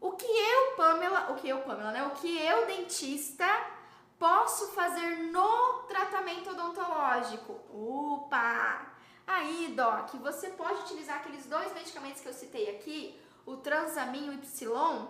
O 0.00 0.12
que 0.12 0.26
eu, 0.26 0.76
Pamela, 0.76 1.32
o 1.32 1.34
que 1.34 1.48
eu, 1.48 1.60
Pamela, 1.60 1.92
né? 1.92 2.06
O 2.06 2.10
que 2.10 2.38
eu, 2.38 2.66
dentista, 2.66 3.46
posso 4.18 4.68
fazer 4.72 5.30
no 5.30 5.84
tratamento 5.88 6.50
odontológico? 6.50 7.60
Opa! 7.70 8.92
Aí, 9.26 9.72
Doc, 9.74 10.14
você 10.16 10.50
pode 10.50 10.80
utilizar 10.82 11.16
aqueles 11.16 11.46
dois 11.46 11.72
medicamentos 11.72 12.20
que 12.20 12.28
eu 12.28 12.34
citei 12.34 12.76
aqui, 12.76 13.18
o 13.46 13.56
Transamin 13.56 14.26
e 14.26 14.30
o 14.30 14.34
Y, 14.34 15.08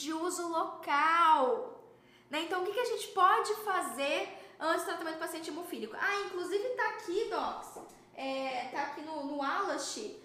de 0.00 0.12
uso 0.12 0.48
local. 0.48 1.84
Né? 2.30 2.42
Então, 2.42 2.62
o 2.62 2.64
que, 2.64 2.72
que 2.72 2.80
a 2.80 2.92
gente 2.92 3.08
pode 3.08 3.54
fazer 3.56 4.18
antes 4.58 4.82
do 4.82 4.86
tratamento 4.86 5.16
do 5.16 5.20
paciente 5.20 5.50
hemofílico? 5.50 5.94
Ah, 5.98 6.16
inclusive 6.26 6.64
tá 6.70 6.88
aqui, 6.90 7.28
Docs, 7.28 7.82
é, 8.14 8.68
tá 8.72 8.82
aqui 8.82 9.02
no, 9.02 9.24
no 9.24 9.42
Alash, 9.42 10.16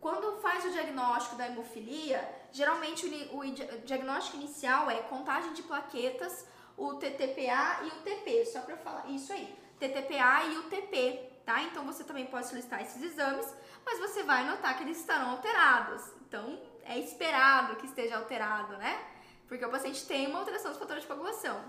quando 0.00 0.40
faz 0.40 0.64
o 0.64 0.70
diagnóstico 0.70 1.36
da 1.36 1.46
hemofilia, 1.46 2.20
geralmente 2.50 3.06
o, 3.06 3.38
o 3.38 3.54
diagnóstico 3.84 4.36
inicial 4.36 4.90
é 4.90 4.96
contagem 5.02 5.52
de 5.52 5.62
plaquetas, 5.62 6.44
o 6.76 6.94
TTPA 6.94 7.84
e 7.84 7.88
o 7.88 8.02
TP, 8.02 8.44
só 8.46 8.62
para 8.62 8.76
falar 8.76 9.06
isso 9.08 9.32
aí, 9.32 9.54
TTPA 9.78 10.44
e 10.46 10.56
o 10.58 10.62
TP, 10.64 11.30
tá? 11.46 11.62
Então 11.62 11.84
você 11.84 12.02
também 12.02 12.26
pode 12.26 12.48
solicitar 12.48 12.82
esses 12.82 13.00
exames, 13.02 13.46
mas 13.84 14.00
você 14.00 14.24
vai 14.24 14.44
notar 14.44 14.76
que 14.76 14.82
eles 14.82 14.98
estarão 14.98 15.32
alterados. 15.32 16.02
Então 16.26 16.60
é 16.84 16.98
esperado 16.98 17.76
que 17.76 17.86
esteja 17.86 18.16
alterado, 18.16 18.76
né? 18.78 19.11
Porque 19.52 19.66
o 19.66 19.68
paciente 19.68 20.06
tem 20.06 20.28
uma 20.28 20.38
alteração 20.38 20.70
dos 20.70 20.80
fatores 20.80 21.02
de 21.02 21.06
coagulação. 21.06 21.62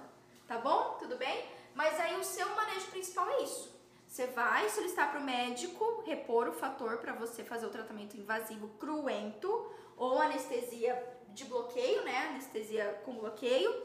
Tá 0.47 0.57
bom? 0.57 0.95
Tudo 0.99 1.17
bem? 1.17 1.45
Mas 1.75 1.99
aí 1.99 2.17
o 2.17 2.23
seu 2.23 2.47
manejo 2.55 2.85
principal 2.85 3.29
é 3.29 3.43
isso. 3.43 3.77
Você 4.07 4.25
vai 4.27 4.69
solicitar 4.69 5.11
para 5.11 5.19
o 5.19 5.23
médico 5.25 6.01
repor 6.07 6.47
o 6.47 6.53
fator 6.53 6.99
para 6.99 7.11
você 7.11 7.43
fazer 7.43 7.65
o 7.65 7.69
tratamento 7.69 8.15
invasivo 8.15 8.69
cruento 8.79 9.69
ou 9.97 10.21
anestesia 10.21 10.95
de 11.31 11.43
bloqueio, 11.43 12.05
né? 12.05 12.29
Anestesia 12.29 13.01
com 13.03 13.15
bloqueio. 13.15 13.75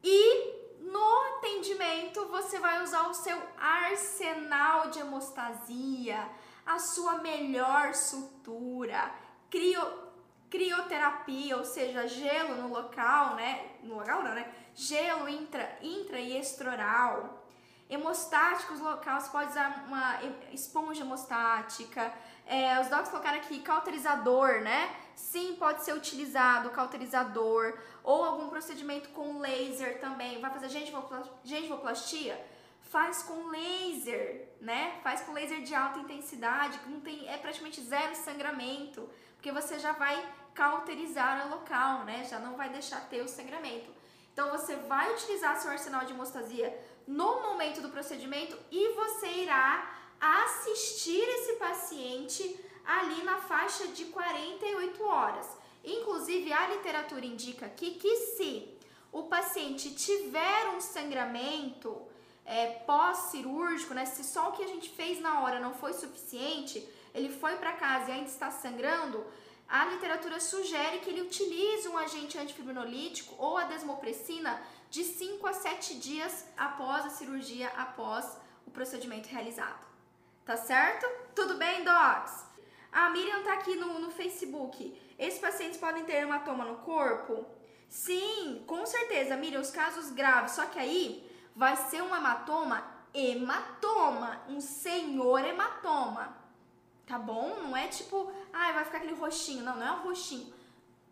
E 0.00 0.78
no 0.78 1.18
atendimento 1.34 2.24
você 2.26 2.60
vai 2.60 2.80
usar 2.80 3.08
o 3.08 3.14
seu 3.14 3.42
arsenal 3.58 4.90
de 4.90 5.00
hemostasia, 5.00 6.30
a 6.64 6.78
sua 6.78 7.14
melhor 7.18 7.92
sutura, 7.92 9.12
crio 9.50 10.03
crioterapia, 10.54 11.56
ou 11.56 11.64
seja, 11.64 12.06
gelo 12.06 12.54
no 12.54 12.68
local, 12.68 13.34
né? 13.34 13.72
No 13.82 13.96
local 13.96 14.22
não, 14.22 14.34
né? 14.34 14.46
Gelo 14.72 15.28
intra, 15.28 15.76
intra 15.82 16.20
e 16.20 16.36
extraoral. 16.36 17.42
Hemostáticos 17.90 18.78
locais, 18.78 19.26
pode 19.28 19.50
usar 19.50 19.84
uma 19.88 20.20
esponja 20.52 21.02
hemostática. 21.02 22.12
É, 22.46 22.80
os 22.80 22.86
docs 22.86 23.08
colocaram 23.08 23.38
aqui 23.38 23.58
cauterizador, 23.62 24.60
né? 24.60 24.94
Sim, 25.16 25.56
pode 25.58 25.84
ser 25.84 25.92
utilizado 25.92 26.70
cauterizador 26.70 27.76
ou 28.04 28.22
algum 28.22 28.48
procedimento 28.48 29.08
com 29.08 29.40
laser 29.40 30.00
também. 30.00 30.40
Vai 30.40 30.52
fazer 30.52 30.68
gengivoplastia? 31.42 32.40
Faz 32.80 33.24
com 33.24 33.48
laser, 33.48 34.50
né? 34.60 35.00
Faz 35.02 35.22
com 35.22 35.32
laser 35.32 35.62
de 35.62 35.74
alta 35.74 35.98
intensidade, 35.98 36.78
que 36.78 36.88
não 36.88 37.00
tem, 37.00 37.28
é 37.28 37.36
praticamente 37.38 37.80
zero 37.80 38.14
sangramento, 38.14 39.08
porque 39.44 39.60
você 39.60 39.78
já 39.78 39.92
vai 39.92 40.26
cauterizar 40.54 41.46
o 41.46 41.50
local, 41.50 42.04
né? 42.04 42.24
Já 42.24 42.38
não 42.38 42.56
vai 42.56 42.70
deixar 42.70 43.06
ter 43.10 43.20
o 43.20 43.28
sangramento. 43.28 43.90
Então 44.32 44.50
você 44.50 44.74
vai 44.74 45.12
utilizar 45.12 45.60
seu 45.60 45.70
arsenal 45.70 46.06
de 46.06 46.14
hemostasia 46.14 46.74
no 47.06 47.42
momento 47.42 47.82
do 47.82 47.90
procedimento 47.90 48.56
e 48.70 48.94
você 48.94 49.28
irá 49.42 49.98
assistir 50.18 51.20
esse 51.20 51.56
paciente 51.56 52.58
ali 52.86 53.22
na 53.22 53.36
faixa 53.36 53.88
de 53.88 54.06
48 54.06 55.04
horas. 55.04 55.46
Inclusive, 55.84 56.50
a 56.50 56.68
literatura 56.68 57.26
indica 57.26 57.66
aqui 57.66 57.96
que 57.96 58.16
se 58.16 58.78
o 59.12 59.24
paciente 59.24 59.94
tiver 59.94 60.68
um 60.74 60.80
sangramento 60.80 62.00
é, 62.46 62.78
pós-cirúrgico, 62.86 63.92
né, 63.92 64.06
se 64.06 64.24
só 64.24 64.48
o 64.48 64.52
que 64.52 64.64
a 64.64 64.68
gente 64.68 64.88
fez 64.88 65.20
na 65.20 65.42
hora 65.42 65.60
não 65.60 65.74
foi 65.74 65.92
suficiente, 65.92 66.88
ele 67.14 67.30
foi 67.30 67.56
para 67.56 67.72
casa 67.72 68.10
e 68.10 68.12
ainda 68.14 68.28
está 68.28 68.50
sangrando, 68.50 69.24
a 69.68 69.86
literatura 69.86 70.38
sugere 70.40 70.98
que 70.98 71.08
ele 71.08 71.22
utilize 71.22 71.88
um 71.88 71.96
agente 71.96 72.38
antifibrinolítico 72.38 73.34
ou 73.38 73.56
a 73.56 73.64
desmopressina 73.64 74.60
de 74.90 75.02
5 75.04 75.46
a 75.46 75.52
7 75.52 75.94
dias 75.94 76.46
após 76.56 77.06
a 77.06 77.10
cirurgia, 77.10 77.68
após 77.76 78.36
o 78.66 78.70
procedimento 78.70 79.28
realizado. 79.28 79.86
Tá 80.44 80.56
certo? 80.56 81.06
Tudo 81.34 81.54
bem, 81.54 81.82
docs? 81.82 82.44
A 82.92 83.10
Miriam 83.10 83.42
tá 83.42 83.54
aqui 83.54 83.74
no, 83.74 83.98
no 83.98 84.10
Facebook. 84.10 84.96
Esses 85.18 85.40
pacientes 85.40 85.78
podem 85.78 86.04
ter 86.04 86.16
hematoma 86.16 86.64
no 86.64 86.76
corpo? 86.76 87.46
Sim, 87.88 88.62
com 88.66 88.84
certeza, 88.84 89.36
Miriam, 89.36 89.60
os 89.60 89.70
casos 89.70 90.10
graves. 90.10 90.52
Só 90.52 90.66
que 90.66 90.78
aí 90.78 91.28
vai 91.56 91.76
ser 91.76 92.02
um 92.02 92.14
hematoma, 92.14 92.84
hematoma, 93.12 94.42
um 94.48 94.60
senhor 94.60 95.44
hematoma. 95.44 96.43
Tá 97.06 97.18
bom? 97.18 97.56
Não 97.62 97.76
é 97.76 97.88
tipo, 97.88 98.32
ah, 98.52 98.72
vai 98.72 98.84
ficar 98.84 98.98
aquele 98.98 99.14
roxinho. 99.14 99.62
Não, 99.62 99.76
não 99.76 99.86
é 99.86 99.92
um 99.92 100.02
roxinho. 100.02 100.52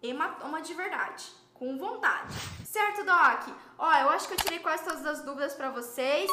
Hematoma 0.02 0.62
de 0.62 0.74
verdade. 0.74 1.24
Com 1.54 1.76
vontade. 1.78 2.34
Certo, 2.64 3.04
Doc? 3.04 3.56
Ó, 3.78 3.94
eu 3.94 4.08
acho 4.10 4.26
que 4.26 4.34
eu 4.34 4.38
tirei 4.38 4.58
quase 4.58 4.84
todas 4.84 5.04
as 5.06 5.22
dúvidas 5.22 5.54
para 5.54 5.70
vocês. 5.70 6.30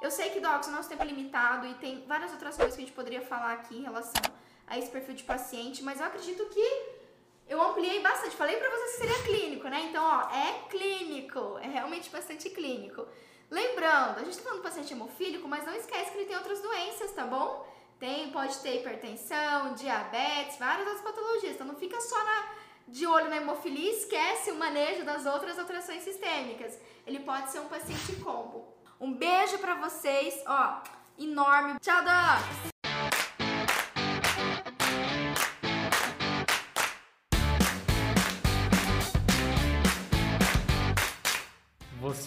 Eu 0.00 0.10
sei 0.10 0.30
que, 0.30 0.40
Doc, 0.40 0.66
o 0.66 0.70
nosso 0.70 0.88
tempo 0.88 1.02
é 1.02 1.06
limitado 1.06 1.66
e 1.66 1.74
tem 1.74 2.06
várias 2.06 2.32
outras 2.32 2.56
coisas 2.56 2.74
que 2.74 2.82
a 2.82 2.86
gente 2.86 2.94
poderia 2.94 3.20
falar 3.20 3.52
aqui 3.52 3.76
em 3.76 3.82
relação 3.82 4.22
a 4.66 4.78
esse 4.78 4.90
perfil 4.90 5.14
de 5.14 5.24
paciente, 5.24 5.82
mas 5.82 5.98
eu 6.00 6.06
acredito 6.06 6.46
que 6.46 7.00
eu 7.48 7.60
ampliei 7.60 8.00
bastante. 8.00 8.36
Falei 8.36 8.56
pra 8.56 8.70
vocês 8.70 8.92
que 8.92 8.98
seria 8.98 9.22
clínico, 9.24 9.68
né? 9.68 9.86
Então, 9.90 10.02
ó, 10.02 10.30
é 10.32 10.68
clínico. 10.70 11.58
É 11.60 11.66
realmente 11.66 12.08
bastante 12.08 12.48
clínico. 12.48 13.06
Lembrando, 13.50 14.20
a 14.20 14.24
gente 14.24 14.36
tá 14.36 14.44
falando 14.44 14.60
do 14.60 14.62
paciente 14.62 14.92
hemofílico, 14.92 15.48
mas 15.48 15.66
não 15.66 15.74
esquece 15.74 16.12
que 16.12 16.18
ele 16.18 16.26
tem 16.26 16.36
outras 16.36 16.62
doenças, 16.62 17.10
tá 17.12 17.26
bom? 17.26 17.66
Tem, 18.00 18.30
pode 18.30 18.58
ter 18.60 18.80
hipertensão, 18.80 19.74
diabetes, 19.74 20.58
várias 20.58 20.88
outras 20.88 21.04
patologias. 21.04 21.54
Então 21.54 21.66
não 21.66 21.76
fica 21.76 22.00
só 22.00 22.16
na, 22.24 22.44
de 22.88 23.06
olho 23.06 23.28
na 23.28 23.36
hemofilia 23.36 23.90
e 23.90 23.96
esquece 23.96 24.50
o 24.50 24.56
manejo 24.56 25.04
das 25.04 25.26
outras 25.26 25.58
alterações 25.58 26.02
sistêmicas. 26.02 26.78
Ele 27.06 27.20
pode 27.20 27.50
ser 27.50 27.60
um 27.60 27.68
paciente 27.68 28.16
combo. 28.16 28.74
Um 28.98 29.12
beijo 29.12 29.58
para 29.58 29.74
vocês, 29.74 30.42
ó, 30.46 30.82
enorme. 31.18 31.78
Tchau, 31.78 32.02
Docs! 32.02 32.69